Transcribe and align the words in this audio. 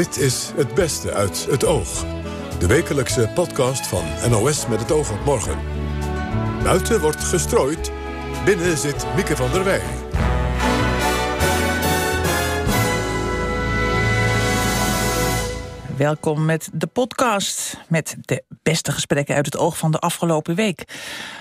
Dit 0.00 0.16
is 0.16 0.52
Het 0.54 0.74
Beste 0.74 1.12
uit 1.12 1.46
het 1.50 1.64
Oog. 1.64 2.04
De 2.58 2.66
wekelijkse 2.66 3.30
podcast 3.34 3.86
van 3.86 4.30
NOS 4.30 4.66
met 4.66 4.80
het 4.80 4.90
oog 4.90 5.12
op 5.12 5.24
morgen. 5.24 5.58
Buiten 6.62 7.00
wordt 7.00 7.24
gestrooid. 7.24 7.92
Binnen 8.44 8.78
zit 8.78 9.06
Mieke 9.14 9.36
van 9.36 9.52
der 9.52 9.64
Wij. 9.64 9.82
Welkom 15.96 16.44
met 16.44 16.70
de 16.72 16.86
podcast 16.86 17.78
met 17.88 18.16
de 18.20 18.44
beste 18.62 18.92
gesprekken 18.92 19.34
uit 19.34 19.46
het 19.46 19.56
oog 19.56 19.78
van 19.78 19.90
de 19.90 19.98
afgelopen 19.98 20.54
week. 20.54 20.84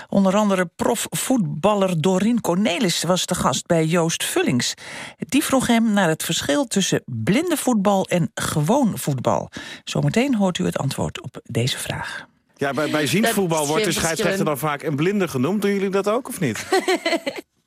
Onder 0.09 0.35
andere 0.35 0.69
profvoetballer 0.75 2.01
Dorien 2.01 2.41
Cornelis 2.41 3.03
was 3.03 3.25
de 3.25 3.35
gast 3.35 3.65
bij 3.65 3.85
Joost 3.85 4.23
Vullings. 4.23 4.73
Die 5.17 5.43
vroeg 5.43 5.67
hem 5.67 5.93
naar 5.93 6.07
het 6.09 6.23
verschil 6.23 6.65
tussen 6.65 7.01
blinde 7.05 7.57
voetbal 7.57 8.07
en 8.07 8.31
gewoon 8.33 8.97
voetbal. 8.97 9.51
Zometeen 9.83 10.35
hoort 10.35 10.57
u 10.57 10.65
het 10.65 10.77
antwoord 10.77 11.21
op 11.21 11.39
deze 11.43 11.77
vraag. 11.77 12.27
Ja, 12.55 12.73
bij, 12.73 12.89
bij 12.89 13.07
ziensvoetbal 13.07 13.67
wordt 13.67 13.85
de 13.85 13.91
scheidsrechter 13.91 14.45
dan 14.45 14.57
vaak 14.57 14.83
een 14.83 14.95
blinde 14.95 15.27
genoemd. 15.27 15.61
Doen 15.61 15.73
jullie 15.73 15.89
dat 15.89 16.07
ook 16.07 16.27
of 16.27 16.39
niet? 16.39 16.65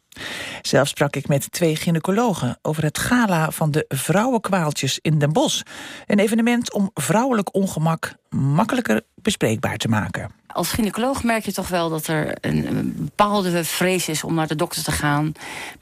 Zelf 0.62 0.88
sprak 0.88 1.16
ik 1.16 1.28
met 1.28 1.52
twee 1.52 1.76
gynaecologen 1.76 2.58
over 2.62 2.82
het 2.82 2.98
gala 2.98 3.50
van 3.50 3.70
de 3.70 3.84
vrouwenkwaaltjes 3.88 4.98
in 5.02 5.18
Den 5.18 5.32
Bosch. 5.32 5.62
Een 6.06 6.18
evenement 6.18 6.72
om 6.72 6.90
vrouwelijk 6.94 7.54
ongemak 7.54 8.14
makkelijker 8.30 9.02
bespreekbaar 9.14 9.76
te 9.76 9.88
maken. 9.88 10.30
Als 10.46 10.72
gynaecoloog 10.72 11.22
merk 11.22 11.44
je 11.44 11.52
toch 11.52 11.68
wel 11.68 11.88
dat 11.88 12.06
er 12.06 12.36
een, 12.40 12.66
een 12.66 12.94
bepaalde 12.96 13.64
vrees 13.64 14.08
is 14.08 14.24
om 14.24 14.34
naar 14.34 14.46
de 14.46 14.56
dokter 14.56 14.82
te 14.82 14.92
gaan 14.92 15.32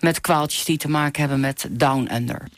met 0.01 0.21
kwaaltjes 0.21 0.65
die 0.65 0.79
te 0.79 0.89
maken 0.89 1.21
hebben 1.21 1.41
met 1.41 1.69
down 1.71 2.15
under. 2.15 2.49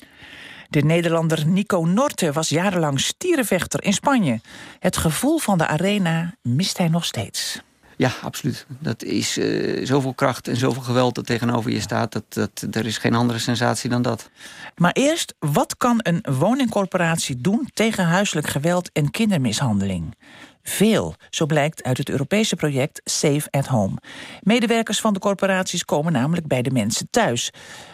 De 0.69 0.83
Nederlander 0.83 1.47
Nico 1.47 1.85
Norte 1.85 2.33
was 2.33 2.49
jarenlang 2.49 3.01
stierenvechter 3.01 3.85
in 3.85 3.93
Spanje. 3.93 4.41
Het 4.79 4.97
gevoel 4.97 5.39
van 5.39 5.59
de 5.59 5.67
arena 5.67 6.35
mist 6.43 6.79
hij 6.79 6.89
nog 6.89 7.05
steeds. 7.05 7.61
Ja, 8.03 8.13
absoluut. 8.23 8.67
Dat 8.69 9.03
is 9.03 9.39
uh, 9.39 9.87
zoveel 9.87 10.15
kracht 10.15 10.49
en 10.49 10.57
zoveel 10.57 10.83
geweld 10.83 11.15
dat 11.15 11.27
tegenover 11.27 11.71
je 11.71 11.81
staat. 11.81 12.13
Dat, 12.13 12.25
dat, 12.29 12.67
er 12.71 12.87
is 12.87 12.99
geen 12.99 13.15
andere 13.15 13.39
sensatie 13.39 13.91
dan 13.91 14.03
dat. 14.03 14.31
Maar 14.77 14.93
eerst, 14.93 15.35
wat 15.39 15.77
kan 15.77 16.01
een 16.03 16.25
woningcorporatie 16.39 17.41
doen 17.41 17.71
tegen 17.75 18.05
huiselijk 18.05 18.47
geweld 18.47 18.91
en 18.93 19.11
kindermishandeling? 19.11 20.17
Veel, 20.63 21.15
zo 21.31 21.47
blijkt 21.47 21.83
uit 21.83 21.99
het 21.99 22.09
Europese 22.09 22.57
project 22.57 23.01
Safe 23.05 23.51
at 23.51 23.67
Home. 23.67 23.97
Medewerkers 24.41 25.01
van 25.01 25.13
de 25.13 25.21
corporaties 25.21 25.85
komen 25.85 26.13
namelijk 26.13 26.47
bij 26.47 26.63
de 26.63 26.71
mensen 26.71 27.09
thuis. 27.11 27.51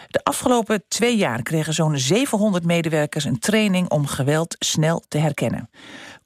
De 0.09 0.25
afgelopen 0.25 0.83
twee 0.89 1.17
jaar 1.17 1.43
kregen 1.43 1.75
zo'n 1.75 1.99
700 1.99 2.65
medewerkers 2.65 3.25
een 3.25 3.39
training 3.39 3.89
om 3.89 4.07
geweld 4.07 4.57
snel 4.59 5.03
te 5.09 5.19
herkennen. 5.19 5.71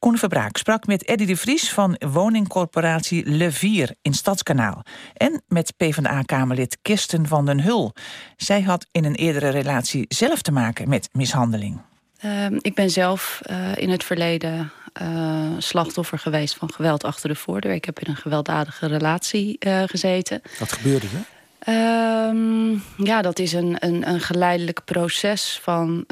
Koen 0.03 0.19
Verbraak 0.19 0.57
sprak 0.57 0.87
met 0.87 1.05
Eddy 1.05 1.27
de 1.27 1.37
Vries 1.37 1.73
van 1.73 1.97
woningcorporatie 1.99 3.31
Le 3.31 3.51
Vier 3.51 3.95
in 4.01 4.15
Stadskanaal. 4.15 4.83
En 5.15 5.43
met 5.49 5.75
PvdA-kamerlid 5.77 6.79
Kirsten 6.83 7.27
van 7.27 7.47
den 7.47 7.61
Hul. 7.61 7.93
Zij 8.37 8.63
had 8.63 8.87
in 8.93 9.05
een 9.05 9.15
eerdere 9.15 9.49
relatie 9.49 10.05
zelf 10.09 10.43
te 10.43 10.53
maken 10.53 10.89
met 10.89 11.09
mishandeling. 11.13 11.81
Uh, 12.25 12.47
ik 12.59 12.75
ben 12.75 12.91
zelf 12.91 13.41
uh, 13.51 13.77
in 13.77 13.91
het 13.91 14.05
verleden 14.05 14.73
uh, 15.03 15.51
slachtoffer 15.59 16.19
geweest 16.19 16.55
van 16.57 16.73
geweld 16.73 17.05
achter 17.05 17.29
de 17.29 17.35
voordeur. 17.35 17.73
Ik 17.73 17.85
heb 17.85 18.01
in 18.01 18.11
een 18.11 18.17
gewelddadige 18.17 18.87
relatie 18.87 19.57
uh, 19.61 19.83
gezeten. 19.87 20.43
Wat 20.59 20.73
gebeurde 20.73 21.07
er? 21.07 22.29
Um, 22.29 22.83
ja, 22.97 23.23
dat 23.23 23.39
is 23.39 23.53
een, 23.53 23.77
een, 23.79 24.09
een 24.09 24.21
geleidelijk 24.21 24.85
proces 24.85 25.59
van 25.63 26.07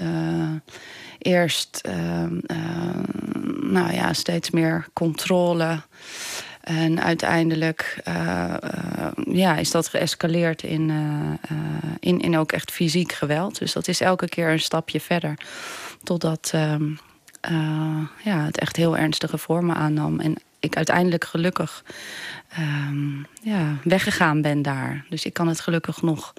eerst 1.23 1.81
nou 3.61 3.93
ja, 3.93 4.13
steeds 4.13 4.51
meer 4.51 4.87
controle. 4.93 5.81
En 6.61 7.03
uiteindelijk 7.03 8.01
uh, 8.09 8.55
uh, 8.65 9.35
ja, 9.35 9.57
is 9.57 9.71
dat 9.71 9.89
geëscaleerd 9.89 10.63
in, 10.63 10.89
uh, 10.89 11.57
in, 12.01 12.21
in 12.21 12.39
ook 12.39 12.53
echt 12.53 12.71
fysiek 12.71 13.13
geweld. 13.13 13.59
Dus 13.59 13.73
dat 13.73 13.89
is 13.89 14.01
elke 14.01 14.29
keer 14.29 14.49
een 14.49 14.61
stapje 14.61 15.01
verder. 15.01 15.35
Totdat 16.03 16.51
ehm, 16.55 16.91
ja, 18.25 18.45
het 18.45 18.59
echt 18.59 18.77
heel 18.77 18.97
ernstige 18.97 19.39
vormen 19.39 19.77
aannam. 19.77 20.21
En 20.21 20.37
ik 20.61 20.77
uiteindelijk 20.77 21.25
gelukkig 21.25 21.85
ja, 23.43 23.77
weggegaan 23.85 24.43
ben 24.43 24.63
daar. 24.63 25.05
Dus 25.09 25.25
ik 25.25 25.33
kan 25.33 25.49
het 25.49 25.61
gelukkig 25.61 26.03
nog, 26.03 26.33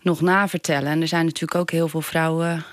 nog 0.00 0.20
navertellen. 0.20 0.90
En 0.90 1.00
er 1.00 1.08
zijn 1.08 1.24
natuurlijk 1.24 1.60
ook 1.60 1.70
heel 1.70 1.88
veel 1.88 2.00
vrouwen... 2.00 2.64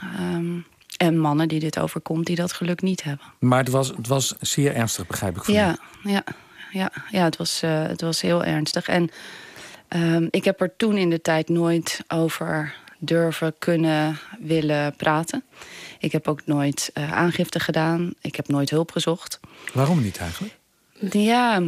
en 1.04 1.18
mannen 1.18 1.48
die 1.48 1.60
dit 1.60 1.80
overkomt, 1.80 2.26
die 2.26 2.36
dat 2.36 2.54
geluk 2.54 2.82
niet 2.82 3.04
hebben. 3.04 3.26
Maar 3.40 3.60
het 3.60 3.70
was, 3.70 3.88
het 3.88 4.08
was 4.08 4.36
zeer 4.40 4.76
ernstig, 4.76 5.08
begrijp 5.08 5.36
ik 5.36 5.44
van 5.44 5.54
ja, 5.54 5.78
ja, 6.04 6.24
ja, 6.72 6.92
ja, 7.12 7.24
het 7.24 7.38
was, 7.38 7.64
uh, 7.64 7.88
het 7.88 8.02
was 8.02 8.22
heel 8.22 8.44
ernstig. 8.44 8.88
En 8.88 9.10
um, 9.96 10.28
ik 10.30 10.44
heb 10.44 10.62
er 10.62 10.74
toen 10.78 10.98
in 10.98 11.10
de 11.10 11.22
tijd 11.22 11.50
nooit 11.50 12.04
over 12.08 12.76
durven 12.98 13.54
kunnen 13.60 14.20
willen 14.40 14.96
praten. 14.96 15.44
Ik 16.00 16.12
heb 16.12 16.28
ook 16.28 16.46
nooit 16.46 16.92
uh, 16.94 17.14
aangifte 17.14 17.60
gedaan. 17.60 18.14
Ik 18.22 18.36
heb 18.36 18.48
nooit 18.48 18.70
hulp 18.70 18.92
gezocht. 18.92 19.40
Waarom 19.74 20.02
niet 20.02 20.18
eigenlijk? 20.18 20.58
Ja, 21.12 21.62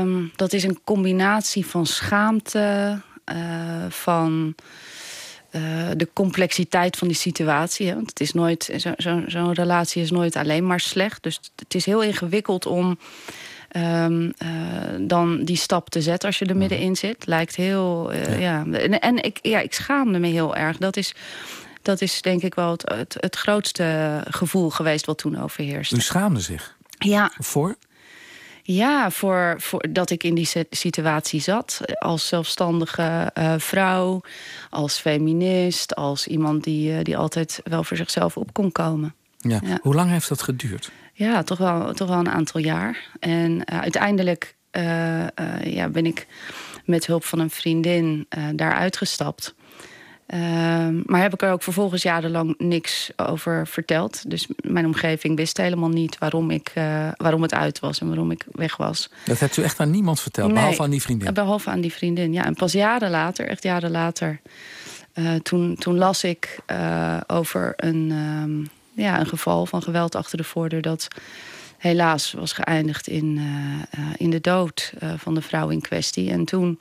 um, 0.00 0.32
dat 0.36 0.52
is 0.52 0.62
een 0.62 0.80
combinatie 0.84 1.66
van 1.66 1.86
schaamte, 1.86 3.00
uh, 3.32 3.84
van 3.88 4.54
uh, 5.50 5.62
de 5.96 6.08
complexiteit 6.12 6.96
van 6.96 7.08
die 7.08 7.16
situatie. 7.16 7.88
Hè? 7.88 7.94
Want 7.94 8.08
het 8.08 8.20
is 8.20 8.32
nooit, 8.32 8.70
zo'n 8.76 8.94
zo, 8.98 9.22
zo 9.28 9.50
relatie 9.54 10.02
is 10.02 10.10
nooit 10.10 10.36
alleen 10.36 10.66
maar 10.66 10.80
slecht. 10.80 11.22
Dus 11.22 11.40
het 11.56 11.74
is 11.74 11.86
heel 11.86 12.02
ingewikkeld 12.02 12.66
om 12.66 12.98
um, 13.76 14.22
uh, 14.22 14.48
dan 15.00 15.44
die 15.44 15.56
stap 15.56 15.90
te 15.90 16.02
zetten 16.02 16.28
als 16.28 16.38
je 16.38 16.46
er 16.46 16.56
middenin 16.56 16.96
zit. 16.96 17.26
Lijkt 17.26 17.56
heel, 17.56 18.12
uh, 18.12 18.40
ja. 18.40 18.64
ja. 18.70 18.78
En, 18.78 19.00
en, 19.00 19.22
ik, 19.22 19.38
ja, 19.42 19.60
ik 19.60 19.74
schaamde 19.74 20.18
me 20.18 20.28
heel 20.28 20.56
erg. 20.56 20.76
Dat 20.76 20.96
is, 20.96 21.14
dat 21.82 22.00
is 22.00 22.22
denk 22.22 22.42
ik 22.42 22.54
wel 22.54 22.70
het, 22.70 22.92
het, 22.94 23.16
het 23.20 23.36
grootste 23.36 24.20
gevoel 24.28 24.70
geweest 24.70 25.06
wat 25.06 25.18
toen 25.18 25.42
overheerste. 25.42 25.96
U 25.96 26.00
schaamde 26.00 26.40
zich? 26.40 26.76
Ja. 26.98 27.32
Voor? 27.38 27.76
Ja, 28.72 29.10
voor, 29.10 29.54
voor 29.58 29.86
dat 29.90 30.10
ik 30.10 30.24
in 30.24 30.34
die 30.34 30.48
situatie 30.70 31.40
zat. 31.40 31.80
Als 31.98 32.26
zelfstandige 32.26 33.30
uh, 33.38 33.54
vrouw, 33.56 34.20
als 34.70 34.98
feminist, 34.98 35.94
als 35.94 36.26
iemand 36.26 36.64
die, 36.64 36.92
uh, 36.92 36.98
die 37.02 37.16
altijd 37.16 37.60
wel 37.64 37.84
voor 37.84 37.96
zichzelf 37.96 38.36
op 38.36 38.52
kon 38.52 38.72
komen. 38.72 39.14
Ja. 39.36 39.60
ja. 39.64 39.78
Hoe 39.82 39.94
lang 39.94 40.10
heeft 40.10 40.28
dat 40.28 40.42
geduurd? 40.42 40.90
Ja, 41.12 41.42
toch 41.42 41.58
wel, 41.58 41.92
toch 41.92 42.08
wel 42.08 42.18
een 42.18 42.30
aantal 42.30 42.60
jaar. 42.60 43.08
En 43.20 43.50
uh, 43.50 43.80
uiteindelijk 43.80 44.58
ja, 45.62 45.88
ben 45.88 46.06
ik 46.06 46.26
met 46.84 47.06
hulp 47.06 47.24
van 47.24 47.38
een 47.38 47.50
vriendin 47.50 48.26
daar 48.54 48.74
uitgestapt. 48.74 49.54
Uh, 50.34 50.38
maar 51.04 51.20
heb 51.20 51.32
ik 51.32 51.42
er 51.42 51.52
ook 51.52 51.62
vervolgens 51.62 52.02
jarenlang 52.02 52.54
niks 52.58 53.10
over 53.16 53.66
verteld. 53.66 54.30
Dus 54.30 54.48
mijn 54.56 54.86
omgeving 54.86 55.36
wist 55.36 55.56
helemaal 55.56 55.88
niet 55.88 56.18
waarom, 56.18 56.50
ik, 56.50 56.72
uh, 56.74 57.08
waarom 57.16 57.42
het 57.42 57.54
uit 57.54 57.80
was 57.80 58.00
en 58.00 58.06
waarom 58.06 58.30
ik 58.30 58.44
weg 58.52 58.76
was. 58.76 59.10
Dat 59.24 59.38
hebt 59.38 59.56
u 59.56 59.62
echt 59.62 59.80
aan 59.80 59.90
niemand 59.90 60.20
verteld, 60.20 60.46
nee, 60.46 60.56
behalve 60.56 60.82
aan 60.82 60.90
die 60.90 61.02
vriendin? 61.02 61.34
Behalve 61.34 61.70
aan 61.70 61.80
die 61.80 61.92
vriendin, 61.92 62.32
ja. 62.32 62.44
En 62.44 62.54
pas 62.54 62.72
jaren 62.72 63.10
later, 63.10 63.48
echt 63.48 63.62
jaren 63.62 63.90
later... 63.90 64.40
Uh, 65.14 65.34
toen, 65.34 65.76
toen 65.76 65.96
las 65.96 66.24
ik 66.24 66.58
over 67.26 67.72
een, 67.76 68.10
um, 68.10 68.68
ja, 68.92 69.20
een 69.20 69.26
geval 69.26 69.66
van 69.66 69.82
geweld 69.82 70.14
achter 70.14 70.36
de 70.38 70.44
voordeur... 70.44 70.82
dat 70.82 71.08
helaas 71.78 72.32
was 72.32 72.52
geëindigd 72.52 73.06
in, 73.06 73.40
in 74.16 74.30
de 74.30 74.40
dood 74.40 74.92
van 75.16 75.34
de 75.34 75.42
vrouw 75.42 75.68
in 75.68 75.80
kwestie. 75.80 76.30
En 76.30 76.44
toen 76.44 76.78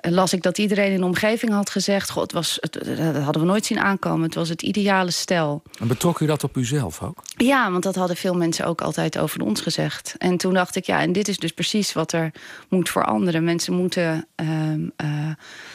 las 0.00 0.32
ik 0.32 0.42
dat 0.42 0.58
iedereen 0.58 0.92
in 0.92 1.00
de 1.00 1.04
omgeving 1.04 1.52
had 1.52 1.70
gezegd... 1.70 2.10
God, 2.10 2.32
was, 2.32 2.58
het, 2.60 2.72
dat 2.72 3.22
hadden 3.22 3.42
we 3.42 3.48
nooit 3.48 3.66
zien 3.66 3.78
aankomen. 3.78 4.22
Het 4.22 4.34
was 4.34 4.48
het 4.48 4.62
ideale 4.62 5.10
stel. 5.10 5.62
En 5.80 5.88
betrok 5.88 6.20
u 6.20 6.26
dat 6.26 6.44
op 6.44 6.56
uzelf 6.56 7.02
ook? 7.02 7.22
Ja, 7.36 7.70
want 7.70 7.82
dat 7.82 7.94
hadden 7.94 8.16
veel 8.16 8.34
mensen 8.34 8.66
ook 8.66 8.80
altijd 8.80 9.18
over 9.18 9.42
ons 9.42 9.60
gezegd. 9.60 10.14
En 10.18 10.36
toen 10.36 10.54
dacht 10.54 10.76
ik, 10.76 10.84
ja, 10.84 11.00
en 11.00 11.12
dit 11.12 11.28
is 11.28 11.36
dus 11.36 11.52
precies 11.52 11.92
wat 11.92 12.12
er 12.12 12.30
moet 12.68 12.88
veranderen. 12.88 13.44
Mensen 13.44 13.74
moeten 13.74 14.26
uh, 14.36 14.72
uh, 14.72 15.28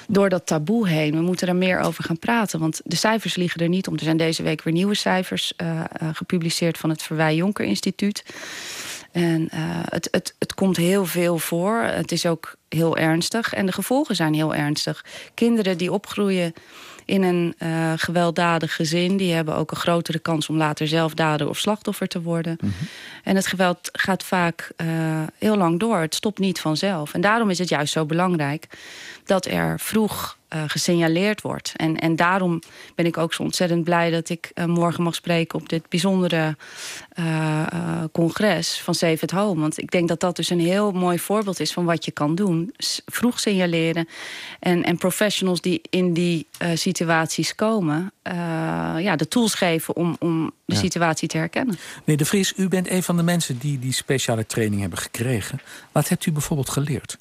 door 0.07 0.29
dat 0.29 0.45
taboe 0.45 0.87
heen... 0.87 1.15
we 1.15 1.21
moeten 1.21 1.47
er 1.47 1.55
meer 1.55 1.79
over 1.79 2.03
gaan 2.03 2.19
praten. 2.19 2.59
Want 2.59 2.81
de 2.83 2.95
cijfers 2.95 3.35
liegen 3.35 3.61
er 3.61 3.69
niet 3.69 3.87
om. 3.87 3.93
Er 3.93 4.03
zijn 4.03 4.17
deze 4.17 4.43
week 4.43 4.63
weer 4.63 4.73
nieuwe 4.73 4.95
cijfers 4.95 5.53
uh, 5.63 5.81
gepubliceerd... 6.13 6.77
van 6.77 6.89
het 6.89 7.01
Verwij 7.01 7.35
Jonker 7.35 7.65
Instituut... 7.65 8.23
En 9.15 9.41
uh, 9.53 9.59
het, 9.89 10.07
het, 10.11 10.35
het 10.39 10.53
komt 10.53 10.77
heel 10.77 11.05
veel 11.05 11.37
voor. 11.37 11.81
Het 11.81 12.11
is 12.11 12.25
ook 12.25 12.55
heel 12.69 12.97
ernstig. 12.97 13.53
En 13.53 13.65
de 13.65 13.71
gevolgen 13.71 14.15
zijn 14.15 14.33
heel 14.33 14.55
ernstig. 14.55 15.05
Kinderen 15.33 15.77
die 15.77 15.91
opgroeien 15.91 16.53
in 17.05 17.23
een 17.23 17.55
uh, 17.59 17.93
gewelddadig 17.95 18.75
gezin... 18.75 19.17
die 19.17 19.33
hebben 19.33 19.55
ook 19.55 19.71
een 19.71 19.77
grotere 19.77 20.19
kans 20.19 20.49
om 20.49 20.57
later 20.57 20.87
zelf 20.87 21.13
dader 21.13 21.49
of 21.49 21.57
slachtoffer 21.57 22.07
te 22.07 22.21
worden. 22.21 22.57
Mm 22.61 22.73
-hmm. 22.77 22.87
En 23.23 23.35
het 23.35 23.47
geweld 23.47 23.89
gaat 23.91 24.23
vaak 24.23 24.71
uh, 24.77 24.87
heel 25.37 25.57
lang 25.57 25.79
door. 25.79 25.97
Het 25.97 26.15
stopt 26.15 26.39
niet 26.39 26.59
vanzelf. 26.59 27.13
En 27.13 27.21
daarom 27.21 27.49
is 27.49 27.59
het 27.59 27.69
juist 27.69 27.93
zo 27.93 28.05
belangrijk 28.05 28.67
dat 29.23 29.45
er 29.45 29.79
vroeg 29.79 30.37
uh, 30.53 30.63
gesignaleerd 30.67 31.41
wordt. 31.41 31.71
En, 31.75 31.99
en 31.99 32.15
daarom 32.15 32.61
ben 32.95 33.05
ik 33.05 33.17
ook 33.17 33.33
zo 33.33 33.43
ontzettend 33.43 33.83
blij 33.83 34.09
dat 34.11 34.29
ik 34.29 34.51
uh, 34.55 34.65
morgen 34.65 35.03
mag 35.03 35.15
spreken 35.15 35.59
op 35.59 35.69
dit 35.69 35.89
bijzondere 35.89 36.57
uh, 37.19 37.63
congres 38.11 38.79
van 38.79 38.95
Save 38.95 39.21
at 39.21 39.31
Home. 39.31 39.61
Want 39.61 39.81
ik 39.81 39.91
denk 39.91 40.07
dat 40.07 40.19
dat 40.19 40.35
dus 40.35 40.49
een 40.49 40.59
heel 40.59 40.91
mooi 40.91 41.19
voorbeeld 41.19 41.59
is 41.59 41.73
van 41.73 41.85
wat 41.85 42.05
je 42.05 42.11
kan 42.11 42.35
doen. 42.35 42.73
Vroeg 43.05 43.39
signaleren 43.39 44.07
en, 44.59 44.83
en 44.83 44.97
professionals 44.97 45.61
die 45.61 45.81
in 45.89 46.13
die 46.13 46.47
situaties 46.73 47.55
komen, 47.55 48.11
ja, 48.97 49.15
de 49.15 49.27
tools 49.27 49.53
geven 49.53 49.95
om, 49.95 50.15
om 50.19 50.51
de 50.65 50.75
situatie 50.75 51.27
te 51.27 51.37
herkennen. 51.37 51.77
Nee, 52.03 52.17
De 52.17 52.25
Vries, 52.25 52.53
u 52.55 52.67
bent 52.67 52.89
een 52.89 53.03
van 53.03 53.17
de 53.17 53.23
mensen 53.23 53.57
die 53.57 53.79
die 53.79 53.93
speciale 53.93 54.45
training 54.45 54.81
hebben 54.81 54.99
gekregen. 54.99 55.61
Wat 55.91 56.09
hebt 56.09 56.25
u 56.25 56.31
bijvoorbeeld 56.31 56.69
geleerd? 56.69 57.17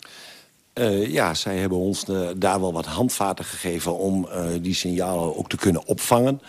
Uh, 0.74 1.12
ja, 1.12 1.34
zij 1.34 1.56
hebben 1.56 1.78
ons 1.78 2.04
uh, 2.08 2.28
daar 2.36 2.60
wel 2.60 2.72
wat 2.72 2.86
handvaten 2.86 3.44
gegeven... 3.44 3.98
om 3.98 4.28
uh, 4.28 4.44
die 4.60 4.74
signalen 4.74 5.36
ook 5.36 5.48
te 5.48 5.56
kunnen 5.56 5.86
opvangen. 5.86 6.40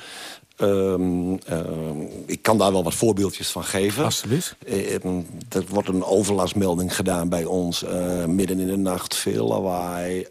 Um, 0.62 1.40
ik 2.26 2.42
kan 2.42 2.58
daar 2.58 2.72
wel 2.72 2.84
wat 2.84 2.94
voorbeeldjes 2.94 3.50
van 3.50 3.64
geven. 3.64 4.04
Alsjeblieft. 4.04 4.56
er 5.50 5.64
wordt 5.70 5.88
een 5.88 6.04
overlastmelding 6.04 6.96
gedaan 6.96 7.30
bij 7.30 7.46
ons. 7.46 7.86
midden 8.28 8.60
in 8.60 8.68
de 8.68 8.78
nacht, 8.78 9.16
veel 9.16 9.48
lawaai, 9.48 10.28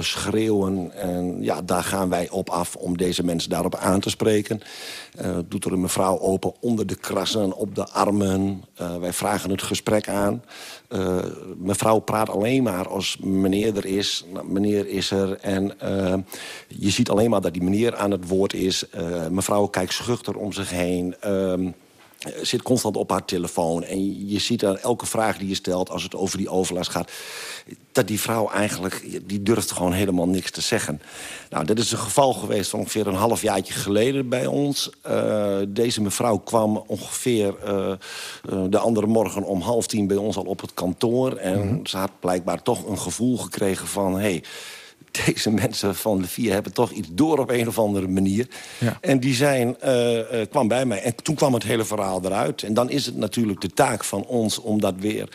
schreeuwen. 0.00 0.92
En 0.92 1.42
ja, 1.42 1.62
daar 1.62 1.84
gaan 1.84 2.08
wij 2.08 2.30
op 2.30 2.50
af 2.50 2.76
om 2.76 2.96
deze 2.96 3.24
mensen 3.24 3.50
daarop 3.50 3.74
aan 3.74 4.00
te 4.00 4.10
spreken. 4.10 4.60
doet 5.48 5.64
er 5.64 5.72
een 5.72 5.80
mevrouw 5.80 6.18
open 6.20 6.52
onder 6.60 6.86
de 6.86 6.96
krassen, 6.96 7.56
op 7.56 7.74
de 7.74 7.88
armen. 7.88 8.64
wij 9.00 9.12
vragen 9.12 9.50
het 9.50 9.62
gesprek 9.62 10.08
aan. 10.08 10.42
Uh, 10.92 11.18
mevrouw 11.56 11.98
praat 11.98 12.28
alleen 12.28 12.62
maar 12.62 12.88
als 12.88 13.16
meneer 13.18 13.76
er 13.76 13.86
is. 13.86 14.24
Nou, 14.32 14.46
meneer 14.52 14.86
is 14.88 15.10
er. 15.10 15.38
En 15.40 15.72
uh, 15.82 16.14
je 16.68 16.90
ziet 16.90 17.10
alleen 17.10 17.30
maar 17.30 17.40
dat 17.40 17.52
die 17.52 17.62
meneer 17.62 17.96
aan 17.96 18.10
het 18.10 18.28
woord 18.28 18.52
is. 18.52 18.84
Uh, 18.94 19.26
mevrouw 19.26 19.66
kijkt 19.66 19.92
schuchter 19.92 20.36
om 20.36 20.52
zich 20.52 20.70
heen. 20.70 21.14
Ehm, 21.20 21.68
zit 22.42 22.62
constant 22.62 22.96
op 22.96 23.10
haar 23.10 23.24
telefoon. 23.24 23.84
En 23.84 24.28
je 24.28 24.38
ziet 24.38 24.64
aan 24.64 24.78
elke 24.78 25.06
vraag 25.06 25.38
die 25.38 25.48
je 25.48 25.54
stelt 25.54 25.90
als 25.90 26.02
het 26.02 26.14
over 26.14 26.38
die 26.38 26.48
overlast 26.48 26.90
gaat... 26.90 27.10
dat 27.92 28.08
die 28.08 28.20
vrouw 28.20 28.50
eigenlijk, 28.50 29.20
die 29.26 29.42
durft 29.42 29.70
gewoon 29.70 29.92
helemaal 29.92 30.28
niks 30.28 30.50
te 30.50 30.60
zeggen. 30.60 31.02
Nou, 31.50 31.64
dat 31.64 31.78
is 31.78 31.92
een 31.92 31.98
geval 31.98 32.32
geweest 32.32 32.70
van 32.70 32.78
ongeveer 32.78 33.06
een 33.06 33.14
half 33.14 33.42
jaartje 33.42 33.74
geleden 33.74 34.28
bij 34.28 34.46
ons. 34.46 34.90
Uh, 35.06 35.58
deze 35.68 36.02
mevrouw 36.02 36.36
kwam 36.36 36.84
ongeveer 36.86 37.54
uh, 37.64 37.92
uh, 38.50 38.64
de 38.68 38.78
andere 38.78 39.06
morgen 39.06 39.44
om 39.44 39.60
half 39.60 39.86
tien 39.86 40.06
bij 40.06 40.16
ons 40.16 40.36
al 40.36 40.44
op 40.44 40.60
het 40.60 40.74
kantoor. 40.74 41.36
En 41.36 41.62
mm 41.62 41.68
-hmm. 41.68 41.86
ze 41.86 41.96
had 41.96 42.20
blijkbaar 42.20 42.62
toch 42.62 42.86
een 42.86 42.98
gevoel 42.98 43.38
gekregen 43.38 43.86
van... 43.86 44.18
Hey, 44.18 44.42
deze 45.26 45.50
mensen 45.50 45.94
van 45.94 46.20
de 46.20 46.28
vier 46.28 46.52
hebben 46.52 46.72
toch 46.72 46.90
iets 46.90 47.08
door 47.12 47.38
op 47.38 47.50
een 47.50 47.68
of 47.68 47.78
andere 47.78 48.08
manier. 48.08 48.48
Ja. 48.78 48.98
En 49.00 49.20
die 49.20 49.34
zijn, 49.34 49.76
uh, 49.84 50.16
uh, 50.16 50.22
kwam 50.50 50.68
bij 50.68 50.84
mij. 50.84 51.02
En 51.02 51.14
toen 51.22 51.34
kwam 51.34 51.54
het 51.54 51.62
hele 51.62 51.84
verhaal 51.84 52.24
eruit. 52.24 52.62
En 52.62 52.74
dan 52.74 52.90
is 52.90 53.06
het 53.06 53.16
natuurlijk 53.16 53.60
de 53.60 53.70
taak 53.70 54.04
van 54.04 54.24
ons 54.24 54.58
om 54.58 54.80
dat 54.80 54.94
weer... 54.98 55.28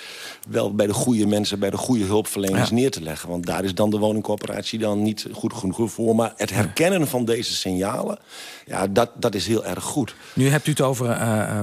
wel 0.50 0.75
bij 0.75 0.88
de 0.88 0.94
goede 0.94 1.27
mensen, 1.27 1.60
bij 1.60 1.69
de 1.69 1.77
goede 1.77 2.04
hulpverleners 2.04 2.69
ja. 2.69 2.75
neer 2.75 2.92
te 2.92 3.01
leggen. 3.01 3.30
Want 3.30 3.45
daar 3.45 3.63
is 3.63 3.75
dan 3.75 3.89
de 3.89 3.98
woningcorporatie 3.98 4.80
dan 4.80 5.01
niet 5.01 5.27
goed 5.31 5.54
genoeg 5.54 5.92
voor. 5.92 6.16
Maar 6.16 6.33
het 6.36 6.50
herkennen 6.50 7.07
van 7.07 7.25
deze 7.25 7.54
signalen, 7.54 8.19
ja, 8.66 8.88
dat, 8.88 9.12
dat 9.16 9.36
is 9.36 9.48
heel 9.48 9.66
erg 9.66 9.83
goed. 9.83 10.16
Nu 10.33 10.50
hebt 10.50 10.68
u 10.68 10.69
het 10.69 10.81
over 10.81 11.06
uh, 11.06 11.60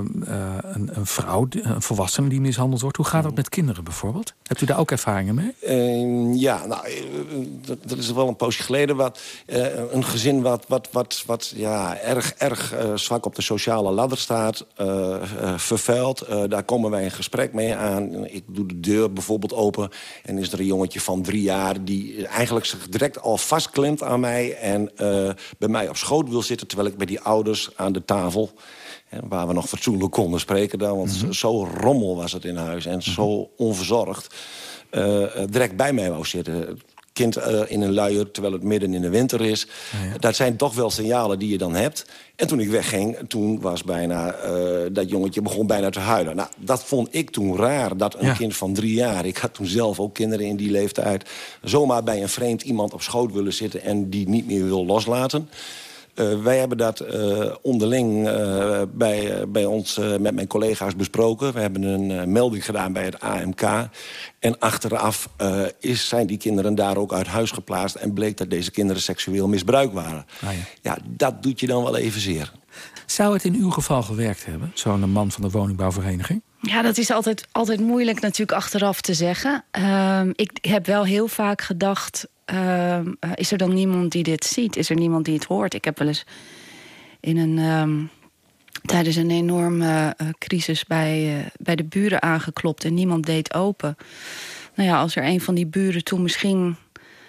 een, 0.73 0.91
een, 0.95 1.07
vrouw, 1.07 1.47
een 1.51 1.83
volwassene 1.83 2.29
die 2.29 2.41
mishandeld 2.41 2.81
wordt. 2.81 2.97
Hoe 2.97 3.07
gaat 3.07 3.23
dat 3.23 3.35
met 3.35 3.49
kinderen 3.49 3.85
bijvoorbeeld? 3.85 4.35
Hebt 4.53 4.65
u 4.65 4.67
daar 4.67 4.79
ook 4.79 4.91
ervaringen 4.91 5.35
mee? 5.35 5.55
Ehm, 5.61 6.33
ja, 6.33 6.67
nou, 6.67 6.87
dat, 7.67 7.79
dat 7.87 7.99
is 7.99 8.13
wel 8.13 8.29
een 8.29 8.37
poosje 8.37 8.63
geleden. 8.63 8.97
Wat, 8.97 9.21
uh, 9.47 9.67
een 9.91 10.05
gezin 10.05 10.43
wat, 10.43 10.65
wat, 10.69 10.89
wat, 10.93 11.23
wat 11.27 11.53
ja, 11.57 11.99
erg, 11.99 12.35
erg 12.35 12.75
uh, 12.75 12.97
zwak 12.97 13.27
op 13.27 13.35
de 13.35 13.43
sociale 13.43 13.91
ladder 13.91 14.19
staat. 14.19 14.67
Vervuild. 15.57 16.27
daar 16.49 16.63
komen 16.63 16.91
wij 16.91 17.05
een 17.05 17.11
gesprek 17.11 17.53
mee 17.53 17.75
aan. 17.75 18.27
Ik 18.27 18.45
doe 18.47 18.67
de 18.67 18.81
deur 18.81 19.13
bijvoorbeeld 19.13 19.55
open. 19.55 19.91
En 20.23 20.39
is 20.39 20.53
er 20.53 20.61
een 20.61 20.67
jongetje 20.67 21.01
van 21.01 21.23
drie 21.23 21.43
jaar... 21.43 21.85
die 21.85 22.27
eigenlijk 22.27 22.67
zich 22.67 22.89
direct 22.89 23.21
al 23.21 23.39
vastklemt 23.39 24.03
aan 24.03 24.21
mij... 24.21 24.57
en 24.57 24.91
bij 25.59 25.69
mij 25.69 25.89
op 25.89 25.97
schoot 25.97 26.29
wil 26.29 26.43
zitten... 26.43 26.67
terwijl 26.67 26.89
ik 26.89 26.97
bij 26.97 27.07
die 27.07 27.21
ouders 27.21 27.71
aan 27.77 27.93
de 27.93 28.05
tafel... 28.05 28.51
waar 29.29 29.47
we 29.47 29.53
nog 29.53 29.69
fatsoenlijk 29.69 30.13
konden 30.13 30.41
spreken 30.41 30.79
dan. 30.79 30.97
Want 30.97 31.15
mm 31.15 31.21
-hmm. 31.21 31.33
zo 31.33 31.65
rommel 31.65 32.17
was 32.17 32.33
het 32.33 32.45
in 32.45 32.57
huis 32.57 32.87
en 32.87 33.03
zo 33.03 33.51
onverzorgd. 33.57 34.35
direct 35.51 35.77
bij 35.77 35.93
mij 35.93 36.11
wou 36.11 36.25
zitten 36.25 36.79
kind 37.13 37.39
uh, 37.39 37.61
in 37.67 37.81
een 37.81 37.93
luier 37.93 38.31
terwijl 38.31 38.55
het 38.55 38.63
midden 38.63 38.95
in 38.95 39.01
de 39.03 39.09
winter 39.09 39.41
is. 39.41 39.67
Ja. 40.11 40.19
Dat 40.19 40.37
zijn 40.37 40.57
toch 40.57 40.75
wel 40.75 40.91
signalen 40.91 41.39
die 41.39 41.49
je 41.49 41.59
dan 41.59 41.75
hebt. 41.75 42.07
En 42.37 42.47
toen 42.47 42.61
ik 42.61 42.69
wegging, 42.69 43.19
toen 43.29 43.61
was 43.61 43.85
bijna 43.85 44.35
uh, 44.35 44.81
dat 44.93 45.11
jongetje 45.11 45.43
begon 45.43 45.67
bijna 45.67 45.91
te 45.91 45.99
huilen. 45.99 46.37
Nou, 46.37 46.49
dat 46.57 46.85
vond 46.85 47.09
ik 47.11 47.31
toen 47.31 47.57
raar, 47.57 47.97
dat 47.97 48.15
een 48.19 48.27
ja. 48.27 48.33
kind 48.33 48.57
van 48.57 48.75
drie 48.75 48.95
jaar... 48.95 49.27
ik 49.27 49.37
had 49.37 49.55
toen 49.55 49.67
zelf 49.67 50.01
ook 50.01 50.15
kinderen 50.15 50.47
in 50.47 50.57
die 50.57 50.71
leeftijd... 50.71 51.31
zomaar 51.63 52.03
bij 52.03 52.23
een 52.23 52.29
vreemd 52.29 52.63
iemand 52.63 52.93
op 52.93 53.03
schoot 53.03 53.33
willen 53.33 53.53
zitten... 53.53 53.83
en 53.83 54.11
die 54.11 54.29
niet 54.29 54.47
meer 54.47 54.65
wil 54.65 54.87
loslaten... 54.87 55.49
Uh, 56.15 56.43
wij 56.43 56.59
hebben 56.59 56.79
dat 56.79 57.01
uh, 57.01 57.55
onderling 57.63 58.29
uh, 58.29 58.83
bij, 58.93 59.49
bij 59.49 59.65
ons 59.65 59.99
met 60.19 60.35
mijn 60.35 60.47
collega's 60.47 60.97
besproken. 60.97 61.53
We 61.53 61.61
hebben 61.61 61.83
een 61.83 62.33
melding 62.33 62.65
gedaan 62.65 62.93
bij 62.93 63.05
het 63.05 63.21
AMK. 63.21 63.63
En 64.39 64.59
achteraf 64.59 65.29
is, 65.81 66.09
zijn 66.09 66.27
die 66.27 66.37
kinderen 66.37 66.75
daar 66.75 66.97
ook 66.97 67.13
uit 67.13 67.27
huis 67.27 67.51
geplaatst... 67.51 67.97
en 67.97 68.13
bleek 68.13 68.37
dat 68.37 68.51
deze 68.51 68.71
kinderen 68.71 69.03
seksueel 69.03 69.49
misbruikt 69.49 69.93
waren. 69.93 70.27
Ah, 70.45 70.53
ja. 70.53 70.59
ja, 70.83 70.99
dat 71.09 71.43
doet 71.43 71.61
je 71.61 71.67
dan 71.67 71.83
wel 71.83 71.97
even 71.97 72.21
zeer. 72.21 72.53
Zou 73.07 73.33
het 73.33 73.45
in 73.45 73.55
uw 73.55 73.71
geval 73.71 74.03
gewerkt 74.03 74.45
hebben, 74.45 74.71
zo'n 74.75 75.11
man 75.11 75.31
van 75.31 75.43
de 75.43 75.51
woningbouwvereniging? 75.51 76.43
Ja, 76.61 76.83
dat 76.83 76.99
is 76.99 77.11
altijd, 77.11 77.47
altijd 77.53 77.81
moeilijk 77.81 78.21
natuurlijk 78.21 78.59
achteraf 78.59 79.01
te 79.01 79.15
zeggen. 79.15 79.65
Uh, 79.79 80.21
ik 80.33 80.59
heb 80.61 80.87
wel 80.87 81.05
heel 81.05 81.29
vaak 81.29 81.63
gedacht... 81.63 82.27
Uh, 82.53 82.99
is 83.35 83.53
er 83.53 83.59
dan 83.59 83.75
niemand 83.75 84.13
die 84.13 84.23
dit 84.23 84.45
ziet? 84.45 84.77
Is 84.77 84.91
er 84.91 84.97
niemand 84.97 85.25
die 85.25 85.35
het 85.35 85.45
hoort? 85.45 85.75
Ik 85.75 85.85
heb 85.85 85.99
wel 85.99 86.09
eens 86.09 86.25
in 87.21 87.37
een, 87.37 87.59
um, 87.59 88.11
tijdens 88.83 89.17
een 89.17 89.31
enorme 89.31 90.15
uh, 90.23 90.29
crisis 90.39 90.85
bij, 90.85 91.39
uh, 91.39 91.47
bij 91.59 91.77
de 91.77 91.85
buren 91.85 92.23
aangeklopt... 92.23 92.85
en 92.85 92.95
niemand 92.95 93.27
deed 93.27 93.55
open. 93.55 93.97
Nou 94.75 94.89
ja, 94.89 95.01
als 95.01 95.17
er 95.17 95.25
een 95.25 95.41
van 95.41 95.55
die 95.55 95.67
buren 95.67 96.05
toen 96.05 96.23
misschien... 96.23 96.77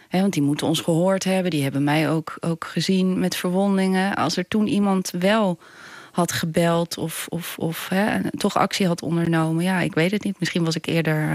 Hè, 0.08 0.22
want 0.22 0.34
die 0.34 0.44
moeten 0.44 0.68
ons 0.68 0.80
gehoord 0.80 1.24
hebben. 1.24 1.52
Die 1.52 1.64
hebben 1.64 1.84
mij 1.84 2.10
ook, 2.10 2.38
ook 2.40 2.66
gezien 2.66 3.20
met 3.20 3.36
verwondingen. 3.36 4.16
Als 4.16 4.38
er 4.38 4.48
toen 4.48 4.68
iemand 4.68 5.12
wel 5.20 5.60
had 6.12 6.32
gebeld 6.32 6.98
of, 6.98 7.26
of, 7.30 7.58
of 7.58 7.90
hè, 7.90 8.32
toch 8.32 8.58
actie 8.58 8.88
had 8.88 9.02
ondernomen. 9.02 9.64
Ja, 9.64 9.80
ik 9.80 9.94
weet 9.94 10.12
het 10.12 10.24
niet. 10.24 10.40
Misschien 10.40 10.64
was 10.64 10.76
ik 10.76 10.86
eerder, 10.86 11.30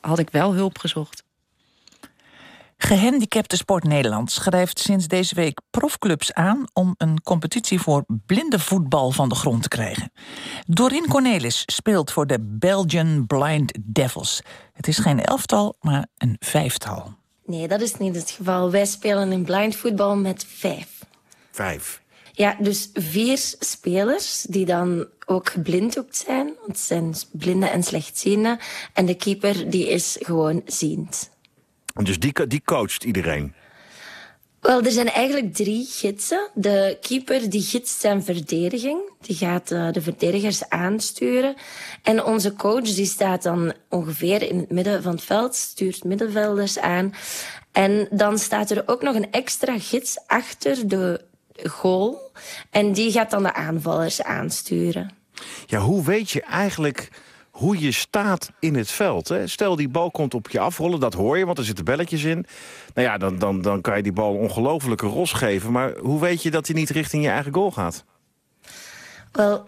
had 0.00 0.18
ik 0.18 0.30
wel 0.30 0.54
hulp 0.54 0.78
gezocht. 0.78 1.26
Gehandicapte 2.80 3.56
Sport 3.56 3.84
Nederland 3.84 4.30
schrijft 4.30 4.78
sinds 4.78 5.08
deze 5.08 5.34
week 5.34 5.60
profclubs 5.70 6.32
aan... 6.32 6.64
om 6.72 6.94
een 6.96 7.22
competitie 7.22 7.80
voor 7.80 8.04
blinde 8.26 8.58
voetbal 8.58 9.10
van 9.10 9.28
de 9.28 9.34
grond 9.34 9.62
te 9.62 9.68
krijgen. 9.68 10.12
Doreen 10.66 11.08
Cornelis 11.08 11.62
speelt 11.66 12.10
voor 12.10 12.26
de 12.26 12.38
Belgian 12.40 13.26
Blind 13.26 13.72
Devils. 13.80 14.42
Het 14.72 14.88
is 14.88 14.98
geen 14.98 15.24
elftal, 15.24 15.76
maar 15.80 16.06
een 16.16 16.36
vijftal. 16.38 17.14
Nee, 17.46 17.68
dat 17.68 17.80
is 17.80 17.96
niet 17.96 18.14
het 18.14 18.30
geval. 18.30 18.70
Wij 18.70 18.86
spelen 18.86 19.32
in 19.32 19.44
blind 19.44 19.76
voetbal 19.76 20.16
met 20.16 20.44
vijf. 20.48 21.04
Vijf? 21.50 22.02
Ja, 22.32 22.56
dus 22.60 22.90
vier 22.92 23.54
spelers 23.58 24.42
die 24.42 24.66
dan 24.66 25.06
ook 25.26 25.48
geblinddoekt 25.48 26.16
zijn. 26.16 26.46
Want 26.46 26.66
het 26.66 26.78
zijn 26.78 27.14
blinden 27.32 27.70
en 27.70 27.82
slechtzienden. 27.82 28.58
En 28.92 29.06
de 29.06 29.14
keeper 29.14 29.70
die 29.70 29.88
is 29.88 30.16
gewoon 30.20 30.62
ziend. 30.66 31.30
Dus 32.02 32.18
die, 32.18 32.46
die 32.46 32.62
coacht 32.64 33.04
iedereen? 33.04 33.54
Wel, 34.60 34.82
er 34.82 34.90
zijn 34.90 35.08
eigenlijk 35.08 35.54
drie 35.54 35.86
gidsen. 35.90 36.50
De 36.54 36.98
keeper 37.00 37.50
die 37.50 37.62
gidst 37.62 38.00
zijn 38.00 38.24
verdediging. 38.24 39.00
Die 39.20 39.36
gaat 39.36 39.70
uh, 39.70 39.92
de 39.92 40.02
verdedigers 40.02 40.68
aansturen. 40.68 41.54
En 42.02 42.24
onze 42.24 42.54
coach 42.54 42.94
die 42.94 43.06
staat 43.06 43.42
dan 43.42 43.72
ongeveer 43.88 44.42
in 44.42 44.58
het 44.58 44.70
midden 44.70 45.02
van 45.02 45.12
het 45.12 45.22
veld. 45.22 45.54
Stuurt 45.54 46.04
middenvelders 46.04 46.78
aan. 46.78 47.14
En 47.72 48.08
dan 48.10 48.38
staat 48.38 48.70
er 48.70 48.82
ook 48.86 49.02
nog 49.02 49.14
een 49.14 49.32
extra 49.32 49.78
gids 49.78 50.18
achter 50.26 50.88
de 50.88 51.24
goal. 51.62 52.32
En 52.70 52.92
die 52.92 53.12
gaat 53.12 53.30
dan 53.30 53.42
de 53.42 53.54
aanvallers 53.54 54.22
aansturen. 54.22 55.10
Ja, 55.66 55.78
hoe 55.78 56.04
weet 56.04 56.30
je 56.30 56.42
eigenlijk 56.42 57.10
hoe 57.58 57.78
je 57.78 57.92
staat 57.92 58.50
in 58.60 58.74
het 58.74 58.90
veld. 58.90 59.28
Hè? 59.28 59.46
Stel, 59.46 59.76
die 59.76 59.88
bal 59.88 60.10
komt 60.10 60.34
op 60.34 60.50
je 60.50 60.58
afrollen, 60.58 61.00
dat 61.00 61.14
hoor 61.14 61.38
je, 61.38 61.46
want 61.46 61.58
er 61.58 61.64
zitten 61.64 61.84
belletjes 61.84 62.24
in. 62.24 62.46
Nou 62.94 63.06
ja, 63.08 63.18
dan, 63.18 63.38
dan, 63.38 63.62
dan 63.62 63.80
kan 63.80 63.96
je 63.96 64.02
die 64.02 64.12
bal 64.12 64.34
ongelofelijke 64.34 65.06
ros 65.06 65.32
geven. 65.32 65.72
Maar 65.72 65.96
hoe 65.96 66.20
weet 66.20 66.42
je 66.42 66.50
dat 66.50 66.66
hij 66.66 66.76
niet 66.76 66.90
richting 66.90 67.22
je 67.22 67.28
eigen 67.28 67.54
goal 67.54 67.70
gaat? 67.70 68.04
Wel, 69.32 69.64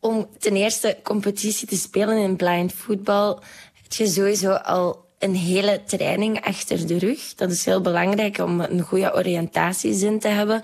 om 0.00 0.28
ten 0.38 0.56
eerste 0.56 0.98
competitie 1.02 1.68
te 1.68 1.76
spelen 1.76 2.18
in 2.18 2.36
blind 2.36 2.72
voetbal... 2.72 3.42
heb 3.82 3.92
je 3.92 4.06
sowieso 4.06 4.52
al 4.52 5.03
een 5.24 5.34
hele 5.34 5.82
training 5.86 6.44
achter 6.44 6.86
de 6.86 6.98
rug. 6.98 7.34
Dat 7.34 7.50
is 7.50 7.64
heel 7.64 7.80
belangrijk 7.80 8.38
om 8.38 8.60
een 8.60 8.80
goede 8.80 9.14
oriëntatiezin 9.14 10.18
te 10.18 10.28
hebben. 10.28 10.62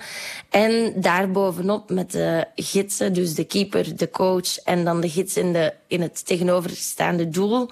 En 0.49 0.93
daarbovenop 0.95 1.89
met 1.89 2.11
de 2.11 2.45
gidsen, 2.55 3.13
dus 3.13 3.33
de 3.33 3.43
keeper, 3.43 3.95
de 3.95 4.09
coach 4.09 4.57
en 4.57 4.83
dan 4.83 5.01
de 5.01 5.09
gids 5.09 5.37
in, 5.37 5.53
de, 5.53 5.73
in 5.87 6.01
het 6.01 6.25
tegenoverstaande 6.25 7.29
doel 7.29 7.69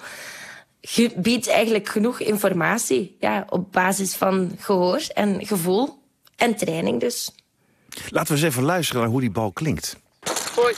je 0.80 1.12
biedt 1.16 1.48
eigenlijk 1.48 1.88
genoeg 1.88 2.20
informatie 2.20 3.16
ja, 3.18 3.46
op 3.48 3.72
basis 3.72 4.14
van 4.14 4.52
gehoor 4.58 5.02
en 5.14 5.46
gevoel 5.46 6.02
en 6.36 6.56
training 6.56 7.00
dus. 7.00 7.34
Laten 8.08 8.34
we 8.34 8.40
eens 8.40 8.50
even 8.50 8.62
luisteren 8.62 9.02
naar 9.02 9.10
hoe 9.10 9.20
die 9.20 9.30
bal 9.30 9.52
klinkt. 9.52 9.96
Hoi. 10.54 10.74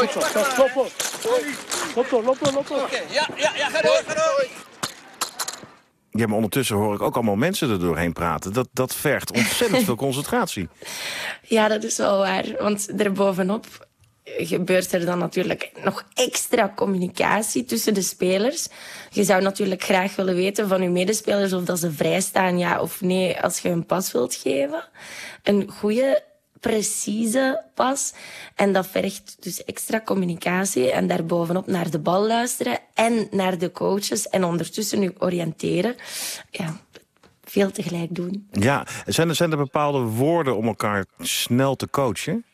Hoi. 0.00 1.54
Stop, 1.90 2.10
door, 2.10 2.22
door, 2.22 2.64
door. 2.68 2.88
Ja, 3.10 3.26
ja, 3.36 3.52
ja, 3.56 3.68
ga 3.68 3.82
door, 3.82 4.02
ga 4.06 4.14
door. 4.14 4.46
Ja, 6.10 6.26
maar 6.26 6.36
ondertussen 6.36 6.76
hoor 6.76 6.94
ik 6.94 7.02
ook 7.02 7.14
allemaal 7.14 7.36
mensen 7.36 7.70
er 7.70 7.80
doorheen 7.80 8.12
praten. 8.12 8.52
Dat, 8.52 8.68
dat 8.72 8.94
vergt 8.94 9.32
ontzettend 9.32 9.84
veel 9.84 9.96
concentratie. 10.06 10.68
Ja, 11.42 11.68
dat 11.68 11.84
is 11.84 11.96
wel 11.96 12.18
waar. 12.18 12.44
Want 12.58 12.98
daarbovenop 12.98 13.66
gebeurt 14.24 14.92
er 14.92 15.04
dan 15.04 15.18
natuurlijk 15.18 15.70
nog 15.84 16.04
extra 16.14 16.72
communicatie 16.76 17.64
tussen 17.64 17.94
de 17.94 18.02
spelers. 18.02 18.68
Je 19.10 19.24
zou 19.24 19.42
natuurlijk 19.42 19.82
graag 19.82 20.16
willen 20.16 20.34
weten 20.34 20.68
van 20.68 20.82
je 20.82 20.88
medespelers 20.88 21.52
of 21.52 21.64
dat 21.64 21.78
ze 21.78 21.92
vrijstaan, 21.92 22.58
ja 22.58 22.80
of 22.80 23.00
nee, 23.00 23.40
als 23.40 23.58
je 23.58 23.68
een 23.68 23.86
pas 23.86 24.12
wilt 24.12 24.34
geven. 24.34 24.84
Een 25.42 25.70
goede, 25.70 26.22
precieze 26.60 27.64
pas. 27.74 28.12
En 28.54 28.72
dat 28.72 28.86
vergt 28.86 29.36
dus 29.40 29.64
extra 29.64 30.00
communicatie 30.00 30.90
en 30.90 31.06
daarbovenop 31.06 31.66
naar 31.66 31.90
de 31.90 31.98
bal 31.98 32.26
luisteren 32.26 32.78
en 32.94 33.28
naar 33.30 33.58
de 33.58 33.72
coaches 33.72 34.28
en 34.28 34.44
ondertussen 34.44 35.00
je 35.00 35.14
oriënteren. 35.18 35.94
Ja, 36.50 36.76
veel 37.44 37.70
tegelijk 37.70 38.14
doen. 38.14 38.48
Ja, 38.50 38.86
zijn 39.06 39.28
er, 39.28 39.34
zijn 39.34 39.50
er 39.50 39.56
bepaalde 39.56 39.98
woorden 39.98 40.56
om 40.56 40.66
elkaar 40.66 41.04
snel 41.18 41.76
te 41.76 41.90
coachen? 41.90 42.44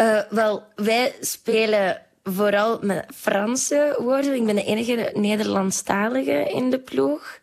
Uh, 0.00 0.20
wel, 0.30 0.62
wij 0.74 1.14
spelen 1.20 2.02
vooral 2.22 2.78
met 2.82 3.06
Franse 3.14 3.96
woorden. 3.98 4.34
Ik 4.34 4.44
ben 4.44 4.54
de 4.54 4.64
enige 4.64 5.10
Nederlandstalige 5.14 6.50
in 6.52 6.70
de 6.70 6.78
ploeg. 6.78 7.38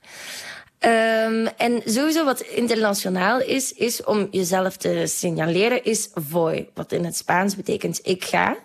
Um, 0.85 1.47
en 1.57 1.81
sowieso 1.85 2.25
wat 2.25 2.41
internationaal 2.41 3.41
is, 3.41 3.73
is 3.73 4.03
om 4.03 4.27
jezelf 4.31 4.77
te 4.77 5.03
signaleren, 5.05 5.83
is 5.83 6.09
voy. 6.13 6.69
Wat 6.73 6.91
in 6.91 7.05
het 7.05 7.17
Spaans 7.17 7.55
betekent 7.55 7.99
ik 8.03 8.23
ga. 8.23 8.57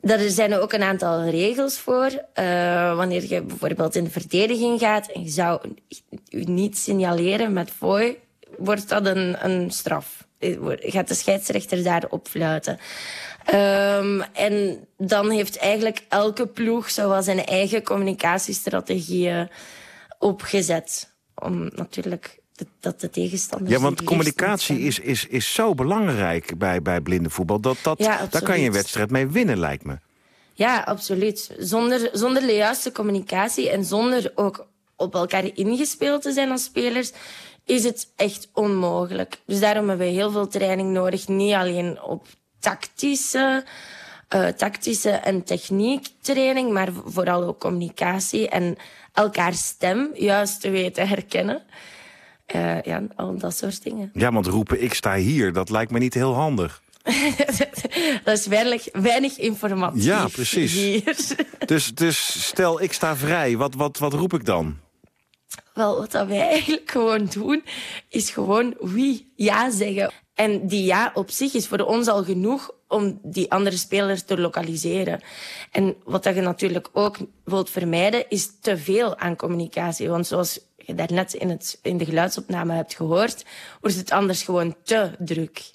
Daar 0.00 0.18
zijn 0.18 0.52
er 0.52 0.60
ook 0.60 0.72
een 0.72 0.82
aantal 0.82 1.28
regels 1.28 1.78
voor. 1.78 2.10
Uh, 2.34 2.96
wanneer 2.96 3.28
je 3.28 3.42
bijvoorbeeld 3.42 3.94
in 3.94 4.04
de 4.04 4.10
verdediging 4.10 4.80
gaat 4.80 5.06
en 5.06 5.22
je 5.22 5.30
zou 5.30 5.60
je 6.24 6.48
niet 6.48 6.78
signaleren 6.78 7.52
met 7.52 7.70
voy, 7.78 8.18
wordt 8.58 8.88
dat 8.88 9.06
een, 9.06 9.44
een 9.44 9.70
straf. 9.70 10.26
Eh, 10.38 10.56
gaat 10.78 11.08
de 11.08 11.14
scheidsrechter 11.14 11.82
daarop 11.82 12.28
fluiten. 12.28 12.78
Um, 13.54 14.22
en 14.22 14.86
dan 14.96 15.30
heeft 15.30 15.56
eigenlijk 15.56 16.04
elke 16.08 16.46
ploeg 16.46 16.90
zo 16.90 17.20
zijn 17.20 17.44
eigen 17.44 17.82
communicatiestrategieën 17.82 19.48
opgezet. 20.18 21.14
Om 21.42 21.70
natuurlijk 21.74 22.38
dat 22.80 23.00
de 23.00 23.10
tegenstanders... 23.10 23.72
Ja, 23.72 23.80
want 23.80 24.02
communicatie 24.02 24.78
is, 24.78 24.98
is, 24.98 25.26
is 25.26 25.54
zo 25.54 25.74
belangrijk 25.74 26.58
bij, 26.58 26.82
bij 26.82 27.00
voetbal. 27.22 27.60
Dat, 27.60 27.76
dat, 27.82 27.98
ja, 27.98 28.26
daar 28.30 28.42
kan 28.42 28.60
je 28.60 28.66
een 28.66 28.72
wedstrijd 28.72 29.10
mee 29.10 29.26
winnen, 29.26 29.58
lijkt 29.58 29.84
me. 29.84 29.98
Ja, 30.52 30.80
absoluut. 30.80 31.54
Zonder, 31.58 32.10
zonder 32.12 32.42
de 32.42 32.52
juiste 32.52 32.92
communicatie 32.92 33.70
en 33.70 33.84
zonder 33.84 34.32
ook 34.34 34.66
op 34.96 35.14
elkaar 35.14 35.44
ingespeeld 35.54 36.22
te 36.22 36.32
zijn 36.32 36.50
als 36.50 36.64
spelers 36.64 37.12
is 37.64 37.84
het 37.84 38.12
echt 38.16 38.48
onmogelijk. 38.52 39.40
Dus 39.46 39.60
daarom 39.60 39.88
hebben 39.88 40.06
we 40.06 40.12
heel 40.12 40.30
veel 40.30 40.48
training 40.48 40.92
nodig. 40.92 41.28
Niet 41.28 41.54
alleen 41.54 42.02
op 42.02 42.26
tactische, 42.60 43.64
uh, 44.34 44.48
tactische 44.48 45.10
en 45.10 45.44
techniektraining, 45.44 46.72
maar 46.72 46.88
vooral 47.04 47.44
ook 47.44 47.60
communicatie 47.60 48.48
en 48.48 48.76
elkaars 49.12 49.66
stem 49.66 50.10
juist 50.14 50.60
te 50.60 50.70
weten 50.70 51.08
herkennen. 51.08 51.62
Uh, 52.54 52.82
ja, 52.82 53.02
al 53.16 53.38
dat 53.38 53.56
soort 53.56 53.82
dingen. 53.82 54.10
Ja, 54.14 54.32
want 54.32 54.46
roepen 54.46 54.82
ik 54.82 54.94
sta 54.94 55.14
hier, 55.14 55.52
dat 55.52 55.70
lijkt 55.70 55.90
me 55.90 55.98
niet 55.98 56.14
heel 56.14 56.34
handig. 56.34 56.82
dat 58.24 58.38
is 58.38 58.46
weinig, 58.46 58.88
weinig 58.92 59.38
informatie 59.38 60.02
Ja, 60.02 60.28
precies. 60.28 60.72
Hier. 60.72 61.16
Dus, 61.66 61.94
dus 61.94 62.46
stel 62.46 62.82
ik 62.82 62.92
sta 62.92 63.16
vrij, 63.16 63.56
wat, 63.56 63.74
wat, 63.74 63.98
wat 63.98 64.12
roep 64.12 64.34
ik 64.34 64.44
dan? 64.44 64.76
Wel, 65.74 65.98
wat 65.98 66.12
dat 66.12 66.26
wij 66.26 66.40
eigenlijk 66.48 66.90
gewoon 66.90 67.26
doen, 67.32 67.64
is 68.08 68.30
gewoon 68.30 68.74
wie 68.80 69.32
ja 69.36 69.70
zeggen. 69.70 70.12
En 70.34 70.66
die 70.66 70.84
ja 70.84 71.10
op 71.14 71.30
zich 71.30 71.54
is 71.54 71.66
voor 71.66 71.78
ons 71.78 72.08
al 72.08 72.24
genoeg 72.24 72.70
om 72.88 73.20
die 73.22 73.50
andere 73.50 73.76
spelers 73.76 74.22
te 74.22 74.38
lokaliseren. 74.38 75.20
En 75.70 75.96
wat 76.04 76.22
dat 76.22 76.34
je 76.34 76.40
natuurlijk 76.40 76.88
ook 76.92 77.16
wilt 77.44 77.70
vermijden, 77.70 78.28
is 78.28 78.50
te 78.60 78.78
veel 78.78 79.18
aan 79.18 79.36
communicatie. 79.36 80.08
Want 80.08 80.26
zoals 80.26 80.60
je 80.76 80.94
daarnet 80.94 81.34
in, 81.34 81.50
het, 81.50 81.78
in 81.82 81.96
de 81.96 82.04
geluidsopname 82.04 82.72
hebt 82.74 82.94
gehoord, 82.94 83.44
wordt 83.80 83.96
het 83.96 84.10
anders 84.10 84.42
gewoon 84.42 84.76
te 84.82 85.10
druk. 85.18 85.74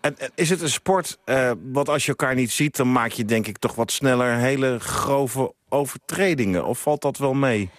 En, 0.00 0.16
is 0.34 0.50
het 0.50 0.60
een 0.60 0.70
sport, 0.70 1.18
uh, 1.24 1.52
wat 1.62 1.88
als 1.88 2.02
je 2.02 2.08
elkaar 2.08 2.34
niet 2.34 2.50
ziet... 2.50 2.76
dan 2.76 2.92
maak 2.92 3.10
je 3.10 3.24
denk 3.24 3.46
ik 3.46 3.58
toch 3.58 3.74
wat 3.74 3.92
sneller 3.92 4.36
hele 4.36 4.78
grove 4.78 5.54
overtredingen? 5.68 6.64
Of 6.64 6.78
valt 6.78 7.02
dat 7.02 7.18
wel 7.18 7.34
mee? 7.34 7.70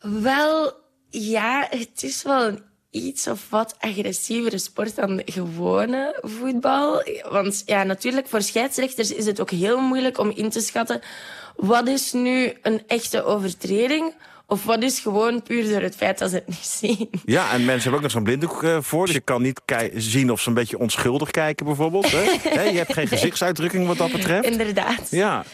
Wel, 0.00 0.72
ja, 1.08 1.66
het 1.70 2.02
is 2.02 2.22
wel 2.22 2.46
een 2.46 2.62
iets 2.90 3.26
of 3.26 3.50
wat 3.50 3.76
agressievere 3.78 4.58
sport 4.58 4.96
dan 4.96 5.22
gewone 5.24 6.18
voetbal. 6.22 7.02
Want 7.30 7.62
ja, 7.66 7.82
natuurlijk, 7.82 8.28
voor 8.28 8.42
scheidsrechters 8.42 9.12
is 9.12 9.26
het 9.26 9.40
ook 9.40 9.50
heel 9.50 9.80
moeilijk 9.80 10.18
om 10.18 10.30
in 10.30 10.50
te 10.50 10.60
schatten... 10.60 11.00
wat 11.56 11.88
is 11.88 12.12
nu 12.12 12.52
een 12.62 12.82
echte 12.86 13.24
overtreding... 13.24 14.14
Of 14.50 14.64
wat 14.64 14.82
is 14.82 15.00
gewoon 15.00 15.42
puur 15.42 15.68
door 15.68 15.80
het 15.80 15.96
feit 15.96 16.18
dat 16.18 16.30
ze 16.30 16.36
het 16.36 16.46
niet 16.46 16.58
zien. 16.58 17.10
Ja, 17.24 17.52
en 17.52 17.64
mensen 17.64 17.82
hebben 17.82 17.94
ook 17.94 18.02
nog 18.02 18.10
zo'n 18.10 18.22
blinddoek 18.22 18.62
uh, 18.62 18.78
voor. 18.80 19.06
Dus 19.06 19.14
je 19.14 19.20
kan 19.20 19.42
niet 19.42 19.60
zien 19.94 20.30
of 20.30 20.40
ze 20.40 20.48
een 20.48 20.54
beetje 20.54 20.78
onschuldig 20.78 21.30
kijken 21.30 21.66
bijvoorbeeld. 21.66 22.10
Hè? 22.12 22.62
je 22.62 22.76
hebt 22.76 22.92
geen 22.92 23.08
gezichtsuitdrukking 23.08 23.86
wat 23.86 23.96
dat 23.96 24.12
betreft. 24.12 24.44
Inderdaad. 24.44 25.10
Ja. 25.10 25.44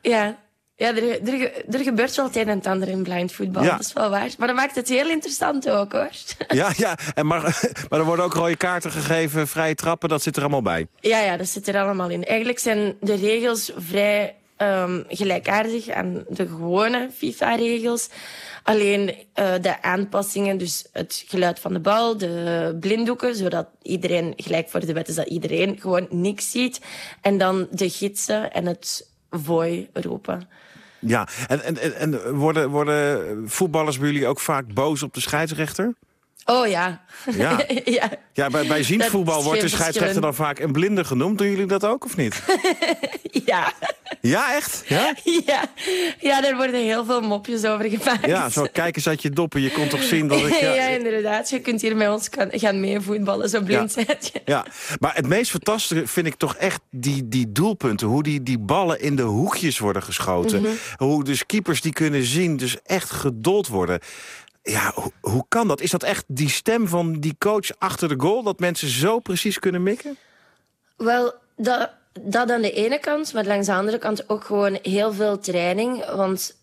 Ja, 0.00 0.38
ja, 0.76 0.88
er, 0.88 1.28
er, 1.28 1.74
er, 1.74 1.80
gebeurt 1.80 2.14
wel 2.14 2.26
het 2.26 2.36
een 2.36 2.48
en 2.48 2.56
het 2.56 2.66
ander 2.66 2.88
in 2.88 3.02
blind 3.02 3.32
voetbal. 3.32 3.62
Ja. 3.62 3.70
Dat 3.70 3.80
is 3.80 3.92
wel 3.92 4.10
waar. 4.10 4.30
Maar 4.38 4.46
dat 4.46 4.56
maakt 4.56 4.74
het 4.74 4.88
heel 4.88 5.10
interessant 5.10 5.70
ook, 5.70 5.92
hoor. 5.92 6.10
Ja, 6.48 6.72
ja. 6.76 6.98
En 7.14 7.26
maar, 7.26 7.42
maar 7.88 7.98
er 7.98 8.04
worden 8.04 8.24
ook 8.24 8.34
rode 8.34 8.56
kaarten 8.56 8.90
gegeven, 8.90 9.48
vrije 9.48 9.74
trappen. 9.74 10.08
Dat 10.08 10.22
zit 10.22 10.36
er 10.36 10.42
allemaal 10.42 10.62
bij. 10.62 10.86
Ja, 11.00 11.20
ja, 11.20 11.36
dat 11.36 11.48
zit 11.48 11.68
er 11.68 11.78
allemaal 11.78 12.10
in. 12.10 12.24
Eigenlijk 12.24 12.58
zijn 12.58 12.96
de 13.00 13.14
regels 13.14 13.72
vrij 13.76 14.34
um, 14.58 15.04
gelijkaardig 15.08 15.88
aan 15.88 16.24
de 16.28 16.46
gewone 16.46 17.10
FIFA-regels. 17.16 18.08
Alleen 18.62 19.08
uh, 19.08 19.52
de 19.60 19.82
aanpassingen, 19.82 20.58
dus 20.58 20.86
het 20.92 21.24
geluid 21.28 21.58
van 21.58 21.72
de 21.72 21.80
bal, 21.80 22.18
de 22.18 22.76
blinddoeken, 22.80 23.36
zodat 23.36 23.66
iedereen 23.82 24.32
gelijk 24.36 24.68
voor 24.68 24.80
de 24.80 24.92
wet 24.92 25.08
is, 25.08 25.14
dat 25.14 25.28
iedereen 25.28 25.80
gewoon 25.80 26.06
niks 26.10 26.50
ziet. 26.50 26.80
En 27.20 27.38
dan 27.38 27.66
de 27.70 27.90
gidsen 27.90 28.52
en 28.52 28.66
het 28.66 29.08
vooi 29.30 29.88
roepen. 29.92 30.48
Ja, 31.06 31.28
en, 31.46 31.62
en, 31.62 31.96
en 31.96 32.32
worden, 32.34 32.70
worden 32.70 33.50
voetballers 33.50 33.98
bij 33.98 34.10
jullie 34.10 34.26
ook 34.26 34.40
vaak 34.40 34.74
boos 34.74 35.02
op 35.02 35.14
de 35.14 35.20
scheidsrechter? 35.20 35.94
Oh 36.44 36.66
ja. 36.66 37.00
Ja, 37.36 37.64
ja. 37.84 38.10
ja 38.32 38.48
bij, 38.48 38.66
bij 38.66 38.84
voetbal 38.84 39.42
wordt 39.42 39.60
de 39.60 39.68
scheidsrechter 39.68 40.20
dan 40.20 40.34
vaak 40.34 40.58
een 40.58 40.72
blinde 40.72 41.04
genoemd. 41.04 41.38
Doen 41.38 41.50
jullie 41.50 41.66
dat 41.66 41.84
ook 41.84 42.04
of 42.04 42.16
niet? 42.16 42.42
ja. 43.46 43.72
Ja, 44.20 44.54
echt? 44.54 44.82
Ja? 44.86 45.14
ja? 45.46 45.64
Ja, 46.20 46.40
daar 46.40 46.56
worden 46.56 46.80
heel 46.80 47.04
veel 47.04 47.20
mopjes 47.20 47.64
over 47.64 47.90
gemaakt. 47.90 48.26
Ja, 48.26 48.48
zo 48.48 48.66
kijk 48.72 48.96
eens 48.96 49.08
uit 49.08 49.22
je 49.22 49.30
doppen. 49.30 49.60
Je 49.60 49.70
kon 49.70 49.88
toch 49.88 50.02
zien 50.02 50.28
dat 50.28 50.38
ik... 50.38 50.52
Ja, 50.64 50.74
ja 50.74 50.86
inderdaad. 50.86 51.50
Je 51.50 51.60
kunt 51.60 51.80
hier 51.80 51.96
met 51.96 52.08
ons 52.08 52.28
gaan 52.50 52.80
mee 52.80 53.00
voetballen, 53.00 53.48
zo 53.48 53.60
blind 53.60 53.94
ja. 53.94 54.02
je. 54.06 54.40
Ja, 54.44 54.66
maar 55.00 55.14
het 55.14 55.26
meest 55.26 55.50
fantastische 55.50 56.06
vind 56.06 56.26
ik 56.26 56.34
toch 56.34 56.54
echt 56.54 56.80
die, 56.90 57.28
die 57.28 57.52
doelpunten. 57.52 58.06
Hoe 58.06 58.22
die, 58.22 58.42
die 58.42 58.58
ballen 58.58 59.00
in 59.00 59.16
de 59.16 59.22
hoekjes 59.22 59.78
worden 59.78 60.02
geschoten. 60.02 60.60
Mhm. 60.60 60.70
Hoe 60.96 61.24
dus 61.24 61.46
keepers 61.46 61.80
die 61.80 61.92
kunnen 61.92 62.24
zien, 62.24 62.56
dus 62.56 62.76
echt 62.82 63.10
gedold 63.10 63.68
worden. 63.68 64.00
Ja, 64.66 64.94
hoe, 65.20 65.44
kan 65.48 65.68
dat? 65.68 65.80
Is 65.80 65.90
dat 65.90 66.02
echt 66.02 66.24
die 66.26 66.48
stem 66.48 66.88
van 66.88 67.20
die 67.20 67.36
coach 67.38 67.78
achter 67.78 68.08
de 68.08 68.20
goal... 68.20 68.42
dat 68.42 68.58
mensen 68.58 68.88
zo 68.88 69.18
precies 69.18 69.58
kunnen 69.58 69.82
mikken? 69.82 70.16
Wel, 70.96 71.34
dat, 71.56 71.90
dat 72.20 72.50
aan 72.50 72.62
de 72.62 72.72
ene 72.72 72.98
kant, 72.98 73.32
maar 73.32 73.44
langs 73.44 73.66
de 73.66 73.74
andere 73.74 73.98
kant 73.98 74.28
ook 74.28 74.44
gewoon 74.44 74.78
heel 74.82 75.12
veel 75.12 75.38
training. 75.38 76.04
Want 76.14 76.56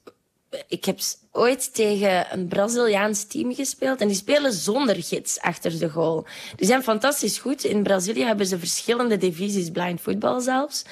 ik 0.67 0.86
heb 0.86 1.00
ooit 1.31 1.74
tegen 1.74 2.25
een 2.31 2.48
Braziliaans 2.48 3.24
team 3.24 3.55
gespeeld 3.55 4.01
en 4.01 4.08
die 4.08 4.17
spelen 4.17 4.53
zonder 4.53 5.03
gids 5.03 5.39
achter 5.39 5.79
de 5.79 5.89
goal. 5.89 6.25
Die 6.55 6.67
zijn 6.67 6.84
fantastisch 6.84 7.38
goed. 7.38 7.63
In 7.63 7.84
Brazilië 7.84 8.24
hebben 8.24 8.46
ze 8.46 8.60
verschillende 8.60 9.17
divisies 9.17 9.70
blind 9.70 10.01
voetbal 10.01 10.41
zelfs. 10.41 10.86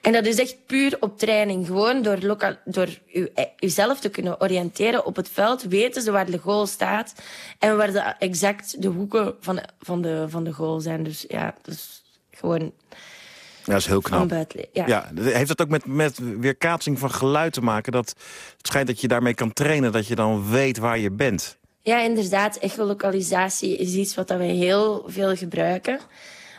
En 0.00 0.12
dat 0.12 0.26
is 0.26 0.38
echt 0.38 0.56
puur 0.66 0.96
op 1.00 1.18
training. 1.18 1.66
Gewoon 1.66 2.02
door, 2.02 2.18
lokaal, 2.18 2.56
door 2.64 2.88
u, 3.12 3.28
uzelf 3.58 4.00
te 4.00 4.08
kunnen 4.08 4.40
oriënteren 4.40 5.04
op 5.04 5.16
het 5.16 5.28
veld, 5.28 5.62
weten 5.62 6.02
ze 6.02 6.10
waar 6.10 6.30
de 6.30 6.38
goal 6.38 6.66
staat 6.66 7.14
en 7.58 7.76
waar 7.76 7.92
de, 7.92 8.00
exact 8.00 8.82
de 8.82 8.88
hoeken 8.88 9.34
van, 9.40 9.60
van, 9.78 10.02
de, 10.02 10.26
van 10.28 10.44
de 10.44 10.52
goal 10.52 10.80
zijn. 10.80 11.02
Dus 11.02 11.24
ja, 11.28 11.54
dus 11.62 12.02
gewoon 12.30 12.72
ja, 13.64 13.72
dat 13.72 13.80
is 13.80 13.86
heel 13.86 14.00
knap. 14.00 14.46
ja. 14.72 14.86
ja. 14.86 15.10
heeft 15.14 15.48
dat 15.48 15.60
ook 15.62 15.68
met, 15.68 15.86
met 15.86 16.18
weerkaatsing 16.38 16.98
van 16.98 17.10
geluid 17.10 17.52
te 17.52 17.60
maken? 17.60 17.92
Dat 17.92 18.08
het 18.56 18.66
schijnt 18.66 18.86
dat 18.86 19.00
je 19.00 19.08
daarmee 19.08 19.34
kan 19.34 19.52
trainen, 19.52 19.92
dat 19.92 20.06
je 20.06 20.14
dan 20.14 20.50
weet 20.50 20.78
waar 20.78 20.98
je 20.98 21.10
bent. 21.10 21.58
Ja, 21.82 22.00
inderdaad. 22.00 22.56
Echolocalisatie 22.56 23.76
is 23.76 23.94
iets 23.94 24.14
wat 24.14 24.28
we 24.28 24.44
heel 24.44 25.04
veel 25.06 25.36
gebruiken. 25.36 25.98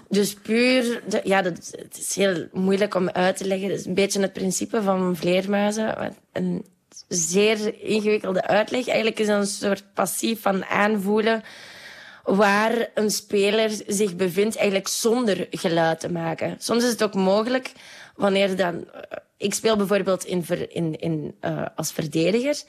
Dus 0.10 0.34
puur, 0.34 1.02
de, 1.08 1.22
ja, 1.24 1.42
dat, 1.42 1.74
het 1.78 1.98
is 1.98 2.16
heel 2.16 2.48
moeilijk 2.52 2.96
om 2.96 3.10
uit 3.10 3.38
te 3.38 3.46
leggen. 3.46 3.70
Het 3.70 3.80
is 3.80 3.86
een 3.86 3.94
beetje 3.94 4.22
het 4.22 4.34
principe 4.34 4.82
van 4.82 5.16
vleermuizen. 5.16 6.16
Een 6.32 6.66
zeer 7.08 7.84
ingewikkelde 7.84 8.48
uitleg. 8.48 8.88
Eigenlijk 8.88 9.20
is 9.20 9.28
het 9.28 9.38
een 9.38 9.48
soort 9.48 9.84
passief 9.94 10.42
van 10.42 10.66
aanvoelen 10.66 11.44
waar 12.24 12.90
een 12.94 13.12
speler 13.12 13.72
zich 13.88 14.16
bevindt, 14.16 14.56
eigenlijk 14.56 14.88
zonder 14.88 15.48
geluid 15.50 16.00
te 16.00 16.12
maken. 16.12 16.56
Soms 16.60 16.84
is 16.84 16.90
het 16.90 17.04
ook 17.04 17.14
mogelijk 17.14 17.72
wanneer 18.16 18.56
dan. 18.56 18.92
Eh, 18.92 19.02
ik 19.38 19.54
speel 19.54 19.76
bijvoorbeeld 19.76 20.26
in, 20.26 20.46
in, 20.70 21.00
in, 21.00 21.36
uh, 21.42 21.66
als 21.76 21.92
verdediger. 21.92 22.62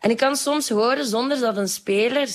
En 0.00 0.10
ik 0.10 0.16
kan 0.16 0.36
soms 0.36 0.68
horen 0.68 1.06
zonder 1.06 1.40
dat 1.40 1.56
een 1.56 1.68
speler 1.68 2.28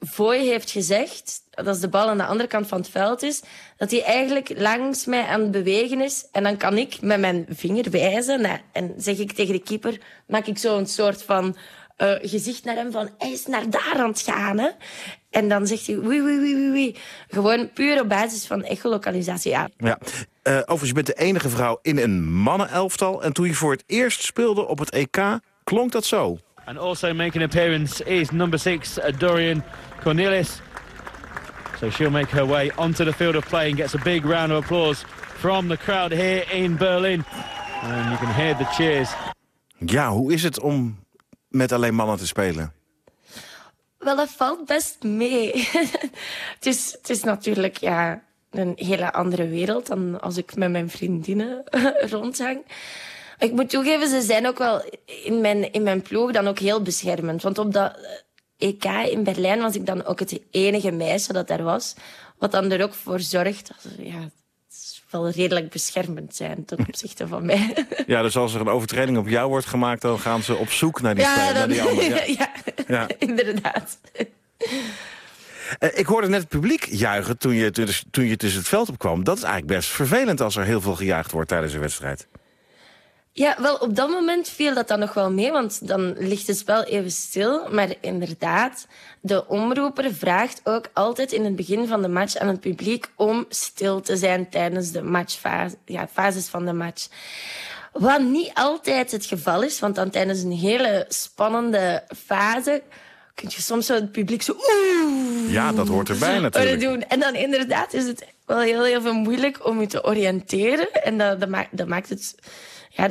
voor 0.00 0.34
je 0.34 0.50
heeft 0.50 0.70
gezegd, 0.70 1.42
dat 1.50 1.66
als 1.66 1.80
de 1.80 1.88
bal 1.88 2.08
aan 2.08 2.18
de 2.18 2.24
andere 2.24 2.48
kant 2.48 2.66
van 2.66 2.78
het 2.78 2.88
veld 2.88 3.22
is, 3.22 3.42
dat 3.76 3.90
hij 3.90 4.02
eigenlijk 4.02 4.52
langs 4.56 5.04
mij 5.04 5.24
aan 5.26 5.40
het 5.40 5.50
bewegen 5.50 6.00
is. 6.00 6.28
En 6.32 6.42
dan 6.42 6.56
kan 6.56 6.78
ik 6.78 7.00
met 7.00 7.20
mijn 7.20 7.46
vinger 7.48 7.90
wijzen 7.90 8.62
en 8.72 8.94
zeg 8.96 9.18
ik 9.18 9.32
tegen 9.32 9.54
de 9.54 9.62
keeper, 9.62 10.00
maak 10.26 10.46
ik 10.46 10.58
zo 10.58 10.78
een 10.78 10.86
soort 10.86 11.22
van 11.22 11.56
uh, 11.98 12.12
gezicht 12.20 12.64
naar 12.64 12.74
hem 12.74 12.92
van 12.92 13.10
hij 13.18 13.32
is 13.32 13.46
naar 13.46 13.70
daar 13.70 13.94
aan 13.96 14.08
het 14.08 14.20
gaan. 14.20 14.58
Hè? 14.58 14.68
En 15.30 15.48
dan 15.48 15.66
zegt 15.66 15.86
hij 15.86 16.00
wie, 16.00 16.22
wie, 16.22 16.38
wie, 16.38 16.70
wie. 16.70 16.96
Gewoon 17.28 17.72
puur 17.72 18.00
op 18.00 18.08
basis 18.08 18.46
van 18.46 18.64
echolocalisatie. 18.64 19.50
Ja. 19.50 19.68
ja. 19.76 19.98
Uh, 20.42 20.56
overigens, 20.58 20.88
je 20.88 20.94
bent 20.94 21.06
de 21.06 21.14
enige 21.14 21.48
vrouw 21.48 21.78
in 21.82 21.98
een 21.98 22.32
mannenelftal. 22.32 23.22
En 23.22 23.32
toen 23.32 23.46
je 23.46 23.54
voor 23.54 23.72
het 23.72 23.84
eerst 23.86 24.22
speelde 24.22 24.66
op 24.66 24.78
het 24.78 24.90
EK, 24.90 25.38
klonk 25.64 25.92
dat 25.92 26.04
zo. 26.04 26.38
And 26.64 26.78
also 26.78 27.14
making 27.14 27.36
an 27.36 27.42
appearance 27.42 28.04
is 28.04 28.30
number 28.30 28.58
six, 28.58 28.98
uh, 28.98 29.04
Dorian 29.18 29.62
Cornelis. 30.02 30.60
So 31.80 31.90
she'll 31.90 32.10
make 32.10 32.36
her 32.36 32.46
way 32.46 32.72
onto 32.76 33.04
the 33.04 33.12
field 33.12 33.36
of 33.36 33.48
play 33.48 33.70
and 33.70 33.76
gets 33.76 33.94
a 33.94 34.00
big 34.02 34.24
round 34.24 34.52
of 34.52 34.64
applause 34.64 35.04
from 35.38 35.68
the 35.68 35.76
crowd 35.76 36.12
here 36.12 36.44
in 36.52 36.76
Berlin. 36.76 37.24
And 37.82 38.10
you 38.10 38.16
can 38.18 38.34
hear 38.34 38.56
the 38.56 38.64
cheers. 38.64 39.10
Ja, 39.78 40.10
hoe 40.10 40.32
is 40.32 40.42
het 40.42 40.60
om 40.60 41.05
met 41.48 41.72
alleen 41.72 41.94
mannen 41.94 42.16
te 42.16 42.26
spelen? 42.26 42.72
Wel, 43.98 44.16
dat 44.16 44.30
valt 44.30 44.64
best 44.64 45.02
mee. 45.02 45.68
het, 46.60 47.08
is, 47.08 47.22
natuurlijk 47.22 47.76
ja, 47.76 48.22
een 48.50 48.72
hele 48.76 49.12
andere 49.12 49.48
wereld 49.48 49.86
dan 49.86 50.20
als 50.20 50.36
ik 50.36 50.56
met 50.56 50.70
mijn 50.70 50.90
vriendinnen 50.90 51.64
rondhang. 52.10 52.64
Ik 53.38 53.52
moet 53.52 53.70
toegeven, 53.70 54.08
ze 54.08 54.20
zijn 54.20 54.46
ook 54.46 54.58
wel 54.58 54.82
in 55.24 55.40
mijn, 55.40 55.72
in 55.72 55.82
mijn 55.82 56.02
ploeg 56.02 56.32
dan 56.32 56.48
ook 56.48 56.58
heel 56.58 56.82
beschermend. 56.82 57.42
Want 57.42 57.58
op 57.58 57.72
dat 57.72 57.98
EK 58.56 58.84
in 58.84 59.24
Berlijn 59.24 59.60
was 59.60 59.74
ik 59.74 59.86
dan 59.86 60.04
ook 60.04 60.18
het 60.18 60.40
enige 60.50 60.90
meisje 60.90 61.32
dat 61.32 61.50
er 61.50 61.62
was. 61.62 61.94
Wat 62.38 62.52
dan 62.52 62.70
er 62.70 62.82
ook 62.82 62.94
voor 62.94 63.20
zorgt 63.20 63.70
ja, 63.98 64.30
wel 65.22 65.30
redelijk 65.30 65.70
beschermend 65.70 66.36
zijn 66.36 66.64
ten 66.64 66.78
opzichte 66.78 67.28
van 67.28 67.46
mij. 67.46 67.74
Ja, 68.06 68.22
dus 68.22 68.36
als 68.36 68.54
er 68.54 68.60
een 68.60 68.68
overtreding 68.68 69.18
op 69.18 69.28
jou 69.28 69.48
wordt 69.48 69.66
gemaakt... 69.66 70.02
dan 70.02 70.18
gaan 70.18 70.42
ze 70.42 70.54
op 70.54 70.70
zoek 70.70 71.00
naar 71.00 71.14
die, 71.14 71.24
ja, 71.24 71.52
naar 71.52 71.68
die 71.68 71.82
andere. 71.82 72.24
Ja. 72.38 72.52
ja, 72.88 73.08
inderdaad. 73.28 73.98
Uh, 75.80 75.88
ik 75.98 76.06
hoorde 76.06 76.28
net 76.28 76.40
het 76.40 76.48
publiek 76.48 76.86
juichen 76.90 77.38
toen 77.38 77.54
je, 77.54 77.70
toen 78.10 78.24
je 78.24 78.36
tussen 78.36 78.58
het 78.58 78.68
veld 78.68 78.88
opkwam. 78.88 79.24
Dat 79.24 79.36
is 79.36 79.42
eigenlijk 79.42 79.78
best 79.78 79.88
vervelend 79.88 80.40
als 80.40 80.56
er 80.56 80.64
heel 80.64 80.80
veel 80.80 80.94
gejuicht 80.94 81.32
wordt 81.32 81.48
tijdens 81.48 81.72
een 81.72 81.80
wedstrijd. 81.80 82.26
Ja, 83.36 83.56
wel, 83.58 83.74
op 83.74 83.96
dat 83.96 84.08
moment 84.08 84.48
viel 84.48 84.74
dat 84.74 84.88
dan 84.88 84.98
nog 84.98 85.14
wel 85.14 85.30
mee, 85.30 85.52
want 85.52 85.88
dan 85.88 86.14
ligt 86.18 86.46
het 86.46 86.56
spel 86.56 86.82
even 86.82 87.10
stil. 87.10 87.68
Maar 87.70 87.94
inderdaad, 88.00 88.86
de 89.20 89.46
omroeper 89.48 90.14
vraagt 90.14 90.60
ook 90.64 90.88
altijd 90.92 91.32
in 91.32 91.44
het 91.44 91.56
begin 91.56 91.86
van 91.86 92.02
de 92.02 92.08
match 92.08 92.36
aan 92.36 92.48
het 92.48 92.60
publiek 92.60 93.06
om 93.14 93.44
stil 93.48 94.00
te 94.00 94.16
zijn 94.16 94.48
tijdens 94.48 94.90
de 94.90 95.02
matchfase, 95.02 95.76
ja, 95.84 96.08
fases 96.12 96.46
van 96.46 96.64
de 96.64 96.72
match. 96.72 97.08
Wat 97.92 98.20
niet 98.20 98.50
altijd 98.54 99.10
het 99.10 99.26
geval 99.26 99.62
is, 99.62 99.80
want 99.80 99.94
dan 99.94 100.10
tijdens 100.10 100.42
een 100.42 100.52
hele 100.52 101.04
spannende 101.08 102.02
fase 102.26 102.82
kun 103.34 103.48
je 103.50 103.62
soms 103.62 103.86
zo 103.86 103.94
het 103.94 104.12
publiek 104.12 104.42
zo... 104.42 104.52
Oeh, 104.52 105.52
ja, 105.52 105.72
dat 105.72 105.88
hoort 105.88 106.08
erbij 106.08 106.38
natuurlijk. 106.48 106.80
Doen. 106.80 107.08
En 107.08 107.20
dan 107.20 107.34
inderdaad 107.34 107.94
is 107.94 108.06
het 108.06 108.26
wel 108.46 108.60
heel, 108.60 108.84
heel 108.84 109.00
veel 109.00 109.14
moeilijk 109.14 109.66
om 109.66 109.80
je 109.80 109.86
te 109.86 110.04
oriënteren. 110.04 110.92
En 110.92 111.18
dat, 111.18 111.40
dat, 111.40 111.48
maakt, 111.48 111.76
dat 111.76 111.88
maakt 111.88 112.08
het 112.08 112.34
ja, 112.96 113.08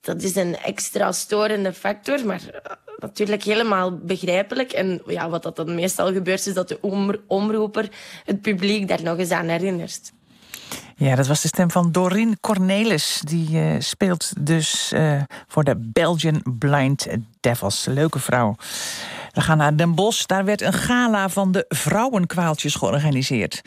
dat 0.00 0.22
is 0.22 0.36
een 0.36 0.56
extra 0.56 1.12
storende 1.12 1.72
factor, 1.72 2.26
maar 2.26 2.42
eh, 2.62 2.72
natuurlijk 2.98 3.42
helemaal 3.42 3.98
begrijpelijk. 3.98 4.72
En 4.72 5.02
ja, 5.06 5.28
wat 5.28 5.42
dat 5.42 5.56
dan 5.56 5.74
meestal 5.74 6.12
gebeurt, 6.12 6.46
is 6.46 6.54
dat 6.54 6.68
de 6.68 6.78
omroeper 7.26 7.88
het 8.24 8.40
publiek 8.40 8.88
daar 8.88 9.02
nog 9.02 9.18
eens 9.18 9.30
aan 9.30 9.48
herinnert. 9.48 10.12
Ja, 10.98 11.14
dat 11.14 11.26
was 11.26 11.42
de 11.42 11.48
stem 11.48 11.70
van 11.70 11.92
Doreen 11.92 12.40
Cornelis. 12.40 13.20
Die 13.24 13.50
uh, 13.50 13.74
speelt 13.78 14.32
dus 14.38 14.92
uh, 14.94 15.22
voor 15.46 15.64
de 15.64 15.76
Belgian 15.76 16.42
Blind 16.58 17.06
Devils. 17.40 17.84
Leuke 17.84 18.18
vrouw. 18.18 18.56
We 19.36 19.42
gaan 19.42 19.58
naar 19.58 19.76
Den 19.76 19.94
Bosch. 19.94 20.26
Daar 20.26 20.44
werd 20.44 20.60
een 20.60 20.72
gala 20.72 21.28
van 21.28 21.52
de 21.52 21.64
vrouwenkwaaltjes 21.68 22.74
georganiseerd. 22.74 23.62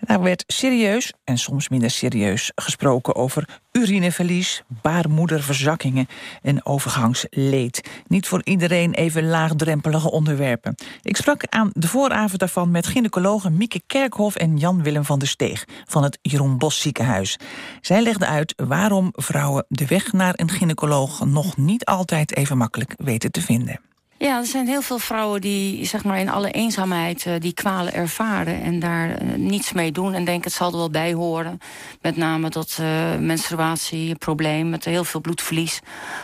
Daar 0.00 0.22
werd 0.22 0.44
serieus 0.46 1.12
en 1.24 1.38
soms 1.38 1.68
minder 1.68 1.90
serieus 1.90 2.52
gesproken 2.54 3.14
over 3.14 3.60
urineverlies, 3.72 4.62
baarmoederverzakkingen 4.82 6.08
en 6.42 6.66
overgangsleed. 6.66 7.88
Niet 8.06 8.26
voor 8.26 8.40
iedereen 8.44 8.94
even 8.94 9.26
laagdrempelige 9.26 10.10
onderwerpen. 10.10 10.74
Ik 11.02 11.16
sprak 11.16 11.42
aan 11.48 11.70
de 11.72 11.88
vooravond 11.88 12.38
daarvan 12.38 12.70
met 12.70 12.86
gynaecologen 12.86 13.56
Mieke 13.56 13.82
Kerkhoff 13.86 14.36
en 14.36 14.56
Jan-Willem 14.56 15.04
van 15.04 15.18
der 15.18 15.28
Steeg 15.28 15.64
van 15.84 16.02
het 16.02 16.18
Jeroen 16.22 16.58
Bos 16.58 16.80
ziekenhuis. 16.80 17.38
Zij 17.80 18.02
legden 18.02 18.28
uit 18.28 18.54
waarom 18.56 19.12
vrouwen 19.12 19.64
de 19.68 19.86
weg 19.86 20.12
naar 20.12 20.34
een 20.36 20.50
gynaecoloog 20.50 21.24
nog 21.24 21.56
niet 21.56 21.84
altijd 21.84 22.36
even 22.36 22.56
makkelijk 22.56 22.94
weten 22.96 23.30
te 23.30 23.40
vinden. 23.40 23.80
Ja, 24.18 24.38
er 24.38 24.46
zijn 24.46 24.66
heel 24.66 24.82
veel 24.82 24.98
vrouwen 24.98 25.40
die 25.40 25.84
zeg 25.84 26.04
maar, 26.04 26.18
in 26.18 26.28
alle 26.28 26.50
eenzaamheid 26.50 27.24
uh, 27.24 27.34
die 27.38 27.52
kwalen 27.52 27.94
ervaren 27.94 28.62
en 28.62 28.78
daar 28.78 29.22
uh, 29.22 29.34
niets 29.34 29.72
mee 29.72 29.92
doen 29.92 30.14
en 30.14 30.24
denken 30.24 30.44
het 30.44 30.52
zal 30.52 30.70
er 30.70 30.76
wel 30.76 30.90
bij 30.90 31.12
horen. 31.12 31.58
Met 32.00 32.16
name 32.16 32.48
dat 32.50 32.78
uh, 32.80 33.16
menstruatieprobleem 33.16 34.70
met 34.70 34.84
heel 34.84 35.04
veel 35.04 35.20
bloedverlies. 35.20 35.80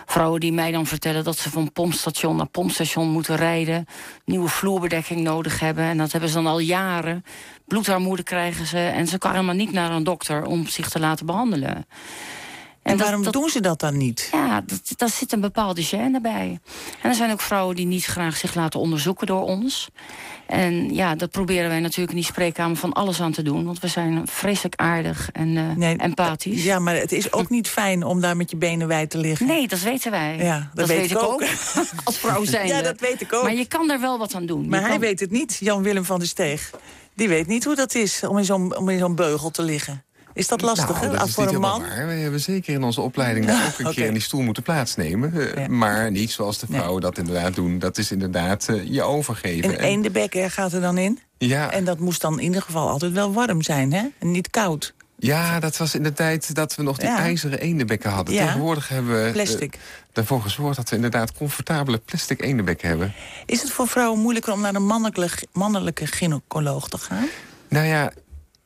Vrouwen 0.07 0.40
die 0.40 0.52
mij 0.52 0.72
dan 0.72 0.87
vertellen 0.87 1.24
dat 1.24 1.38
ze 1.38 1.50
van 1.50 1.72
pompstation 1.72 2.37
naar 2.37 2.46
pompstation 2.46 3.09
moeten 3.09 3.37
rijden, 3.37 3.87
nieuwe 4.24 4.48
vloerbedekking 4.48 5.20
nodig 5.20 5.61
hebben 5.61 5.85
en 5.85 5.98
dat 5.98 6.12
hebben 6.12 6.31
ze 6.31 6.35
dan 6.35 6.46
al 6.46 6.59
jaren. 6.59 7.24
Bloedarmoede 7.66 8.22
krijgen 8.22 8.66
ze 8.66 8.78
en 8.78 9.07
ze 9.07 9.18
komen 9.18 9.44
maar 9.44 9.55
niet 9.55 9.72
naar 9.72 9.90
een 9.90 10.05
dokter 10.05 10.44
om 10.44 10.66
zich 10.66 10.88
te 10.88 11.00
laten 11.00 11.26
behandelen. 11.26 11.87
En, 12.83 12.99
waarom 12.99 13.31
doen 13.31 13.49
ze 13.49 13.61
dat 13.61 13.81
dan 13.81 13.97
niet? 13.97 14.29
Ja, 14.33 14.64
daar 14.97 15.09
zit 15.09 15.33
een 15.33 15.40
bepaalde 15.40 15.87
gêne 15.87 16.21
bij. 16.23 16.61
En 17.03 17.11
er 17.11 17.14
zijn 17.14 17.33
ook 17.33 17.40
vrouwen 17.40 17.77
die 17.77 17.87
niet 17.87 18.05
graag 18.05 18.37
zich 18.37 18.55
laten 18.55 18.81
onderzoeken 18.81 19.27
door 19.27 19.42
ons. 19.42 19.88
En 20.47 20.95
ja, 20.95 21.14
dat 21.14 21.31
proberen 21.31 21.68
wij 21.68 21.81
natuurlijk 21.81 22.11
in 22.11 22.16
die 22.16 22.25
spreekkamer 22.25 22.77
van 22.77 22.92
alles 22.92 23.21
aan 23.21 23.33
te 23.33 23.42
doen. 23.42 23.64
Want 23.64 23.81
we 23.81 23.88
zijn 23.88 24.23
vreselijk 24.29 24.75
aardig 24.77 25.29
en 25.33 25.49
uh, 25.79 25.95
empathisch. 25.97 26.64
Ja, 26.64 26.79
maar 26.79 26.97
het 26.97 27.12
is 27.12 27.33
ook 27.33 27.51
niet 27.51 27.68
fijn 27.68 28.05
om 28.05 28.21
daar 28.21 28.37
met 28.37 28.51
je 28.51 28.57
benen 28.57 28.88
wijd 28.88 29.11
te 29.11 29.18
liggen. 29.18 29.47
Nee, 29.47 29.68
dat 29.68 29.81
weten 29.81 30.11
wij. 30.11 30.37
Ja, 30.37 30.71
dat, 30.75 30.88
weet, 30.88 31.11
ik 31.11 31.23
ook. 31.23 31.45
Als 32.05 32.18
vrouw 32.18 32.45
zijn. 32.45 32.66
Ja, 32.66 32.83
dat 32.83 33.01
weet 33.01 33.21
ik 33.21 33.33
ook. 33.33 33.42
Maar 33.42 33.55
je 33.55 33.66
kan 33.66 33.90
er 33.90 34.01
wel 34.01 34.18
wat 34.18 34.35
aan 34.35 34.47
doen. 34.47 34.68
Maar 34.68 34.88
hij 34.88 34.99
weet 34.99 35.21
het 35.21 35.31
niet, 35.31 35.57
Jan-Willem 35.61 36.05
van 36.05 36.18
der 36.18 36.29
Steeg. 36.29 36.71
Die 37.14 37.29
weet 37.29 37.47
niet 37.47 37.64
hoe 37.64 37.75
dat 37.75 37.95
is 37.95 38.23
om 38.23 38.38
in 38.38 38.45
zo'n 38.45 38.75
zo'n 38.99 39.14
beugel 39.14 39.51
te 39.51 39.62
liggen. 39.62 40.05
Is 40.35 40.49
dat 40.49 40.61
lastig, 40.61 41.01
nou, 41.01 41.16
dat 41.16 41.27
is 41.27 41.35
voor 41.35 41.49
een 41.49 41.61
man? 41.61 41.81
Waar. 41.81 42.07
We 42.07 42.12
hebben 42.12 42.40
zeker 42.40 42.75
in 42.75 42.83
onze 42.83 43.01
opleiding 43.01 43.51
ook 43.51 43.87
een 43.87 43.92
keer 43.95 44.07
in 44.07 44.12
die 44.12 44.23
stoel 44.23 44.40
moeten 44.42 44.62
plaatsnemen. 44.62 45.55
Eh, 45.57 45.66
maar 45.66 46.11
niet 46.11 46.31
zoals 46.31 46.59
de 46.59 46.66
vrouwen 46.71 47.01
dat 47.01 47.18
inderdaad 47.18 47.55
doen. 47.55 47.79
Dat 47.79 47.99
is 47.99 48.12
inderdaad 48.12 48.66
uh, 48.71 48.85
je 48.85 49.03
overgeven. 49.03 49.73
En 49.73 49.79
één 49.79 50.03
de 50.03 50.11
bekken 50.11 50.51
gaat 50.51 50.73
er 50.73 50.81
dan 50.81 50.99
in? 50.99 51.18
Ja. 51.38 51.71
En 51.71 51.85
dat 51.85 51.99
moest 51.99 52.21
dan 52.21 52.38
in 52.38 52.45
ieder 52.45 52.62
geval 52.62 52.88
altijd 52.88 53.12
wel 53.12 53.33
warm 53.33 53.62
zijn, 53.62 53.92
hè? 53.92 54.07
En 54.18 54.31
niet 54.31 54.51
koud. 54.51 54.95
Ja, 55.18 55.61
dat 55.61 55.77
was 55.77 55.95
in 55.95 56.03
de 56.03 56.12
tijd 56.12 56.55
dat 56.55 56.75
we 56.75 56.83
nog 56.83 56.99
die 56.99 57.09
ijzeren 57.09 57.61
eendenbekken 57.61 58.11
hadden. 58.11 58.35
Ja. 58.35 58.45
Tegenwoordig 58.45 58.88
hebben 58.88 59.25
we 59.25 59.31
Plastic. 59.33 59.75
eh, 59.75 59.81
ervoor 60.12 60.42
gezorgd 60.42 60.77
dat 60.77 60.88
we 60.88 60.97
inderdaad 60.97 61.33
comfortabele 61.33 61.99
plastic 61.99 62.42
eendenbekken 62.42 62.88
hebben. 62.88 63.12
Is 63.47 63.62
het 63.62 63.71
voor 63.71 63.88
vrouwen 63.88 64.21
moeilijker 64.21 64.53
om 64.53 64.61
naar 64.61 64.75
een 64.75 64.87
mannelijke, 64.87 65.47
mannelijke 65.53 66.07
gynaecoloog 66.07 66.88
te 66.88 66.99
gaan? 66.99 67.27
Nou 67.68 67.87
ja, 67.87 68.12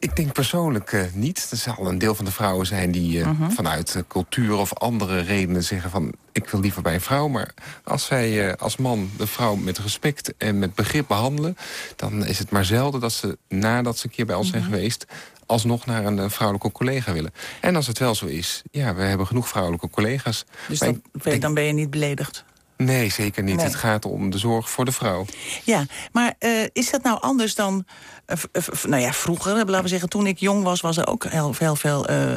ik 0.07 0.16
denk 0.16 0.33
persoonlijk 0.33 0.92
eh, 0.92 1.03
niet. 1.12 1.49
Er 1.51 1.57
zal 1.57 1.87
een 1.88 1.99
deel 1.99 2.14
van 2.14 2.25
de 2.25 2.31
vrouwen 2.31 2.66
zijn 2.66 2.90
die 2.90 3.21
eh, 3.21 3.27
Mhm. 3.31 3.51
vanuit 3.51 3.95
eh, 3.95 4.03
cultuur 4.09 4.55
of 4.55 4.75
andere 4.75 5.21
redenen 5.21 5.64
zeggen 5.64 5.90
van... 5.90 6.12
ik 6.33 6.49
wil 6.49 6.61
liever 6.61 6.83
bij 6.83 6.95
een 6.95 7.01
vrouw. 7.01 7.29
Maar 7.29 7.55
als 7.85 8.09
wij 8.09 8.49
eh, 8.49 8.55
als 8.55 8.77
man 8.77 9.11
de 9.16 9.27
vrouw 9.27 9.55
met 9.55 9.79
respect 9.79 10.37
en 10.37 10.59
met 10.59 10.75
begrip 10.75 11.09
behandelen... 11.09 11.57
dan 11.97 12.25
is 12.27 12.38
het 12.38 12.51
maar 12.51 12.64
zelden 12.64 13.01
dat 13.01 13.12
ze 13.12 13.38
nadat 13.49 13.99
ze 13.99 14.07
een 14.07 14.12
keer 14.12 14.27
bij 14.27 14.37
ons 14.37 14.49
zijn 14.51 14.62
Mhm. 14.62 14.71
geweest... 14.73 15.07
alsnog 15.47 15.87
naar 15.87 16.05
een, 16.05 16.31
vrouwelijke 16.31 16.73
collega 16.73 17.12
willen. 17.12 17.33
En 17.61 17.77
als 17.77 17.87
het 17.87 17.99
wel 17.99 18.14
zo 18.14 18.27
is, 18.27 18.62
ja, 18.71 18.95
we 18.95 19.03
hebben 19.03 19.27
genoeg 19.27 19.49
vrouwelijke 19.49 19.90
collega's. 19.90 20.45
Dus 20.69 20.81
Maar 20.81 20.92
dan, 21.23 21.33
ik- 21.33 21.40
dan 21.40 21.55
ben 21.55 21.64
je 21.64 21.73
niet 21.73 21.90
beledigd. 21.90 22.45
Nee, 22.76 23.10
zeker 23.10 23.42
niet. 23.42 23.56
Nee. 23.56 23.64
Het 23.64 23.74
gaat 23.74 24.04
om 24.04 24.30
de 24.30 24.38
zorg 24.38 24.70
voor 24.70 24.84
de 24.84 24.92
vrouw. 24.92 25.24
Ja, 25.64 25.84
maar 26.12 26.34
eh, 26.38 26.50
is 26.72 26.90
dat 26.90 27.02
nou 27.02 27.20
anders 27.20 27.54
dan... 27.54 27.84
eh, 28.26 28.36
v- 28.52 28.84
nou 28.84 29.02
ja, 29.02 29.12
vroeger, 29.12 29.54
laten 29.56 29.82
we 29.82 29.88
zeggen, 29.88 30.08
toen 30.08 30.26
ik 30.26 30.38
jong 30.38 30.62
was... 30.62 30.80
was 30.80 30.96
er 30.96 31.06
ook 31.06 31.24
heel 31.24 31.52
veel, 31.52 31.76
veel 31.76 32.06
eh, 32.06 32.34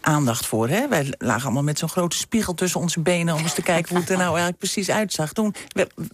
aandacht 0.00 0.46
voor. 0.46 0.68
Hè? 0.68 0.88
Wij 0.88 1.14
lagen 1.18 1.44
allemaal 1.44 1.62
met 1.62 1.78
zo'n 1.78 1.88
grote 1.88 2.16
spiegel 2.16 2.54
tussen 2.54 2.80
onze 2.80 3.00
benen... 3.00 3.34
om 3.34 3.40
eens 3.40 3.54
te 3.54 3.62
kijken 3.62 3.88
hoe 3.90 4.00
het 4.00 4.10
er 4.10 4.16
nou 4.16 4.28
eigenlijk 4.28 4.58
precies 4.58 4.90
uitzag. 4.90 5.32
Toen 5.32 5.54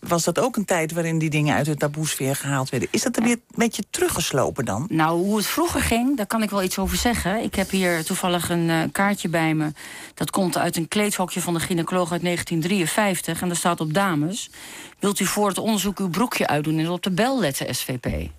was 0.00 0.24
dat 0.24 0.38
ook 0.38 0.56
een 0.56 0.64
tijd 0.64 0.92
waarin 0.92 1.18
die 1.18 1.30
dingen 1.30 1.54
uit 1.54 1.66
de 1.66 1.76
taboesfeer 1.76 2.36
gehaald 2.36 2.70
werden. 2.70 2.88
Is 2.92 3.02
dat 3.02 3.16
er 3.16 3.22
weer 3.22 3.32
een 3.32 3.42
beetje 3.54 3.82
teruggeslopen 3.90 4.64
dan? 4.64 4.86
Nou, 4.88 5.18
hoe 5.18 5.36
het 5.36 5.46
vroeger 5.46 5.80
ging, 5.80 6.16
daar 6.16 6.26
kan 6.26 6.42
ik 6.42 6.50
wel 6.50 6.62
iets 6.62 6.78
over 6.78 6.96
zeggen. 6.96 7.42
Ik 7.42 7.54
heb 7.54 7.70
hier 7.70 8.04
toevallig 8.04 8.50
een 8.50 8.70
eh, 8.70 8.80
kaartje 8.92 9.28
bij 9.28 9.54
me. 9.54 9.72
Dat 10.14 10.30
komt 10.30 10.58
uit 10.58 10.76
een 10.76 10.88
kleedhokje 10.88 11.40
van 11.40 11.54
de 11.54 11.60
gynaecoloog 11.60 12.12
uit 12.12 12.22
1953. 12.22 13.40
En 13.40 13.48
daar 13.48 13.56
staat 13.56 13.80
op 13.80 13.94
dames. 13.94 14.50
Wilt 14.98 15.20
u 15.20 15.24
voor 15.24 15.48
het 15.48 15.58
onderzoek 15.58 15.98
uw 15.98 16.08
broekje 16.08 16.46
uitdoen 16.46 16.78
en 16.78 16.90
op 16.90 17.02
de 17.02 17.10
bel 17.10 17.40
letten, 17.40 17.74
SVP? 17.74 18.30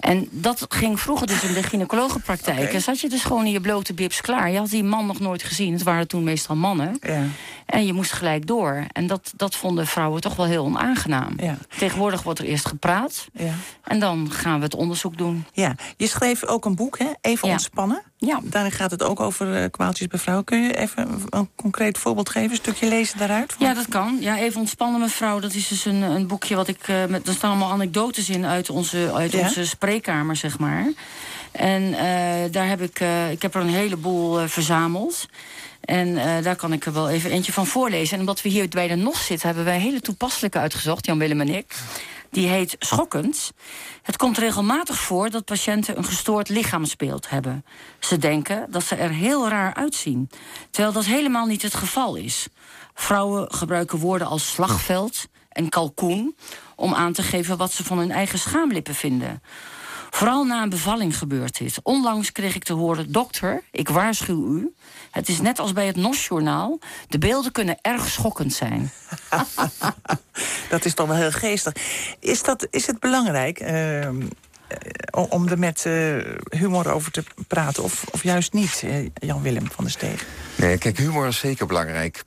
En 0.00 0.28
dat 0.30 0.66
ging 0.68 1.00
vroeger 1.00 1.26
dus 1.26 1.42
in 1.42 1.52
de 1.54 1.62
gynaecologenpraktijk. 1.62 2.72
En 2.72 2.80
zat 2.82 3.00
je 3.00 3.08
dus 3.08 3.22
gewoon 3.22 3.44
in 3.46 3.52
je 3.52 3.60
blote 3.60 3.94
bips 3.94 4.20
klaar. 4.20 4.50
Je 4.50 4.58
had 4.58 4.70
die 4.70 4.84
man 4.84 5.06
nog 5.06 5.20
nooit 5.20 5.42
gezien. 5.42 5.72
Het 5.72 5.82
waren 5.82 6.08
toen 6.08 6.24
meestal 6.24 6.56
mannen. 6.56 6.96
Ja. 7.00 7.22
En 7.66 7.86
je 7.86 7.92
moest 7.92 8.12
gelijk 8.12 8.46
door. 8.46 8.84
En 8.92 9.06
dat, 9.06 9.32
dat 9.36 9.56
vonden 9.56 9.86
vrouwen 9.86 10.20
toch 10.20 10.36
wel 10.36 10.46
heel 10.46 10.64
onaangenaam. 10.64 11.32
Ja. 11.36 11.56
Tegenwoordig 11.78 12.22
wordt 12.22 12.38
er 12.38 12.44
eerst 12.44 12.66
gepraat. 12.68 13.26
Ja. 13.32 13.52
En 13.84 13.98
dan 14.00 14.30
gaan 14.32 14.58
we 14.58 14.64
het 14.64 14.74
onderzoek 14.74 15.18
doen. 15.18 15.44
Ja, 15.52 15.74
je 15.96 16.06
schreef 16.06 16.44
ook 16.44 16.64
een 16.64 16.74
boek, 16.74 16.98
hè? 16.98 17.06
Even 17.20 17.48
ontspannen. 17.48 18.02
Ja. 18.18 18.40
Daarin 18.42 18.72
gaat 18.72 18.90
het 18.90 19.02
ook 19.02 19.20
over 19.20 19.62
eh, 19.62 19.70
kwaaltjes 19.70 20.06
bij 20.08 20.18
vrouwen. 20.18 20.44
Kun 20.46 20.62
je 20.62 20.76
even 20.76 21.22
een- 21.30 21.50
concreet 21.56 21.98
voorbeeld 21.98 22.28
geven? 22.28 22.50
Een 22.50 22.56
stukje 22.56 22.88
lezen 22.88 23.18
daaruit? 23.18 23.54
Ja, 23.58 23.74
dat 23.74 23.88
kan. 23.88 24.16
Ja, 24.20 24.38
even 24.38 24.60
ontspannen 24.60 25.00
mevrouw. 25.00 25.40
Dat 25.40 25.54
is 25.54 25.68
dus 25.68 25.84
een, 25.84 26.02
een 26.02 26.26
boekje 26.26 26.54
wat 26.56 26.68
ik... 26.68 26.88
eh, 26.88 27.04
met, 27.08 27.28
er 27.28 27.34
staan 27.34 27.50
allemaal 27.50 27.70
anekdotes 27.70 28.28
in 28.28 28.46
uit 28.46 28.70
onze, 28.70 29.10
uit 29.14 29.34
onze 29.34 29.66
spreekkamer, 29.86 30.36
zeg 30.36 30.58
maar. 30.58 30.92
En 31.52 31.94
eh, 31.94 32.52
daar 32.52 32.68
heb 32.68 32.80
ik... 32.80 33.00
eh, 33.00 33.30
ik 33.30 33.42
heb 33.42 33.54
er 33.54 33.60
een 33.60 33.68
heleboel 33.68 34.40
eh, 34.40 34.48
verzameld. 34.48 35.28
En 35.80 36.14
daar 36.42 36.56
kan 36.56 36.72
ik 36.72 36.86
er 36.86 36.92
wel 36.92 37.08
even 37.08 37.30
eentje 37.30 37.52
van 37.52 37.66
voorlezen. 37.66 38.14
En 38.14 38.20
omdat 38.20 38.42
we 38.42 38.48
hier 38.48 38.68
bij 38.68 38.88
de 38.88 38.94
NOS 38.94 39.26
zitten... 39.26 39.46
hebben 39.46 39.64
wij 39.64 39.78
hele 39.78 40.00
toepasselijke 40.00 40.58
uitgezocht, 40.58 41.06
Jan-Willem 41.06 41.40
en 41.40 41.48
ik. 41.48 41.74
Die 42.30 42.48
heet 42.48 42.76
Schokkend. 42.78 43.52
Het 44.02 44.16
komt 44.16 44.38
regelmatig 44.38 44.98
voor 44.98 45.30
dat 45.30 45.44
patiënten 45.44 45.98
een 45.98 46.04
gestoord 46.04 46.48
lichaamsbeeld 46.48 47.30
hebben. 47.30 47.64
Ze 47.98 48.18
denken 48.18 48.66
dat 48.70 48.84
ze 48.84 48.94
er 48.94 49.10
heel 49.10 49.48
raar 49.48 49.74
uitzien. 49.74 50.30
Terwijl 50.70 50.94
dat 50.94 51.04
helemaal 51.04 51.46
niet 51.46 51.62
het 51.62 51.74
geval 51.74 52.16
is. 52.16 52.48
Vrouwen 52.94 53.52
gebruiken 53.52 53.98
woorden 53.98 54.26
als 54.26 54.50
slagveld 54.50 55.26
en 55.48 55.68
kalkoen... 55.68 56.34
om 56.76 56.94
aan 56.94 57.12
te 57.12 57.22
geven 57.22 57.56
wat 57.56 57.72
ze 57.72 57.84
van 57.84 57.98
hun 57.98 58.10
eigen 58.10 58.38
schaamlippen 58.38 58.94
vinden. 58.94 59.42
Vooral 60.10 60.44
na 60.44 60.62
een 60.62 60.68
bevalling 60.68 61.18
gebeurt 61.18 61.58
dit. 61.58 61.78
Onlangs 61.82 62.32
kreeg 62.32 62.54
ik 62.54 62.64
te 62.64 62.72
horen... 62.72 63.12
dokter, 63.12 63.62
ik 63.70 63.88
waarschuw 63.88 64.46
u... 64.46 64.74
het 65.10 65.28
is 65.28 65.40
net 65.40 65.58
als 65.58 65.72
bij 65.72 65.86
het 65.86 65.96
NOS-journaal... 65.96 66.78
de 67.08 67.18
beelden 67.18 67.52
kunnen 67.52 67.78
erg 67.80 68.08
schokkend 68.08 68.52
zijn. 68.52 68.90
Dat 70.70 70.84
is 70.84 70.94
toch 70.94 71.06
wel 71.06 71.16
heel 71.16 71.30
geestig. 71.30 71.72
Is, 72.20 72.42
dat, 72.42 72.66
is 72.70 72.86
het 72.86 73.00
belangrijk 73.00 73.58
eh, 73.58 74.08
eh, 74.68 75.30
om 75.30 75.48
er 75.48 75.58
met 75.58 75.84
eh, 75.86 76.16
humor 76.58 76.92
over 76.92 77.12
te 77.12 77.24
praten? 77.48 77.82
Of, 77.82 78.04
of 78.10 78.22
juist 78.22 78.52
niet, 78.52 78.82
eh, 78.84 79.06
Jan-Willem 79.14 79.70
van 79.70 79.84
der 79.84 79.92
Steeg? 79.92 80.26
Nee, 80.54 80.78
kijk, 80.78 80.98
humor 80.98 81.26
is 81.26 81.38
zeker 81.38 81.66
belangrijk. 81.66 82.24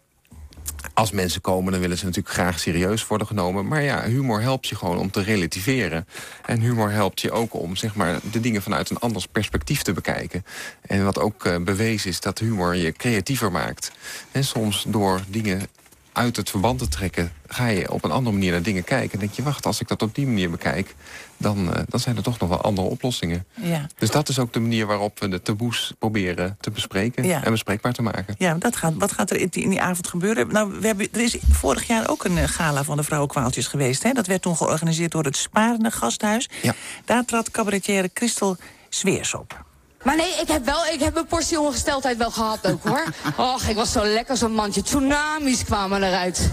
Als 0.94 1.12
mensen 1.12 1.42
komen, 1.42 1.72
dan 1.72 1.82
willen 1.82 1.98
ze 1.98 2.06
natuurlijk 2.06 2.34
graag 2.34 2.60
serieus 2.60 3.08
worden 3.08 3.28
genomen. 3.28 3.68
Maar 3.68 3.82
ja, 3.82 4.04
humor 4.04 4.42
helpt 4.42 4.68
je 4.68 4.76
gewoon 4.76 4.98
om 4.98 5.12
te 5.12 5.22
relativeren. 5.22 6.08
En 6.46 6.60
humor 6.60 6.92
helpt 6.92 7.22
je 7.22 7.32
ook 7.32 7.54
om 7.54 7.76
zeg 7.76 7.96
maar, 7.96 8.20
de 8.32 8.40
dingen 8.40 8.62
vanuit 8.62 8.90
een 8.90 9.00
anders 9.00 9.26
perspectief 9.26 9.82
te 9.82 9.94
bekijken. 9.94 10.46
En 10.82 11.04
wat 11.04 11.20
ook 11.20 11.46
eh, 11.46 11.56
bewezen 11.58 12.10
is, 12.10 12.20
dat 12.20 12.40
humor 12.40 12.76
je 12.76 12.92
creatiever 12.92 13.52
maakt. 13.52 13.92
En 14.32 14.44
soms 14.44 14.86
door 14.88 15.22
dingen 15.28 15.68
uit 16.14 16.36
het 16.36 16.50
verband 16.50 16.80
te 16.80 16.88
trekken... 16.88 17.32
ga 17.48 17.68
je 17.68 17.92
op 17.92 18.04
een 18.04 18.12
andere 18.12 18.36
manier 18.36 18.52
naar 18.52 18.62
dingen 18.62 18.84
kijken. 18.84 19.12
En 19.12 19.20
denk 19.20 19.34
je, 19.34 19.44
wacht, 19.44 19.66
als 19.66 19.80
ik 19.80 19.88
dat 19.88 20.02
op 20.02 20.16
die 20.16 20.26
manier 20.26 20.50
bekijk... 20.50 20.96
dan, 21.38 21.74
eh, 21.74 21.82
dan 21.88 22.00
zijn 22.00 22.18
er 22.18 22.24
toch 22.24 22.40
nog 22.40 22.50
wel 22.50 22.62
andere 22.62 22.88
oplossingen. 22.88 23.46
Ja. 23.54 23.88
Dus 23.98 24.10
dat 24.12 24.30
is 24.30 24.40
ook 24.40 24.54
de 24.54 24.60
manier 24.60 24.86
waarop 24.86 25.20
we 25.20 25.28
de 25.28 25.42
taboes 25.42 25.94
proberen 26.00 26.58
te 26.60 26.72
bespreken... 26.72 27.26
Ja. 27.26 27.44
en 27.44 27.52
bespreekbaar 27.52 27.94
te 27.94 28.02
maken. 28.02 28.36
Ja, 28.38 28.54
dat 28.54 28.76
gaat, 28.76 28.94
wat 28.98 29.12
gaat 29.12 29.30
er 29.30 29.38
in 29.38 29.48
die, 29.50 29.64
in 29.64 29.70
die 29.70 29.82
avond 29.82 30.08
gebeuren? 30.08 30.48
Nou, 30.48 30.72
we 30.80 30.88
hebben, 30.88 31.08
er 31.12 31.22
is 31.22 31.38
vorig 31.52 31.88
jaar 31.88 32.10
ook 32.10 32.24
een 32.24 32.38
eh, 32.38 32.48
gala 32.48 32.84
van 32.84 32.98
de 32.98 33.04
vrouwenkwaaltjes 33.04 33.68
geweest. 33.68 34.04
Hè? 34.04 34.12
Dat 34.12 34.28
werd 34.28 34.42
toen 34.42 34.56
georganiseerd 34.56 35.12
door 35.12 35.24
het 35.24 35.38
Sparende 35.38 35.92
Gasthuis. 35.92 36.50
Ja. 36.62 36.74
Daar 37.06 37.26
trad 37.26 37.52
cabaretière 37.52 38.10
Christel 38.14 38.58
Zweers 38.90 39.34
op. 39.34 39.68
Maar 40.04 40.16
nee, 40.16 40.34
ik 40.42 40.48
heb 40.48 40.66
wel, 40.66 40.86
ik 40.86 41.00
heb 41.00 41.16
een 41.16 41.26
portie 41.26 41.60
ongesteldheid 41.60 42.18
wel 42.18 42.32
gehad 42.32 42.68
ook 42.68 42.84
hoor. 42.84 43.04
Och, 43.54 43.68
ik 43.68 43.76
was 43.76 43.92
zo 43.92 44.04
lekker 44.04 44.38
zo'n 44.38 44.54
mandje. 44.54 44.82
Tsunamis 44.82 45.64
kwamen 45.64 46.04
eruit. 46.04 46.50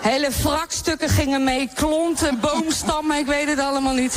Hele 0.00 0.30
wrakstukken 0.42 1.08
gingen 1.08 1.44
mee, 1.44 1.70
klonten, 1.74 2.40
boomstammen, 2.40 3.18
ik 3.18 3.26
weet 3.26 3.48
het 3.48 3.58
allemaal 3.58 3.94
niet. 3.94 4.16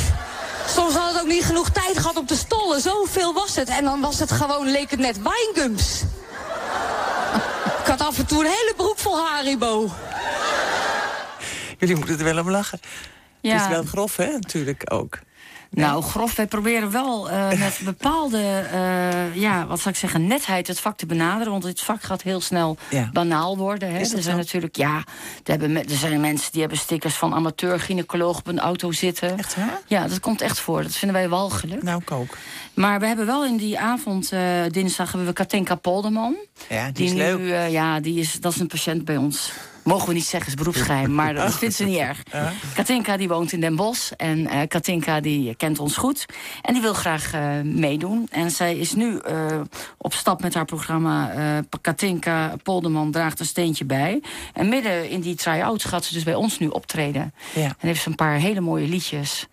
Soms 0.68 0.94
had 0.94 1.12
het 1.12 1.22
ook 1.22 1.28
niet 1.28 1.44
genoeg 1.44 1.70
tijd 1.70 1.98
gehad 1.98 2.16
om 2.16 2.26
te 2.26 2.36
stollen. 2.36 2.80
Zoveel 2.80 3.34
was 3.34 3.56
het. 3.56 3.68
En 3.68 3.84
dan 3.84 4.00
was 4.00 4.18
het 4.18 4.32
gewoon, 4.32 4.70
leek 4.70 4.90
het 4.90 5.00
net 5.00 5.18
wijngums. 5.22 6.02
Ik 7.80 7.86
had 7.86 8.00
af 8.00 8.18
en 8.18 8.26
toe 8.26 8.40
een 8.44 8.50
hele 8.50 8.72
broek 8.76 8.98
vol 8.98 9.18
Haribo. 9.18 9.90
Jullie 11.78 11.96
moeten 11.96 12.18
er 12.18 12.24
wel 12.24 12.38
om 12.38 12.50
lachen. 12.50 12.80
Ja. 13.40 13.52
Het 13.52 13.62
is 13.62 13.68
wel 13.68 13.84
grof, 13.84 14.16
hè, 14.16 14.32
natuurlijk 14.32 14.92
ook. 14.92 15.18
Nou, 15.84 16.02
grof, 16.02 16.34
wij 16.36 16.46
proberen 16.46 16.90
wel 16.90 17.30
eh, 17.30 17.48
met 17.48 17.80
bepaalde, 17.94 18.38
eh, 18.72 19.34
ja, 19.36 19.66
wat 19.66 19.78
zou 19.80 19.90
ik 19.94 20.00
zeggen, 20.00 20.26
netheid 20.26 20.66
het 20.66 20.80
vak 20.80 20.96
te 20.96 21.06
benaderen. 21.06 21.52
Want 21.52 21.64
dit 21.64 21.80
vak 21.80 22.02
gaat 22.02 22.22
heel 22.22 22.40
snel 22.40 22.76
Ja. 22.90 23.10
banaal 23.12 23.56
worden. 23.56 23.90
Hè. 23.92 23.98
Is 23.98 24.08
dat 24.08 24.16
Er 24.16 24.22
zijn 24.22 24.34
zo? 24.36 24.40
natuurlijk, 24.42 24.76
ja, 24.76 24.96
er, 24.96 25.04
hebben, 25.44 25.76
er 25.76 25.96
zijn 25.96 26.20
mensen 26.20 26.52
die 26.52 26.60
hebben 26.60 26.78
stickers 26.78 27.14
van 27.14 27.34
amateur-gynaecoloog 27.34 28.38
op 28.38 28.46
een 28.46 28.58
auto 28.60 28.92
zitten. 28.92 29.38
Echt 29.38 29.56
waar? 29.56 29.80
Ja, 29.86 30.08
dat 30.08 30.20
komt 30.20 30.40
echt 30.40 30.58
voor. 30.58 30.82
Dat 30.82 30.92
vinden 30.96 31.16
wij 31.18 31.28
walgelijk. 31.28 31.82
Nou, 31.82 32.00
ik 32.02 32.10
ook. 32.10 32.36
Maar 32.74 33.00
we 33.00 33.06
hebben 33.06 33.26
wel 33.26 33.44
in 33.44 33.56
die 33.56 33.78
avond, 33.78 34.32
eh, 34.32 34.40
dinsdag, 34.70 35.08
hebben 35.08 35.28
we 35.28 35.34
Katinka 35.34 35.74
Polderman. 35.74 36.36
Ja, 36.68 36.90
die 36.90 37.06
is 37.06 37.12
leuk. 37.12 37.38
nu, 37.38 37.50
eh, 37.52 37.70
ja, 37.70 38.00
die 38.00 38.20
is, 38.20 38.32
dat 38.40 38.52
is 38.54 38.60
een 38.60 38.66
patiënt 38.66 39.04
bij 39.04 39.16
ons. 39.16 39.52
Mogen 39.86 40.08
we 40.08 40.14
niet 40.14 40.24
zeggen, 40.24 40.48
is 40.48 40.54
beroepsgeheim, 40.54 41.14
maar 41.14 41.34
dat 41.34 41.54
vindt 41.54 41.74
ze 41.74 41.84
niet 41.84 41.98
erg. 41.98 42.22
Katinka 42.74 43.16
die 43.16 43.28
woont 43.28 43.52
in 43.52 43.60
Den 43.60 43.76
Bosch 43.76 44.12
en 44.12 44.46
eh, 44.46 44.60
Katinka 44.68 45.20
die 45.20 45.54
kent 45.54 45.78
ons 45.78 45.96
goed. 45.96 46.26
En 46.62 46.72
die 46.72 46.82
wil 46.82 46.94
graag 46.94 47.32
eh, 47.32 47.60
meedoen. 47.62 48.26
En 48.30 48.50
zij 48.50 48.76
is 48.76 48.92
nu 48.92 49.18
eh, 49.18 49.60
op 49.96 50.14
stap 50.14 50.42
met 50.42 50.54
haar 50.54 50.64
programma 50.64 51.34
Katinka 51.80 52.54
Polderman 52.62 53.10
draagt 53.10 53.40
een 53.40 53.46
steentje 53.46 53.84
bij. 53.84 54.22
En 54.52 54.68
midden 54.68 55.10
in 55.10 55.20
die 55.20 55.34
try-out 55.34 55.84
gaat 55.84 56.04
ze 56.04 56.14
dus 56.14 56.24
bij 56.24 56.34
ons 56.34 56.58
nu 56.58 56.66
optreden. 56.66 57.34
Ja. 57.54 57.64
En 57.64 57.76
heeft 57.78 58.02
ze 58.02 58.08
een 58.08 58.14
paar 58.14 58.36
hele 58.36 58.60
mooie 58.60 58.88
liedjes. 58.88 59.46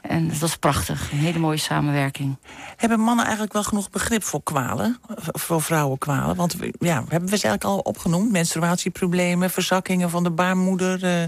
En 0.00 0.28
dat 0.28 0.42
is 0.42 0.56
prachtig, 0.56 1.12
een 1.12 1.18
hele 1.18 1.38
mooie 1.38 1.56
samenwerking. 1.56 2.36
Hebben 2.76 3.00
mannen 3.00 3.24
eigenlijk 3.24 3.52
wel 3.52 3.62
genoeg 3.62 3.90
begrip 3.90 4.22
voor 4.22 4.42
kwalen? 4.42 4.98
Voor 5.16 5.62
vrouwenkwalen? 5.62 6.36
Want 6.36 6.56
ja, 6.78 6.94
hebben 6.94 7.28
we 7.30 7.36
ze 7.36 7.46
eigenlijk 7.46 7.64
al 7.64 7.78
opgenoemd? 7.78 8.30
Menstruatieproblemen, 8.30 9.50
verzakkingen 9.50 10.10
van 10.10 10.22
de 10.22 10.30
baarmoeder. 10.30 11.04
eh, 11.04 11.22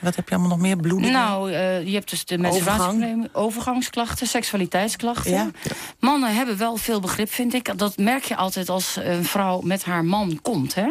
Wat 0.00 0.16
heb 0.16 0.28
je 0.28 0.34
allemaal 0.34 0.50
nog 0.50 0.60
meer? 0.60 0.76
Bloedingen? 0.76 1.12
Nou, 1.12 1.50
uh, 1.50 1.86
je 1.86 1.92
hebt 1.94 2.10
dus 2.10 2.24
de 2.24 2.38
menstruatieproblemen, 2.38 3.28
overgangsklachten, 3.32 4.26
seksualiteitsklachten. 4.26 5.32
Ja. 5.32 5.50
Mannen 5.98 6.34
hebben 6.34 6.56
wel 6.56 6.76
veel 6.76 7.00
begrip, 7.00 7.32
vind 7.32 7.54
ik. 7.54 7.78
Dat 7.78 7.96
merk 7.96 8.24
je 8.24 8.36
altijd 8.36 8.68
als 8.68 8.98
een 9.02 9.24
vrouw 9.24 9.60
met 9.60 9.84
haar 9.84 10.04
man 10.04 10.38
komt. 10.42 10.74
Hè? 10.74 10.88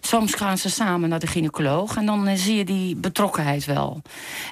Soms 0.00 0.34
gaan 0.34 0.58
ze 0.58 0.70
samen 0.70 1.08
naar 1.08 1.18
de 1.18 1.26
gynaecoloog 1.26 1.96
en 1.96 2.06
dan 2.06 2.36
zie 2.36 2.56
je 2.56 2.64
die 2.64 2.96
betrokkenheid 2.96 3.64
wel. 3.64 4.02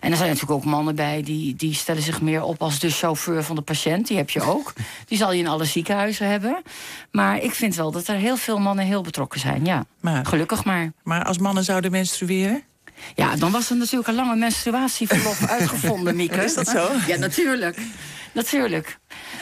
En 0.00 0.10
er 0.10 0.16
zijn 0.16 0.28
natuurlijk 0.28 0.58
ook 0.58 0.64
mannen 0.64 0.94
bij 0.94 1.22
die, 1.22 1.56
die 1.56 1.74
stellen 1.74 2.02
zich 2.02 2.20
meer 2.20 2.42
op 2.42 2.62
als 2.62 2.78
de 2.78 2.90
chauffeur 2.90 3.44
van 3.44 3.56
de 3.56 3.62
patiënt. 3.62 4.06
Die 4.06 4.16
heb 4.16 4.30
je 4.30 4.42
ook. 4.42 4.72
Die 5.06 5.18
zal 5.18 5.32
je 5.32 5.38
in 5.38 5.48
alle 5.48 5.64
ziekenhuizen 5.64 6.28
hebben. 6.28 6.62
Maar 7.10 7.38
ik 7.38 7.54
vind 7.54 7.74
wel 7.74 7.90
dat 7.90 8.08
er 8.08 8.14
heel 8.14 8.36
veel 8.36 8.58
mannen 8.58 8.84
heel 8.84 9.02
betrokken 9.02 9.40
zijn. 9.40 9.64
Ja, 9.64 9.84
maar, 10.00 10.26
gelukkig 10.26 10.64
maar. 10.64 10.92
Maar 11.02 11.24
als 11.24 11.38
mannen 11.38 11.64
zouden 11.64 11.90
menstrueren? 11.90 12.62
Ja, 13.14 13.36
dan 13.36 13.50
was 13.50 13.70
er 13.70 13.76
natuurlijk 13.76 14.08
een 14.08 14.14
lange 14.14 14.36
menstruatieverlof 14.36 15.46
uitgevonden, 15.58 16.16
Mieke. 16.16 16.44
Is 16.44 16.54
dat 16.54 16.68
zo? 16.68 16.90
Ja, 17.06 17.16
natuurlijk. 17.16 17.78
Natuurlijk. 18.32 18.98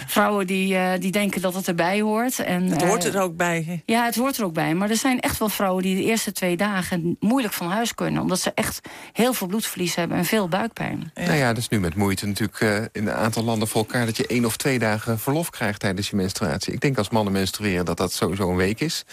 Vrouwen 0.07 0.47
die, 0.47 0.75
uh, 0.75 0.91
die 0.99 1.13
denken 1.13 1.41
dat 1.41 1.55
het 1.55 1.69
erbij 1.69 2.01
hoort. 2.01 2.39
En, 2.39 2.63
het 2.71 2.83
hoort 2.83 3.05
er 3.05 3.21
ook 3.21 3.37
bij. 3.37 3.83
Ja, 3.87 4.05
het 4.05 4.17
hoort 4.17 4.37
er 4.37 4.45
ook 4.45 4.53
bij. 4.53 4.75
Maar 4.75 4.91
er 4.91 4.97
zijn 4.97 5.21
echt 5.21 5.39
wel 5.39 5.49
vrouwen 5.49 5.83
die 5.83 5.97
de 5.97 6.03
eerste 6.03 6.33
twee 6.33 6.57
dagen 6.57 7.17
moeilijk 7.21 7.55
van 7.55 7.71
huis 7.71 7.95
kunnen. 7.95 8.23
Omdat 8.23 8.41
ze 8.41 8.53
echt 8.55 8.81
heel 9.13 9.33
veel 9.33 9.47
bloedverlies 9.47 9.95
hebben 9.95 10.17
en 10.17 10.25
veel 10.25 10.49
buikpijn. 10.49 11.11
Ja. 11.15 11.23
Nou 11.23 11.37
ja, 11.37 11.49
dat 11.49 11.59
is 11.59 11.69
nu 11.69 11.81
met 11.81 11.95
moeite 11.95 12.27
natuurlijk 12.27 12.61
uh, 12.61 12.77
in 12.77 12.89
een 12.93 13.13
aantal 13.13 13.45
landen 13.45 13.69
voor 13.69 13.81
elkaar... 13.81 14.07
dat 14.07 14.17
je 14.17 14.27
één 14.27 14.45
of 14.45 14.57
twee 14.57 14.79
dagen 14.79 15.19
verlof 15.19 15.51
krijgt 15.51 15.81
tijdens 15.81 16.11
je 16.11 16.17
menstruatie. 16.17 16.73
Ik 16.73 16.81
denk 16.81 16.99
als 16.99 17.11
mannen 17.11 17.33
menstrueren 17.33 17.85
dat 17.85 17.97
dat 17.97 18.13
sowieso 18.13 18.51
een 18.51 18.57
week 18.57 18.81
is. 18.81 19.05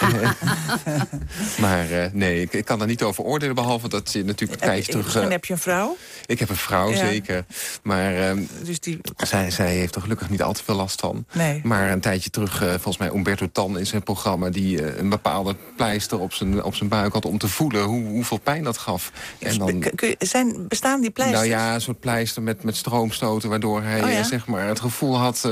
maar 1.60 1.90
uh, 1.90 2.04
nee, 2.12 2.40
ik, 2.40 2.52
ik, 2.52 2.64
kan 2.64 2.78
daar 2.78 2.88
niet 2.88 3.02
over 3.02 3.24
oordelen... 3.24 3.54
behalve 3.54 3.88
dat 3.88 4.12
je 4.12 4.24
natuurlijk 4.24 4.60
tijdje 4.60 4.92
terug... 4.92 5.16
En 5.16 5.30
heb 5.30 5.44
je 5.44 5.52
een 5.52 5.58
vrouw? 5.58 5.96
Ik 6.26 6.38
heb 6.38 6.48
een 6.48 6.56
vrouw, 6.56 6.90
ja. 6.90 6.96
zeker. 6.96 7.44
Maar 7.82 8.14
ehm, 8.16 8.42
dus 8.62 8.80
die... 8.80 9.00
zij, 9.16 9.50
zij 9.50 9.74
heeft 9.74 9.94
er 9.94 10.00
gelukkig 10.06 10.30
niet 10.30 10.42
al 10.42 10.52
te 10.52 10.64
veel 10.64 10.74
last 10.74 11.00
van. 11.00 11.26
Nee. 11.32 11.60
Maar 11.64 11.90
een 11.90 12.00
tijdje 12.00 12.30
terug, 12.30 12.62
uh, 12.62 12.68
volgens 12.68 12.96
mij 12.96 13.10
Umberto 13.10 13.48
Tan 13.52 13.78
in 13.78 13.86
zijn 13.86 14.02
programma... 14.02 14.50
die 14.50 14.80
uh, 14.80 14.96
een 14.96 15.08
bepaalde 15.08 15.56
pleister 15.76 16.18
op 16.18 16.32
zijn, 16.32 16.62
op 16.62 16.74
zijn 16.74 16.88
buik 16.88 17.12
had 17.12 17.24
om 17.24 17.38
te 17.38 17.48
voelen 17.48 17.82
hoe, 17.82 18.06
hoeveel 18.06 18.38
pijn 18.38 18.64
dat 18.64 18.78
gaf. 18.78 19.12
En 19.38 19.58
dan, 19.58 19.80
kun 19.94 20.08
je, 20.08 20.16
zijn, 20.18 20.68
bestaan 20.68 21.00
die 21.00 21.10
pleisters? 21.10 21.48
Nou 21.48 21.60
ja, 21.60 21.74
een 21.74 21.80
soort 21.80 22.00
pleister 22.00 22.42
met, 22.42 22.62
met 22.62 22.76
stroomstoten... 22.76 23.48
waardoor 23.48 23.82
hij 23.82 24.02
oh, 24.02 24.10
ja? 24.10 24.22
zeg 24.22 24.46
maar, 24.46 24.66
het 24.66 24.80
gevoel 24.80 25.18
had 25.18 25.50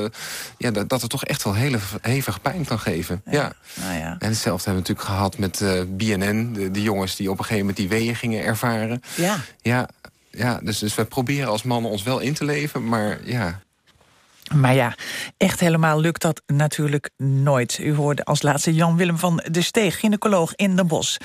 ja, 0.59 0.71
dat, 0.71 0.89
dat 0.89 1.01
het 1.01 1.11
toch 1.11 1.25
echt 1.25 1.45
wel 1.45 1.55
hele 1.55 1.79
hevig 2.01 2.41
pijn 2.41 2.65
kan 2.65 2.79
geven. 2.79 3.23
Ja. 3.25 3.33
ja. 3.33 3.53
Nou 3.83 3.99
ja. 3.99 4.17
En 4.19 4.29
hetzelfde 4.29 4.71
hebben 4.71 4.85
we 4.85 4.93
natuurlijk 4.93 5.07
gehad 5.09 5.39
met 5.39 5.65
BNN. 5.97 6.53
De, 6.53 6.71
de 6.71 6.83
jongens 6.83 7.17
die 7.17 7.31
op 7.31 7.39
een 7.39 7.45
gegeven 7.45 7.67
moment 7.67 7.77
die 7.77 7.89
weeën 7.89 8.17
gingen 8.17 8.45
ervaren. 8.45 9.03
Ja. 9.17 9.37
Ja, 9.63 9.89
ja, 10.37 10.61
dus, 10.63 10.79
dus 10.79 10.95
we 10.95 11.05
proberen 11.05 11.49
als 11.49 11.63
mannen 11.63 11.91
ons 11.91 12.03
wel 12.03 12.19
in 12.19 12.35
te 12.35 12.45
leven, 12.45 12.89
maar 12.89 13.19
ja... 13.25 13.63
Maar 14.53 14.75
ja, 14.75 14.95
echt 15.37 15.61
helemaal 15.61 16.01
lukt 16.01 16.23
dat 16.23 16.43
natuurlijk 16.47 17.11
nooit. 17.17 17.79
U 17.79 17.95
hoorde 17.95 18.25
als 18.25 18.43
laatste 18.43 18.75
Jan-Willem 18.75 19.19
van 19.19 19.43
de 19.51 19.63
Steeg, 19.63 19.99
gynaecoloog 19.99 20.55
in 20.55 20.77
Den 20.77 20.87
Bosch. 20.87 21.17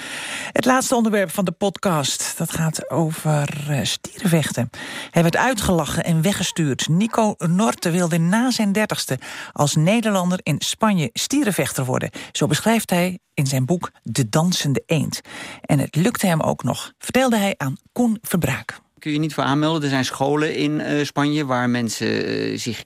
Het 0.52 0.66
laatste 0.66 0.96
onderwerp 0.96 1.32
van 1.32 1.46
de 1.46 1.52
podcast, 1.52 2.34
dat 2.38 2.52
gaat 2.52 2.90
over 2.90 3.68
uh, 3.70 3.80
stierenvechten. 3.84 4.70
Hij 5.12 5.22
werd 5.22 5.38
uitgelachen 5.38 6.04
en 6.04 6.22
weggestuurd. 6.22 6.88
Nico 6.88 7.36
Norte 7.38 7.90
wilde 7.90 8.18
na 8.18 8.52
zijn 8.52 8.72
dertigste 8.72 9.20
als 9.52 9.76
Nederlander 9.76 10.40
in 10.44 10.56
Spanje 10.60 11.10
stierenvechter 11.14 11.86
worden. 11.86 12.10
Zo 12.32 12.48
beschrijft 12.48 12.90
hij 12.90 13.20
in 13.34 13.48
zijn 13.48 13.66
boek 13.66 13.92
De 14.04 14.30
Dansende 14.30 14.84
Eend. 14.86 15.22
En 15.62 15.80
het 15.80 15.96
lukte 15.96 16.28
hem 16.28 16.42
ook 16.42 16.64
nog, 16.64 16.94
vertelde 16.98 17.38
hij 17.38 17.54
aan 17.58 17.78
Koen 17.92 18.18
Verbraak 18.22 18.80
kun 19.00 19.12
je 19.12 19.20
niet 19.20 19.34
voor 19.34 19.44
aanmelden. 19.44 19.84
Er 19.84 19.90
zijn 19.90 20.06
scholen 20.06 20.56
in 20.56 20.80
uh, 20.80 21.04
Spanje 21.06 21.46
waar 21.46 21.70
mensen 21.70 22.30
uh, 22.30 22.58
zich... 22.58 22.84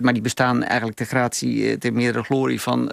maar 0.00 0.12
die 0.12 0.22
bestaan 0.22 0.62
eigenlijk 0.62 0.96
ter 0.96 1.06
gratie, 1.06 1.56
uh, 1.56 1.72
ter 1.72 1.92
meerdere 1.92 2.24
glorie... 2.24 2.60
van 2.60 2.92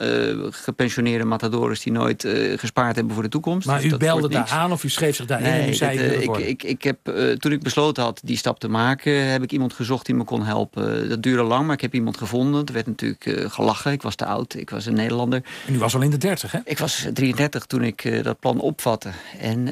gepensioneerde 0.52 1.26
matadores 1.26 1.82
die 1.82 1.94
nooit 1.94 2.28
gespaard 2.56 2.96
hebben 2.96 3.14
voor 3.14 3.24
de 3.24 3.30
toekomst. 3.30 3.68
Maar 3.68 3.82
dus 3.82 3.92
u 3.92 3.98
belde 3.98 4.30
daar 4.30 4.50
aan 4.50 4.72
of 4.72 4.84
u 4.84 4.90
schreef 4.90 5.16
zich 5.16 5.26
daarin 5.26 5.50
nee, 5.52 5.62
en 5.62 5.70
u 5.70 5.74
zei... 5.74 5.98
Dat, 5.98 6.38
ik, 6.38 6.46
ik, 6.46 6.64
ik 6.64 6.84
heb, 6.84 6.98
toen 7.40 7.52
ik 7.52 7.62
besloten 7.62 8.04
had 8.04 8.22
die 8.24 8.38
stap 8.38 8.60
te 8.60 8.68
maken... 8.68 9.32
heb 9.32 9.44
ik 9.44 9.52
iemand 9.52 9.74
gezocht 9.74 10.06
die 10.06 10.16
me 10.16 10.24
kon 10.24 10.44
helpen. 10.44 11.10
Dat 11.10 11.24
duurde 11.24 11.44
lang, 11.44 11.66
maar 11.66 11.76
ik 11.76 11.82
heb 11.82 11.94
iemand 11.94 12.18
gevonden. 12.18 12.66
Er 12.66 12.74
werd 12.74 12.88
natuurlijk 12.88 13.52
gelachen. 13.54 13.92
Ik 13.92 14.02
was 14.02 14.16
te 14.16 14.26
oud. 14.26 14.54
Ik 14.54 14.70
was 14.70 14.86
een 14.86 14.94
Nederlander. 14.94 15.44
En 15.68 15.74
u 15.74 15.78
was 15.78 15.96
al 15.96 16.02
in 16.02 16.10
de 16.10 16.18
dertig, 16.18 16.52
hè? 16.52 16.60
Ik 16.64 16.78
was 16.78 17.08
33 17.14 17.66
toen 17.66 17.84
ik 17.84 18.24
dat 18.24 18.40
plan 18.40 18.60
opvatte. 18.60 19.10
En 19.40 19.68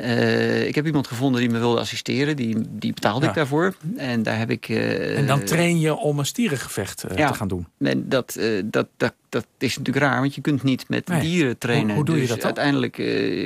ik 0.68 0.76
heb 0.76 0.86
iemand 0.86 1.08
gevonden 1.08 1.42
die 1.42 1.50
me 1.50 1.60
wilde 1.60 1.80
assisteren... 1.80 2.36
die 2.36 2.55
die 2.70 2.94
betaalde 2.94 3.24
Ja. 3.24 3.30
ik 3.32 3.36
daarvoor. 3.36 3.76
En 3.98 4.24
daar 4.24 4.38
heb 4.38 4.50
ik... 4.52 4.70
eh, 4.70 5.18
En 5.18 5.28
dan 5.28 5.44
train 5.44 5.80
je 5.80 5.96
om 5.96 6.20
een 6.20 6.26
stierengevecht 6.26 7.04
eh, 7.04 7.18
ja. 7.18 7.28
te 7.28 7.34
gaan 7.38 7.48
doen. 7.48 7.68
En 7.80 8.10
dat, 8.10 8.36
eh, 8.36 8.62
dat, 8.66 8.88
dat, 8.98 9.14
dat 9.30 9.46
is 9.58 9.78
natuurlijk 9.78 10.06
raar, 10.06 10.20
want 10.22 10.36
je 10.36 10.42
kunt 10.42 10.64
niet 10.64 10.90
met 10.90 11.08
Nee. 11.08 11.22
dieren 11.22 11.58
trainen. 11.58 11.86
Hoe- 11.88 11.96
hoe 11.96 12.06
doe 12.06 12.16
je 12.16 12.22
dus 12.22 12.30
dat 12.30 12.38
dan? 12.38 12.46
uiteindelijk 12.46 12.96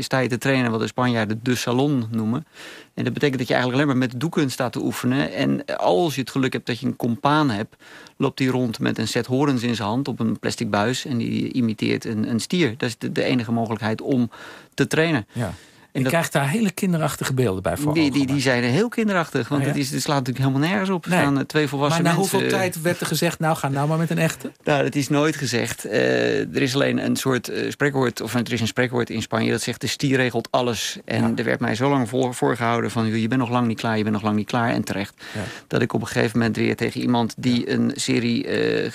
sta 0.04 0.20
je 0.20 0.30
te 0.30 0.38
trainen 0.38 0.72
wat 0.72 0.80
de 0.80 0.88
Spanjaarden 0.88 1.40
de 1.44 1.56
salon 1.56 2.06
noemen. 2.12 2.46
En 2.94 3.04
dat 3.04 3.14
betekent 3.14 3.40
dat 3.40 3.48
je 3.48 3.54
eigenlijk 3.54 3.84
alleen 3.84 3.98
maar 4.00 4.08
met 4.10 4.20
doekunst 4.20 4.54
staat 4.54 4.72
te 4.72 4.82
oefenen. 4.84 5.34
En 5.34 5.66
als 5.78 6.16
je 6.16 6.22
het 6.22 6.30
geluk 6.30 6.54
hebt 6.54 6.66
dat 6.66 6.80
je 6.80 6.86
een 6.86 6.96
compaan 6.96 7.50
hebt... 7.50 7.76
loopt 8.18 8.40
hij 8.40 8.48
rond 8.48 8.80
met 8.80 8.98
een 8.98 9.08
set 9.08 9.26
horens 9.26 9.64
in 9.64 9.76
zijn 9.76 9.88
hand 9.88 10.08
op 10.08 10.20
een 10.20 10.40
plastic 10.40 10.70
buis... 10.70 11.06
en 11.06 11.18
die 11.18 11.52
imiteert 11.54 12.06
een, 12.06 12.30
een 12.30 12.40
stier. 12.40 12.74
Dat 12.78 12.90
is 12.90 12.98
de, 12.98 13.12
de 13.12 13.24
enige 13.24 13.52
mogelijkheid 13.52 14.02
om 14.02 14.30
te 14.74 14.88
trainen. 14.88 15.28
Ja. 15.32 15.54
Je 15.92 16.04
krijgt 16.04 16.32
daar 16.32 16.50
hele 16.50 16.72
kinderachtige 16.72 17.34
beelden 17.34 17.64
bij 17.64 17.78
voor. 17.78 17.94
Die, 17.94 18.12
die, 18.12 18.26
die 18.26 18.42
zijn 18.42 18.64
heel 18.64 18.90
kinderachtig, 18.90 19.48
want 19.48 19.62
ja? 19.62 19.68
het, 19.68 19.78
is, 19.78 19.92
het 19.92 20.02
slaat 20.02 20.18
natuurlijk 20.18 20.46
helemaal 20.46 20.70
nergens 20.70 20.90
op. 20.90 21.06
Nee. 21.06 21.20
staan 21.20 21.38
eh, 21.38 21.44
twee 21.44 21.68
volwassen 21.68 22.04
Maar 22.04 22.12
na 22.14 22.18
mensen... 22.20 22.38
hoeveel 22.40 22.58
tijd 22.58 22.82
werd 22.82 23.00
er 23.00 23.06
gezegd... 23.06 23.40
nou, 23.40 23.56
ga 23.56 23.70
nou 23.70 23.88
maar 23.88 23.98
met 23.98 24.10
een 24.10 24.18
echte? 24.18 24.52
Nou, 24.64 24.84
dat 24.84 24.96
is 24.96 25.10
nooit 25.10 25.36
gezegd. 25.36 25.86
Eh, 25.86 26.40
er 26.40 26.62
is 26.62 26.74
alleen 26.74 27.06
een 27.06 27.16
soort 27.16 27.50
eh, 27.50 27.72
spreekwoord, 27.72 28.22
of 28.22 28.34
er 28.34 28.54
is 28.54 28.62
een 28.62 28.68
spreekwoord 28.68 29.10
in 29.10 29.22
Spanje... 29.22 29.52
dat 29.52 29.62
zegt 29.62 29.82
de 29.82 29.88
stier 29.88 30.18
regelt 30.18 30.48
alles. 30.52 30.98
En 31.06 31.38
er 31.38 31.44
werd 31.44 31.60
mij 31.60 31.76
zo 31.76 31.90
lang 31.90 32.10
voor, 32.10 32.34
voorgehouden 32.34 32.92
van... 32.92 33.06
je 33.22 33.28
bent 33.28 33.42
nog 33.42 33.50
lang 33.50 33.68
niet 33.68 33.80
klaar, 33.80 33.98
je 33.98 34.04
bent 34.04 34.16
nog 34.16 34.24
lang 34.24 34.36
niet 34.36 34.48
klaar. 34.48 34.70
En 34.74 34.84
terecht. 34.84 35.14
Ja. 35.36 35.42
Dat 35.68 35.82
ik 35.82 35.94
op 35.94 36.02
een 36.02 36.08
gegeven 36.08 36.38
moment 36.40 36.58
weer 36.58 36.76
tegen 36.76 37.02
iemand... 37.02 37.34
die 37.38 37.72
een 37.72 37.92
serie 37.96 38.48
eh, 38.48 38.92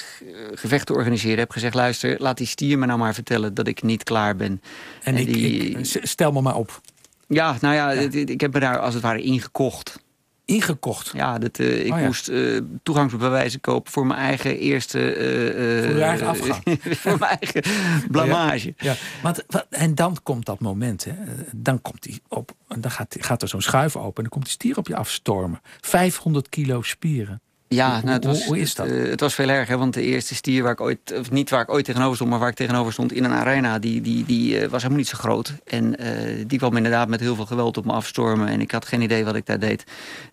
gevechten 0.55 0.95
organiseerde, 0.95 1.41
heb 1.41 1.51
gezegd... 1.51 1.75
luister, 1.75 2.17
laat 2.19 2.37
die 2.37 2.47
stier 2.47 2.79
me 2.79 2.87
nou 2.87 2.99
maar 2.99 3.15
vertellen 3.15 3.55
dat 3.55 3.67
ik 3.67 3.83
niet 3.83 4.03
klaar 4.03 4.37
ben. 4.37 4.63
En, 5.03 5.17
ik, 5.17 5.33
die- 5.33 5.79
ik- 5.79 5.99
stel 6.03 6.33
me 6.33 6.41
maar 6.41 6.57
op. 6.57 6.81
Ja, 7.29 7.57
nou 7.61 7.75
ja, 7.75 7.91
ik 8.11 8.41
heb 8.41 8.53
me 8.53 8.61
daar 8.61 8.79
als 8.79 8.95
het 8.95 9.03
ware 9.03 9.23
ingekocht. 9.23 10.03
Ingekocht? 10.47 11.11
Ja, 11.15 11.39
dat, 11.39 11.59
eh, 11.59 11.85
ik 11.87 11.93
Oh 11.93 11.99
ja. 11.99 12.05
moest 12.05 12.29
eh, 12.29 12.61
toegangsbewijzen 12.83 13.61
kopen 13.61 13.93
voor 13.93 14.07
mijn 14.07 14.21
eigen 14.21 14.59
eerste... 14.59 15.13
eh, 15.15 15.85
Voor 15.85 15.95
uw 15.95 16.01
eigen 16.01 16.27
afgang. 16.27 16.63
voor 17.03 17.19
mijn 17.19 17.39
eigen 17.41 17.63
blamage. 18.11 18.75
Ja, 18.77 18.95
want, 19.23 19.45
wat- 19.47 19.67
en 19.71 19.95
dan 19.95 20.19
komt 20.23 20.47
dat 20.47 20.61
moment, 20.61 21.05
hè. 21.05 21.13
Dan 21.53 21.83
komt 21.83 22.05
hij 22.05 22.19
op, 22.29 22.53
en 22.69 22.81
dan 22.81 22.91
gaat, 22.91 23.17
gaat 23.21 23.43
er 23.43 23.49
zo'n 23.49 23.63
schuif 23.63 23.97
open... 23.97 24.17
en 24.17 24.23
dan 24.23 24.29
komt 24.31 24.45
die 24.45 24.53
stier 24.53 24.77
op 24.77 24.87
je 24.87 24.97
afstormen. 24.97 25.61
500 25.81 26.49
kilo 26.49 26.83
spieren. 26.83 27.41
Ja, 27.75 27.93
Hoe- 27.93 28.01
nou, 28.03 28.15
het, 28.15 28.25
was, 28.25 28.45
hoe 28.45 28.59
is 28.59 28.75
dat? 28.75 28.87
eh, 28.87 29.11
het 29.11 29.21
was 29.21 29.35
veel 29.35 29.49
erger, 29.49 29.79
want 29.79 29.95
de 29.95 30.03
eerste 30.03 30.35
stier 30.35 30.63
waar 30.63 30.73
ik 30.73 30.81
ooit, 30.81 31.15
of 31.19 31.31
niet 31.31 31.51
waar 31.51 31.61
ik 31.61 31.71
ooit 31.73 31.85
tegenover 31.85 32.15
stond, 32.15 32.31
maar 32.31 32.39
waar 32.39 32.49
ik 32.49 32.55
tegenover 32.55 32.93
stond 32.93 33.13
in 33.13 33.25
een 33.25 33.33
arena, 33.33 33.79
die, 33.79 34.01
die, 34.01 34.25
die 34.25 34.55
eh, 34.59 34.63
was 34.63 34.77
helemaal 34.83 34.99
niet 34.99 35.09
zo 35.09 35.19
groot. 35.19 35.53
En 35.65 35.97
eh, 35.99 36.45
die 36.47 36.59
kwam 36.59 36.77
inderdaad 36.77 37.09
met 37.09 37.21
heel 37.21 37.35
veel 37.35 37.47
geweld 37.47 37.77
op 37.77 37.85
me 37.85 37.93
afstormen 37.93 38.49
en 38.49 38.61
ik 38.61 38.71
had 38.71 38.87
geen 38.87 39.03
idee 39.03 39.25
wat 39.25 39.37
ik 39.37 39.47
daar 39.47 39.59
deed. 39.59 39.85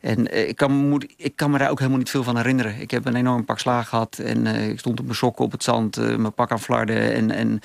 En 0.01 0.47
ik, 0.47 0.56
kan, 0.56 0.82
me 0.82 0.88
moet, 0.88 1.06
ik 1.17 1.36
kan 1.36 1.51
me 1.51 1.58
daar 1.58 1.69
ook 1.69 1.77
helemaal 1.77 1.99
niet 1.99 2.10
veel 2.10 2.23
van 2.23 2.38
herinneren. 2.38 2.80
Ik 2.80 2.91
heb 2.91 3.06
een 3.06 3.15
enorm 3.15 3.45
pak 3.45 3.60
slaag 3.60 3.89
gehad 3.89 4.17
en 4.17 4.45
ik 4.47 4.80
stond 4.80 4.99
op 4.99 5.06
mijn 5.06 5.17
sokken 5.17 5.45
op 5.45 5.51
het 5.51 5.63
zand, 5.63 5.95
mijn 5.95 6.34
pak 6.34 6.51
aan 6.51 6.60
flarden 6.60 7.13
en... 7.13 7.32
en 7.32 7.60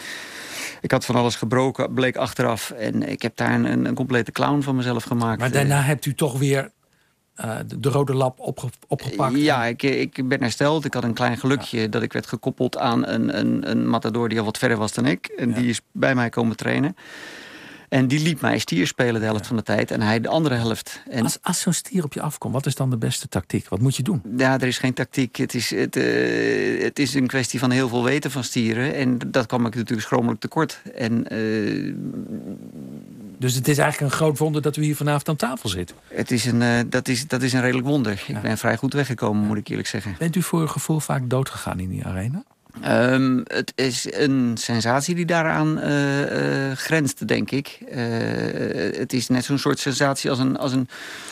ik 0.81 0.91
had 0.91 1.05
van 1.05 1.15
alles 1.15 1.37
gebroken, 1.37 1.95
bleek 1.95 2.17
achteraf. 2.17 2.71
En 2.71 3.09
ik 3.09 3.23
heb 3.23 3.37
daar 3.37 3.55
een, 3.55 3.85
een 3.85 3.95
complete 3.95 4.33
clown 4.33 4.61
van 4.61 4.77
mezelf 4.77 5.05
gemaakt. 5.05 5.41
Maar 5.41 5.51
daarna 5.51 5.81
hebt 5.83 6.07
u 6.07 6.15
toch 6.15 6.39
weer 6.39 6.71
eh, 7.37 7.57
de, 7.67 7.81
de 7.81 7.89
rode 7.89 8.15
lap 8.15 8.41
opge, 8.41 8.69
opgepakt. 8.87 9.37
Ja, 9.37 9.65
ik, 9.65 9.83
ik 9.83 10.29
ben 10.29 10.41
hersteld. 10.41 10.85
Ik 10.85 10.95
had 10.95 11.05
een 11.05 11.15
klein 11.15 11.39
gelukje 11.39 11.89
dat 11.89 12.03
ik 12.03 12.13
werd 12.13 12.27
gekoppeld 12.27 12.79
aan 12.79 13.07
een, 13.07 13.39
een, 13.39 13.71
een 13.71 13.89
matador 13.89 14.29
die 14.29 14.39
al 14.39 14.45
wat 14.45 14.59
verder 14.59 14.79
was 14.79 14.93
dan 14.93 15.07
ik. 15.07 15.27
En 15.27 15.53
die 15.53 15.69
is 15.69 15.81
bij 15.93 16.15
mij 16.15 16.29
komen 16.29 16.57
trainen. 16.57 16.97
En 17.89 18.09
die 18.09 18.21
liet 18.21 18.41
mij 18.41 18.59
stier 18.59 18.87
spelen 18.87 19.21
de 19.21 19.27
helft 19.27 19.47
van 19.47 19.57
de 19.57 19.63
tijd 19.63 19.91
en 19.91 20.01
hij 20.01 20.21
de 20.21 20.29
andere 20.29 20.55
helft. 20.55 21.03
En 21.11 21.23
Als, 21.23 21.39
als 21.43 21.61
zo'n 21.61 21.73
stier 21.73 22.05
op 22.05 22.13
je 22.13 22.21
afkomt, 22.21 22.55
wat 22.55 22.67
is 22.67 22.75
dan 22.75 22.91
de 22.91 22.97
beste 22.97 23.29
tactiek? 23.29 23.69
Wat 23.69 23.81
moet 23.81 23.97
je 23.97 24.03
doen? 24.03 24.23
ja, 24.37 24.55
er 24.55 24.67
is 24.67 24.79
geen 24.79 24.95
tactiek. 24.95 25.37
Het 25.37 25.55
is, 25.55 25.71
het, 25.71 25.97
eh, 25.97 26.83
het 26.83 26.99
is 26.99 27.15
een 27.15 27.27
kwestie 27.27 27.59
van 27.59 27.71
heel 27.71 27.89
veel 27.89 28.05
weten 28.05 28.31
van 28.31 28.45
stieren. 28.45 28.95
En 28.95 29.19
dat 29.27 29.47
kwam 29.47 29.67
ik 29.67 29.75
natuurlijk 29.75 30.07
schromelijk 30.07 30.41
tekort. 30.41 30.81
En 30.95 31.29
eh, 31.29 31.95
Dus 33.39 33.55
het 33.55 33.69
is 33.69 33.79
eigenlijk 33.79 34.13
een 34.13 34.19
groot 34.19 34.39
wonder 34.39 34.63
dat 34.63 34.77
u 34.77 34.83
hier 34.83 34.97
vanavond 34.97 35.29
aan 35.29 35.37
tafel 35.37 35.69
zit. 35.69 35.95
het 36.09 36.31
is 36.31 36.45
een, 36.45 36.63
eh, 36.63 36.79
dat, 36.87 37.09
is, 37.09 37.27
dat 37.27 37.43
is 37.43 37.53
een 37.53 37.61
redelijk 37.61 37.87
wonder. 37.87 38.25
Ik 38.27 38.41
ben 38.41 38.59
vrij 38.59 38.77
goed 38.77 38.93
weggekomen, 38.93 39.47
moet 39.47 39.57
ik 39.57 39.69
eerlijk 39.69 39.89
zeggen. 39.89 40.15
Bent 40.19 40.37
u 40.37 40.43
voor 40.43 40.61
uw 40.61 40.67
gevoel 40.67 40.99
vaak 40.99 41.31
doodgegaan 41.31 41.81
in 41.81 41.89
die 41.89 42.05
arena? 42.05 42.45
Ehm, 42.81 43.41
het 43.45 43.73
is 43.75 44.13
een 44.13 44.57
sensatie 44.59 45.15
die 45.15 45.27
daaraan 45.27 45.79
uh, 45.79 46.69
uh, 46.69 46.73
grenst, 46.73 47.29
denk 47.29 47.51
ik. 47.51 47.79
Uh, 47.89 47.97
het 48.99 49.13
is 49.13 49.29
net 49.29 49.45
zo'n 49.45 49.59
soort 49.59 49.79
sensatie 49.79 50.31
als 50.31 50.39
een, 50.39 50.57
als 50.57 50.73
een 50.73 50.89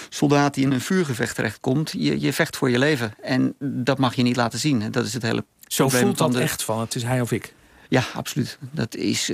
soldaat 0.09 0.55
die 0.55 0.65
in 0.65 0.73
een 0.73 0.81
vuurgevecht 0.81 1.35
terechtkomt. 1.35 1.95
Je, 1.99 2.21
je 2.21 2.33
vecht 2.33 2.57
voor 2.57 2.71
je 2.71 2.79
leven. 2.79 3.15
En 3.23 3.55
dat 3.59 3.99
mag 3.99 4.15
je 4.15 4.23
niet 4.23 4.37
laten 4.37 4.59
zien. 4.59 4.91
Dat 4.91 5.05
is 5.05 5.15
het 5.15 5.23
hele 5.23 5.45
Zo 5.67 5.89
voelt 5.89 6.19
dat 6.19 6.35
echt 6.35 6.63
van, 6.63 6.81
het 6.81 6.95
is 6.95 7.03
hij 7.03 7.21
of 7.21 7.33
ik. 7.33 7.55
Ja, 7.95 8.05
absoluut. 8.15 8.59
Dat 8.71 8.95
is 8.95 9.25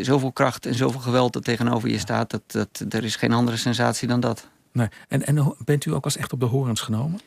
zoveel 0.00 0.32
kracht 0.32 0.66
en 0.66 0.74
zoveel 0.74 1.00
geweld 1.00 1.32
dat 1.32 1.44
tegenover 1.44 1.88
je 1.88 1.98
staat. 1.98 2.30
Dat, 2.30 2.42
dat, 2.46 2.84
er 2.88 3.04
is 3.04 3.16
geen 3.16 3.32
andere 3.32 3.56
sensatie 3.56 4.08
dan 4.08 4.20
dat. 4.20 4.48
Nee. 4.72 4.88
En, 5.08 5.26
en 5.26 5.54
bent 5.64 5.84
u 5.84 5.92
ook 5.92 6.04
als 6.04 6.16
echt 6.16 6.32
op 6.32 6.40
de 6.40 6.46
horens 6.46 6.80
genomen? 6.80 7.20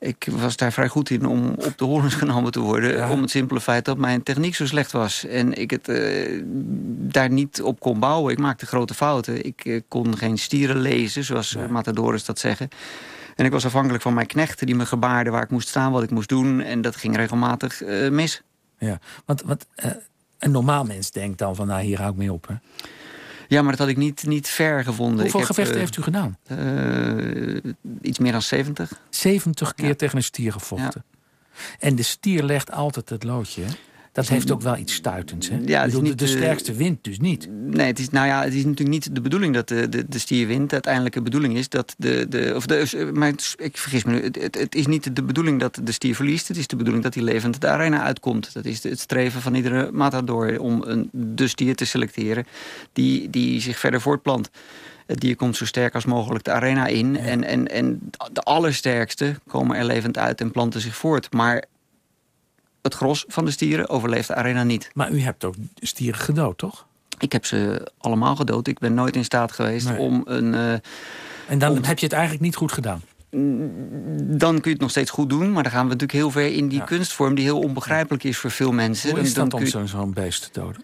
Ik 0.00 0.28
was 0.30 0.56
daar 0.56 0.72
vrij 0.72 0.88
goed 0.88 1.10
in 1.10 1.26
om 1.26 1.48
op 1.48 1.78
de 1.78 1.84
horens 1.84 2.14
genomen 2.24 2.52
te 2.52 2.60
worden. 2.60 3.10
Om 3.10 3.20
het 3.20 3.30
simpele 3.30 3.60
feit 3.60 3.84
dat 3.84 3.98
mijn 3.98 4.22
techniek 4.22 4.54
zo 4.54 4.66
slecht 4.66 4.92
was. 4.92 5.24
En 5.24 5.52
ik 5.52 5.70
het 5.70 5.88
uh, 5.88 6.42
daar 7.12 7.30
niet 7.30 7.62
op 7.62 7.80
kon 7.80 7.98
bouwen. 7.98 8.32
Ik 8.32 8.38
maakte 8.38 8.66
grote 8.66 8.94
fouten. 8.94 9.44
Ik 9.44 9.64
uh, 9.64 9.80
kon 9.88 10.16
geen 10.16 10.38
stieren 10.38 10.80
lezen, 10.80 11.24
zoals 11.24 11.50
ja. 11.50 11.66
matadores 11.68 12.24
dat 12.24 12.38
zeggen. 12.38 12.68
En 13.36 13.44
ik 13.44 13.52
was 13.52 13.64
afhankelijk 13.64 14.02
van 14.02 14.14
mijn 14.14 14.26
knechten 14.26 14.66
die 14.66 14.74
me 14.74 14.86
gebaarden 14.86 15.32
waar 15.32 15.42
ik 15.42 15.50
moest 15.50 15.68
staan, 15.68 15.92
wat 15.92 16.02
ik 16.02 16.10
moest 16.10 16.28
doen. 16.28 16.60
En 16.60 16.80
dat 16.80 16.96
ging 16.96 17.16
regelmatig 17.16 17.82
uh, 17.82 18.10
mis. 18.10 18.42
Ja, 18.78 18.98
want 19.24 19.42
wat, 19.42 19.66
een 20.38 20.50
normaal 20.50 20.84
mens 20.84 21.10
denkt 21.10 21.38
dan 21.38 21.54
van 21.54 21.66
nou 21.66 21.82
hier 21.82 21.98
hou 21.98 22.10
ik 22.10 22.16
mee 22.16 22.32
op. 22.32 22.46
Hè? 22.48 22.54
Ja, 23.48 23.62
maar 23.62 23.70
dat 23.70 23.80
had 23.80 23.88
ik 23.88 23.96
niet, 23.96 24.26
niet 24.26 24.48
ver 24.48 24.84
gevonden. 24.84 25.20
Hoeveel 25.20 25.40
ik 25.40 25.46
gevechten 25.46 25.74
heb, 25.74 25.82
heeft 25.82 25.96
u 25.96 26.02
gedaan? 26.02 26.38
Uh, 26.52 27.72
iets 28.02 28.18
meer 28.18 28.32
dan 28.32 28.42
70. 28.42 29.00
70 29.10 29.74
keer 29.74 29.88
ja. 29.88 29.94
tegen 29.94 30.16
een 30.16 30.22
stier 30.22 30.52
gevochten. 30.52 31.04
Ja. 31.04 31.16
En 31.78 31.96
de 31.96 32.02
stier 32.02 32.42
legt 32.42 32.72
altijd 32.72 33.08
het 33.08 33.24
loodje. 33.24 33.62
Hè? 33.62 33.70
Dat 34.18 34.28
heeft 34.28 34.50
ook 34.50 34.62
wel 34.62 34.76
iets 34.76 34.94
stuitends. 34.94 35.48
Hè? 35.48 35.58
Ja, 35.64 35.82
het 35.82 35.92
is 35.92 36.00
niet, 36.00 36.18
de, 36.18 36.26
sterkste 36.26 36.72
wint 36.72 37.04
dus 37.04 37.18
niet. 37.18 37.48
Nee, 37.50 37.86
het 37.86 37.98
is, 37.98 38.10
nou 38.10 38.26
ja, 38.26 38.42
het 38.42 38.54
is 38.54 38.64
natuurlijk 38.64 38.90
niet 38.90 39.14
de 39.14 39.20
bedoeling 39.20 39.54
dat 39.54 39.68
de, 39.68 39.88
de, 39.88 40.08
de 40.08 40.18
stier 40.18 40.46
wint. 40.46 40.68
De 40.68 40.72
uiteindelijke 40.72 41.22
bedoeling 41.22 41.56
is 41.56 41.68
dat 41.68 41.94
de... 41.98 42.26
de, 42.28 42.52
of 42.56 42.66
de 42.66 43.10
maar 43.14 43.32
ik 43.56 43.76
vergis 43.76 44.04
me 44.04 44.12
nu. 44.12 44.22
Het, 44.22 44.42
het, 44.42 44.58
het, 44.58 44.74
is 44.74 44.86
niet 44.86 45.16
de 45.16 45.22
bedoeling 45.22 45.60
dat 45.60 45.80
de 45.82 45.92
stier 45.92 46.14
verliest. 46.14 46.48
Het 46.48 46.56
is 46.56 46.66
de 46.66 46.76
bedoeling 46.76 47.04
dat 47.04 47.14
hij 47.14 47.22
levend 47.22 47.60
de 47.60 47.68
arena 47.68 48.02
uitkomt. 48.02 48.52
Dat 48.52 48.64
is 48.64 48.82
het 48.82 49.00
streven 49.00 49.40
van 49.40 49.54
iedere 49.54 49.92
matador 49.92 50.60
om 50.60 50.82
een, 50.86 51.08
de 51.12 51.48
stier 51.48 51.74
te 51.74 51.84
selecteren... 51.84 52.46
die, 52.92 53.30
die 53.30 53.60
zich 53.60 53.78
verder 53.78 54.00
voortplant. 54.00 54.50
Het 55.06 55.20
dier 55.20 55.36
komt 55.36 55.56
zo 55.56 55.64
sterk 55.64 55.94
als 55.94 56.04
mogelijk 56.04 56.44
de 56.44 56.52
arena 56.52 56.86
in. 56.86 57.14
Ja. 57.14 57.20
En, 57.20 57.44
en, 57.44 57.68
en 57.68 58.10
de 58.32 58.40
allersterkste 58.40 59.34
komen 59.46 59.76
er 59.76 59.84
levend 59.84 60.18
uit 60.18 60.40
en 60.40 60.50
planten 60.50 60.80
zich 60.80 60.96
voort. 60.96 61.32
Maar 61.32 61.64
het 62.82 62.94
gros 62.94 63.24
van 63.28 63.44
de 63.44 63.50
stieren 63.50 63.88
overleeft 63.88 64.28
de 64.28 64.34
arena 64.34 64.62
niet. 64.62 64.90
Maar 64.94 65.10
u 65.10 65.20
hebt 65.20 65.44
ook 65.44 65.54
stieren 65.80 66.20
gedood, 66.20 66.58
toch? 66.58 66.86
Ik 67.18 67.32
heb 67.32 67.46
ze 67.46 67.88
allemaal 67.98 68.36
gedood. 68.36 68.66
Ik 68.66 68.78
ben 68.78 68.94
nooit 68.94 69.16
in 69.16 69.24
staat 69.24 69.52
geweest 69.52 69.88
nee. 69.88 69.98
om 69.98 70.22
een... 70.24 70.52
Uh, 70.52 70.72
en 71.48 71.58
dan 71.58 71.70
om... 71.70 71.84
heb 71.84 71.98
je 71.98 72.04
het 72.04 72.14
eigenlijk 72.14 72.44
niet 72.44 72.56
goed 72.56 72.72
gedaan? 72.72 73.02
Dan 74.38 74.54
kun 74.54 74.62
je 74.62 74.70
het 74.70 74.80
nog 74.80 74.90
steeds 74.90 75.10
goed 75.10 75.30
doen. 75.30 75.52
Maar 75.52 75.62
dan 75.62 75.72
gaan 75.72 75.88
we 75.88 75.92
natuurlijk 75.92 76.18
heel 76.18 76.30
ver 76.30 76.54
in 76.54 76.68
die 76.68 76.78
ja. 76.78 76.84
kunstvorm... 76.84 77.34
die 77.34 77.44
heel 77.44 77.60
onbegrijpelijk 77.60 78.24
is 78.24 78.38
voor 78.38 78.50
veel 78.50 78.72
mensen. 78.72 79.10
Hoe 79.10 79.20
is 79.20 79.34
dan, 79.34 79.48
dat 79.48 79.74
om 79.74 79.86
zo'n 79.86 80.12
beest 80.12 80.42
te 80.42 80.60
doden? 80.60 80.82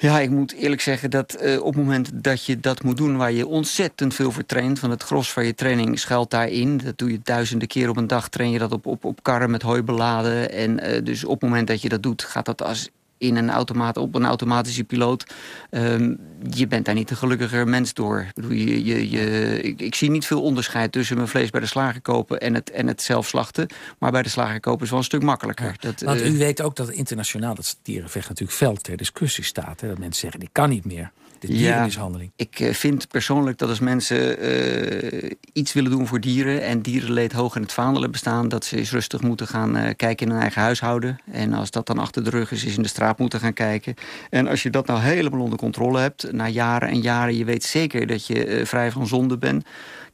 Ja, 0.00 0.20
ik 0.20 0.30
moet 0.30 0.52
eerlijk 0.52 0.80
zeggen 0.80 1.10
dat 1.10 1.42
uh, 1.42 1.60
op 1.60 1.74
het 1.74 1.82
moment 1.84 2.10
dat 2.14 2.44
je 2.44 2.60
dat 2.60 2.82
moet 2.82 2.96
doen... 2.96 3.16
waar 3.16 3.32
je 3.32 3.46
ontzettend 3.46 4.14
veel 4.14 4.32
voor 4.32 4.44
van 4.74 4.90
het 4.90 5.02
gros 5.02 5.32
van 5.32 5.46
je 5.46 5.54
training 5.54 5.98
schuilt 5.98 6.30
daarin. 6.30 6.76
Dat 6.76 6.98
doe 6.98 7.10
je 7.10 7.20
duizenden 7.22 7.68
keer 7.68 7.88
op 7.88 7.96
een 7.96 8.06
dag. 8.06 8.28
Train 8.28 8.50
je 8.50 8.58
dat 8.58 8.72
op, 8.72 8.86
op, 8.86 9.04
op 9.04 9.22
karren 9.22 9.50
met 9.50 9.62
hooi 9.62 9.82
beladen. 9.82 10.52
En 10.52 10.70
uh, 10.70 11.04
dus 11.04 11.24
op 11.24 11.40
het 11.40 11.50
moment 11.50 11.68
dat 11.68 11.82
je 11.82 11.88
dat 11.88 12.02
doet... 12.02 12.22
gaat 12.22 12.44
dat 12.44 12.62
als 12.62 12.90
in 13.20 13.36
een 13.36 13.50
automaat, 13.50 13.96
op 13.96 14.14
een 14.14 14.24
automatische 14.24 14.84
piloot. 14.84 15.24
Um, 15.70 16.18
je 16.50 16.66
bent 16.66 16.84
daar 16.84 16.94
niet 16.94 17.10
een 17.10 17.16
gelukkiger 17.16 17.68
mens 17.68 17.94
door. 17.94 18.20
Ik, 18.20 18.34
bedoel, 18.34 18.50
je, 18.50 18.84
je, 18.84 19.10
je, 19.10 19.60
ik, 19.60 19.80
ik, 19.80 19.94
zie 19.94 20.10
niet 20.10 20.26
veel 20.26 20.42
onderscheid 20.42 20.92
tussen 20.92 21.16
mijn 21.16 21.28
vlees 21.28 21.50
bij 21.50 21.60
de 21.60 21.66
slager 21.66 22.00
kopen... 22.00 22.40
en 22.40 22.54
het, 22.54 22.70
en 22.70 22.86
het 22.86 23.02
zelf 23.02 23.26
slachten. 23.26 23.68
Maar 23.98 24.10
bij 24.10 24.22
de 24.22 24.28
slager 24.28 24.60
kopen 24.60 24.84
is 24.84 24.90
wel 24.90 24.98
een 24.98 25.04
stuk 25.04 25.22
makkelijker. 25.22 25.66
Ja, 25.66 25.74
dat, 25.80 26.00
want 26.00 26.20
uh, 26.20 26.34
u 26.34 26.38
weet 26.38 26.62
ook 26.62 26.76
dat 26.76 26.90
internationaal 26.90 27.54
dat 27.54 27.78
dierenvecht 27.82 28.28
natuurlijk 28.28 28.58
fel 28.58 28.74
ter 28.74 28.96
discussie 28.96 29.44
staat. 29.44 29.80
Hè? 29.80 29.88
Dat 29.88 29.98
mensen 29.98 30.20
zeggen, 30.20 30.40
die 30.40 30.48
kan 30.52 30.68
niet 30.68 30.84
meer. 30.84 31.10
De 31.40 31.46
dierenmishandeling. 31.46 32.32
Ja, 32.36 32.46
ik 32.46 32.74
vind 32.74 33.08
persoonlijk 33.08 33.58
dat 33.58 33.68
als 33.68 33.80
mensen 33.80 34.44
uh, 34.44 35.30
iets 35.52 35.72
willen 35.72 35.90
doen 35.90 36.06
voor 36.06 36.20
dieren... 36.20 36.62
en 36.62 36.80
dierenleed 36.80 37.32
hoog 37.32 37.56
in 37.56 37.62
het 37.62 37.72
vaandel 37.72 38.02
hebben 38.02 38.18
staan... 38.18 38.48
dat 38.48 38.64
ze 38.64 38.76
eens 38.76 38.90
rustig 38.90 39.20
moeten 39.20 39.46
gaan 39.46 39.76
uh, 39.76 39.88
kijken 39.96 40.26
in 40.26 40.32
hun 40.32 40.40
eigen 40.40 40.62
huishouden. 40.62 41.20
En 41.32 41.52
als 41.52 41.70
dat 41.70 41.86
dan 41.86 41.98
achter 41.98 42.24
de 42.24 42.30
rug 42.30 42.52
is, 42.52 42.64
in 42.64 42.82
de 42.82 42.88
straat 42.88 43.18
moeten 43.18 43.40
gaan 43.40 43.52
kijken. 43.52 43.94
En 44.30 44.48
als 44.48 44.62
je 44.62 44.70
dat 44.70 44.86
nou 44.86 45.00
helemaal 45.00 45.40
onder 45.40 45.58
controle 45.58 46.00
hebt... 46.00 46.32
na 46.32 46.48
jaren 46.48 46.88
en 46.88 47.00
jaren, 47.00 47.36
je 47.36 47.44
weet 47.44 47.64
zeker 47.64 48.06
dat 48.06 48.26
je 48.26 48.46
uh, 48.46 48.64
vrij 48.64 48.90
van 48.90 49.06
zonde 49.06 49.38
bent... 49.38 49.64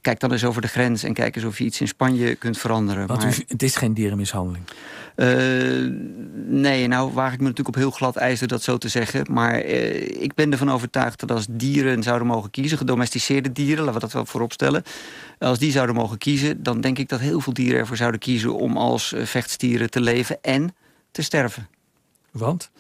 kijk 0.01 0.21
dan 0.21 0.33
eens 0.33 0.45
over 0.45 0.63
de 0.63 0.69
grens 0.69 1.03
en 1.03 1.13
kijk 1.13 1.37
eens 1.37 1.45
of 1.45 1.59
je 1.59 1.65
iets 1.65 1.81
in 1.81 1.89
Spanje 1.89 2.35
kunt 2.35 2.59
veranderen. 2.59 3.07
Want 3.07 3.23
maar... 3.23 3.39
u, 3.39 3.45
het 3.49 3.63
is 3.63 3.77
geen 3.77 3.95
dierenmishandeling? 3.95 4.65
Uh, 5.17 5.93
nee, 6.47 6.87
nou 6.87 7.13
waag 7.13 7.33
ik 7.33 7.39
me 7.39 7.45
natuurlijk 7.45 7.77
op 7.77 7.83
heel 7.83 7.91
glad 7.91 8.17
ijzer 8.17 8.49
dat 8.49 8.63
zo 8.63 8.79
te 8.79 8.89
zeggen. 8.89 9.27
Maar 9.31 9.65
uh, 9.65 10.23
ik 10.23 10.35
ben 10.35 10.53
ervan 10.53 10.71
overtuigd 10.71 11.21
dat 11.21 11.31
als 11.31 11.47
dieren 11.51 12.03
zouden 12.03 12.27
mogen 12.27 12.51
kiezen... 12.51 12.79
gedomesticeerde 12.79 13.53
dieren, 13.53 13.85
laten 13.85 13.95
we 13.95 14.01
dat 14.01 14.13
wel 14.13 14.27
voorop 14.27 14.53
stellen... 14.53 14.83
als 15.39 15.59
die 15.59 15.71
zouden 15.71 15.95
mogen 15.95 16.19
kiezen, 16.19 16.63
dan 16.63 16.81
denk 16.81 16.99
ik 16.99 17.09
dat 17.09 17.21
heel 17.21 17.41
veel 17.41 17.53
dieren 17.53 17.79
ervoor 17.79 17.97
zouden 17.97 18.21
kiezen... 18.21 18.55
om 18.55 18.77
als 18.77 19.13
uh, 19.13 19.25
vechtstieren 19.25 19.91
te 19.91 20.01
leven 20.01 20.39
en 20.43 20.75
te 21.11 21.23
sterven. 21.23 21.69
Want? 22.39 22.71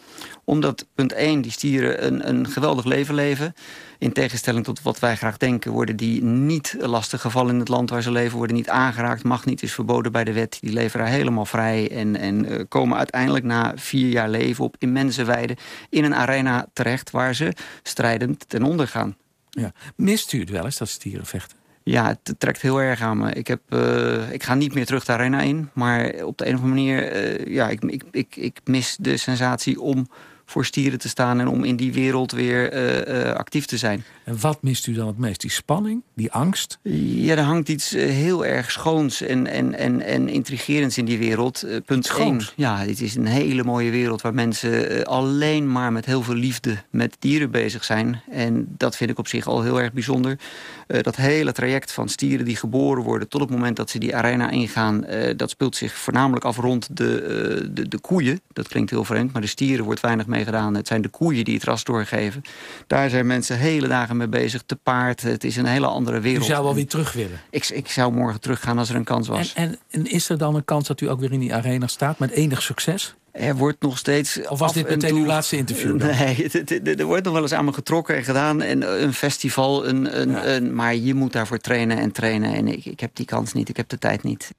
Omdat, 0.44 0.86
punt 0.94 1.12
1, 1.12 1.40
die 1.40 1.50
stieren 1.50 2.06
een, 2.06 2.28
een 2.28 2.48
geweldig 2.48 2.84
leven 2.84 3.14
leven. 3.14 3.54
In 3.98 4.12
tegenstelling 4.12 4.64
tot 4.64 4.82
wat 4.82 4.98
wij 4.98 5.16
graag 5.16 5.36
denken... 5.36 5.72
worden 5.72 5.96
die 5.96 6.22
niet 6.22 6.76
lastig 6.78 7.20
gevallen 7.20 7.52
in 7.52 7.58
het 7.58 7.68
land 7.68 7.90
waar 7.90 8.02
ze 8.02 8.10
leven... 8.10 8.36
worden 8.36 8.56
niet 8.56 8.68
aangeraakt, 8.68 9.24
mag 9.24 9.44
niet, 9.44 9.62
is 9.62 9.72
verboden 9.72 10.12
bij 10.12 10.24
de 10.24 10.32
wet. 10.32 10.58
Die 10.60 10.72
leven 10.72 10.98
daar 10.98 11.08
helemaal 11.08 11.46
vrij 11.46 11.90
en, 11.90 12.16
en 12.16 12.52
uh, 12.52 12.60
komen 12.68 12.96
uiteindelijk 12.98 13.44
na 13.44 13.72
vier 13.76 14.08
jaar 14.08 14.28
leven... 14.28 14.64
op 14.64 14.76
immense 14.78 15.24
weide 15.24 15.56
in 15.90 16.04
een 16.04 16.14
arena 16.14 16.66
terecht... 16.72 17.10
waar 17.10 17.34
ze 17.34 17.52
strijdend 17.82 18.48
ten 18.48 18.62
onder 18.62 18.88
gaan. 18.88 19.16
Ja. 19.50 19.72
Mist 19.94 20.32
u 20.32 20.40
het 20.40 20.50
wel 20.50 20.64
eens, 20.64 20.78
dat 20.78 20.88
stieren 20.88 21.26
vechten? 21.26 21.56
Ja, 21.88 22.06
het 22.06 22.34
trekt 22.38 22.62
heel 22.62 22.80
erg 22.80 23.00
aan 23.00 23.18
me. 23.18 23.32
Ik, 23.32 23.46
heb, 23.46 23.60
uh, 23.68 24.30
ik 24.30 24.42
ga 24.42 24.54
niet 24.54 24.74
meer 24.74 24.86
terug 24.86 25.04
de 25.04 25.12
arena 25.12 25.40
in. 25.40 25.70
Maar 25.72 26.24
op 26.24 26.38
de 26.38 26.46
een 26.46 26.54
of 26.54 26.60
andere 26.62 26.80
manier... 26.80 27.26
Uh, 27.46 27.54
ja, 27.54 27.68
ik, 27.68 27.82
ik, 27.84 28.02
ik, 28.10 28.36
ik 28.36 28.60
mis 28.64 28.96
de 29.00 29.16
sensatie 29.16 29.80
om 29.80 30.08
voor 30.44 30.64
stieren 30.64 30.98
te 30.98 31.08
staan... 31.08 31.40
en 31.40 31.48
om 31.48 31.64
in 31.64 31.76
die 31.76 31.92
wereld 31.92 32.32
weer 32.32 32.74
uh, 33.08 33.32
actief 33.32 33.66
te 33.66 33.76
zijn. 33.76 34.04
En 34.26 34.40
wat 34.40 34.62
mist 34.62 34.86
u 34.86 34.92
dan 34.92 35.06
het 35.06 35.18
meest? 35.18 35.40
Die 35.40 35.50
spanning? 35.50 36.02
Die 36.14 36.32
angst? 36.32 36.78
Ja, 36.82 37.36
er 37.36 37.42
hangt 37.42 37.68
iets 37.68 37.94
uh, 37.94 38.10
heel 38.10 38.46
erg 38.46 38.70
schoons 38.70 39.22
en, 39.22 39.46
en, 39.46 39.74
en, 39.74 40.02
en 40.02 40.28
intrigerends 40.28 40.98
in 40.98 41.04
die 41.04 41.18
wereld. 41.18 41.66
punt 41.84 42.06
Schoons? 42.06 42.46
1. 42.46 42.52
Ja, 42.56 42.84
dit 42.84 43.00
is 43.00 43.14
een 43.14 43.26
hele 43.26 43.64
mooie 43.64 43.90
wereld... 43.90 44.22
waar 44.22 44.34
mensen 44.34 45.04
alleen 45.04 45.72
maar 45.72 45.92
met 45.92 46.06
heel 46.06 46.22
veel 46.22 46.34
liefde 46.34 46.76
met 46.90 47.16
dieren 47.18 47.50
bezig 47.50 47.84
zijn. 47.84 48.22
En 48.30 48.66
dat 48.76 48.96
vind 48.96 49.10
ik 49.10 49.18
op 49.18 49.28
zich 49.28 49.46
al 49.46 49.62
heel 49.62 49.80
erg 49.80 49.92
bijzonder. 49.92 50.38
dat 50.86 51.16
hele 51.16 51.52
traject 51.52 51.92
van 51.92 52.08
stieren 52.08 52.44
die 52.44 52.56
geboren 52.56 53.02
worden... 53.02 53.28
tot 53.28 53.40
het 53.40 53.50
moment 53.50 53.76
dat 53.76 53.90
ze 53.90 53.98
die 53.98 54.16
arena 54.16 54.50
ingaan... 54.50 55.04
dat 55.36 55.50
speelt 55.50 55.76
zich 55.76 55.94
voornamelijk 55.94 56.44
af 56.44 56.56
rond 56.56 56.96
de, 56.96 57.70
de, 57.72 57.88
de 57.88 57.98
koeien. 57.98 58.40
Dat 58.52 58.68
klinkt 58.68 58.90
heel 58.90 59.04
vreemd, 59.04 59.32
maar 59.32 59.42
de 59.42 59.48
stieren 59.48 59.84
wordt 59.84 60.00
weinig 60.00 60.26
mee 60.26 60.44
gedaan. 60.44 60.74
Het 60.74 60.86
zijn 60.86 61.02
de 61.02 61.08
koeien 61.08 61.44
die 61.44 61.54
het 61.54 61.64
ras 61.64 61.84
doorgeven. 61.84 62.42
Daar 62.86 63.10
zijn 63.10 63.26
mensen 63.26 63.58
hele 63.58 63.88
dagen 63.88 64.15
mee 64.16 64.28
bezig, 64.28 64.62
te 64.66 64.76
paard. 64.76 65.22
Het 65.22 65.44
is 65.44 65.56
een 65.56 65.66
hele 65.66 65.86
andere 65.86 66.20
wereld. 66.20 66.44
U 66.44 66.46
zou 66.46 66.64
wel 66.64 66.74
weer 66.74 66.86
terug 66.86 67.12
willen? 67.12 67.40
Ik, 67.50 67.68
ik 67.68 67.88
zou 67.88 68.12
morgen 68.12 68.40
teruggaan 68.40 68.78
als 68.78 68.88
er 68.88 68.96
een 68.96 69.04
kans 69.04 69.28
was. 69.28 69.54
En, 69.54 69.68
en, 69.68 69.78
en 69.90 70.10
is 70.10 70.28
er 70.28 70.38
dan 70.38 70.54
een 70.54 70.64
kans 70.64 70.86
dat 70.86 71.00
u 71.00 71.08
ook 71.08 71.20
weer 71.20 71.32
in 71.32 71.40
die 71.40 71.54
arena 71.54 71.86
staat 71.86 72.18
met 72.18 72.30
enig 72.30 72.62
succes? 72.62 73.14
Er 73.32 73.56
wordt 73.56 73.82
nog 73.82 73.98
steeds... 73.98 74.40
Of 74.48 74.58
was 74.58 74.72
dit 74.72 74.88
meteen 74.88 75.10
toe... 75.10 75.18
uw 75.18 75.26
laatste 75.26 75.56
interview? 75.56 75.98
Dan? 75.98 76.08
Nee, 76.08 76.50
er 76.96 77.04
wordt 77.04 77.24
nog 77.24 77.32
wel 77.32 77.42
eens 77.42 77.52
aan 77.52 77.64
me 77.64 77.72
getrokken 77.72 78.16
en 78.16 78.24
gedaan. 78.24 78.62
En 78.62 79.02
een 79.02 79.14
festival, 79.14 79.86
een, 79.86 80.20
een, 80.20 80.30
ja. 80.30 80.46
een, 80.46 80.74
maar 80.74 80.94
je 80.94 81.14
moet 81.14 81.32
daarvoor 81.32 81.58
trainen 81.58 81.98
en 81.98 82.12
trainen. 82.12 82.54
En 82.54 82.68
ik, 82.68 82.84
ik 82.84 83.00
heb 83.00 83.10
die 83.16 83.26
kans 83.26 83.52
niet, 83.52 83.68
ik 83.68 83.76
heb 83.76 83.88
de 83.88 83.98
tijd 83.98 84.22
niet. 84.22 84.50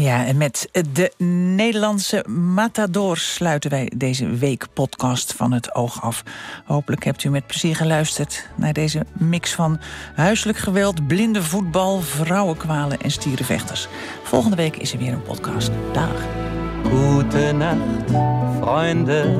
Ja, 0.00 0.26
en 0.26 0.36
met 0.36 0.68
de 0.92 1.12
Nederlandse 1.56 2.24
Matadors 2.28 3.34
sluiten 3.34 3.70
wij 3.70 3.92
deze 3.96 4.28
week 4.28 4.66
podcast 4.72 5.32
van 5.32 5.52
het 5.52 5.74
oog 5.74 6.02
af. 6.02 6.22
Hopelijk 6.64 7.04
hebt 7.04 7.24
u 7.24 7.30
met 7.30 7.46
plezier 7.46 7.76
geluisterd 7.76 8.48
naar 8.54 8.72
deze 8.72 9.06
mix 9.12 9.52
van 9.54 9.80
huiselijk 10.14 10.58
geweld, 10.58 11.06
blinde 11.06 11.42
voetbal, 11.42 12.00
vrouwenkwalen 12.00 13.00
en 13.00 13.10
stierenvechters. 13.10 13.88
Volgende 14.22 14.56
week 14.56 14.76
is 14.76 14.92
er 14.92 14.98
weer 14.98 15.12
een 15.12 15.22
podcast. 15.22 15.70
Dag. 15.92 16.26
Gute 16.82 17.52
Nacht, 17.52 18.10
Freunde. 18.60 19.36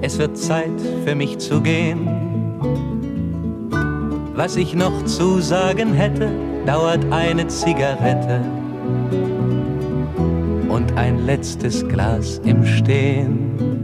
Es 0.00 0.16
wird 0.16 0.38
Zeit 0.38 0.80
für 1.04 1.14
mich 1.14 1.36
zu 1.38 1.60
gehen. 1.60 2.08
Was 4.34 4.56
ich 4.56 4.74
noch 4.74 5.04
zu 5.04 5.40
sagen 5.40 5.94
hätte, 5.94 6.30
dauert 6.64 7.12
eine 7.12 7.46
Zigarette 7.46 8.64
und 10.68 10.96
ein 10.96 11.24
letztes 11.26 11.86
Glas 11.88 12.40
im 12.44 12.64
Stehen. 12.64 13.75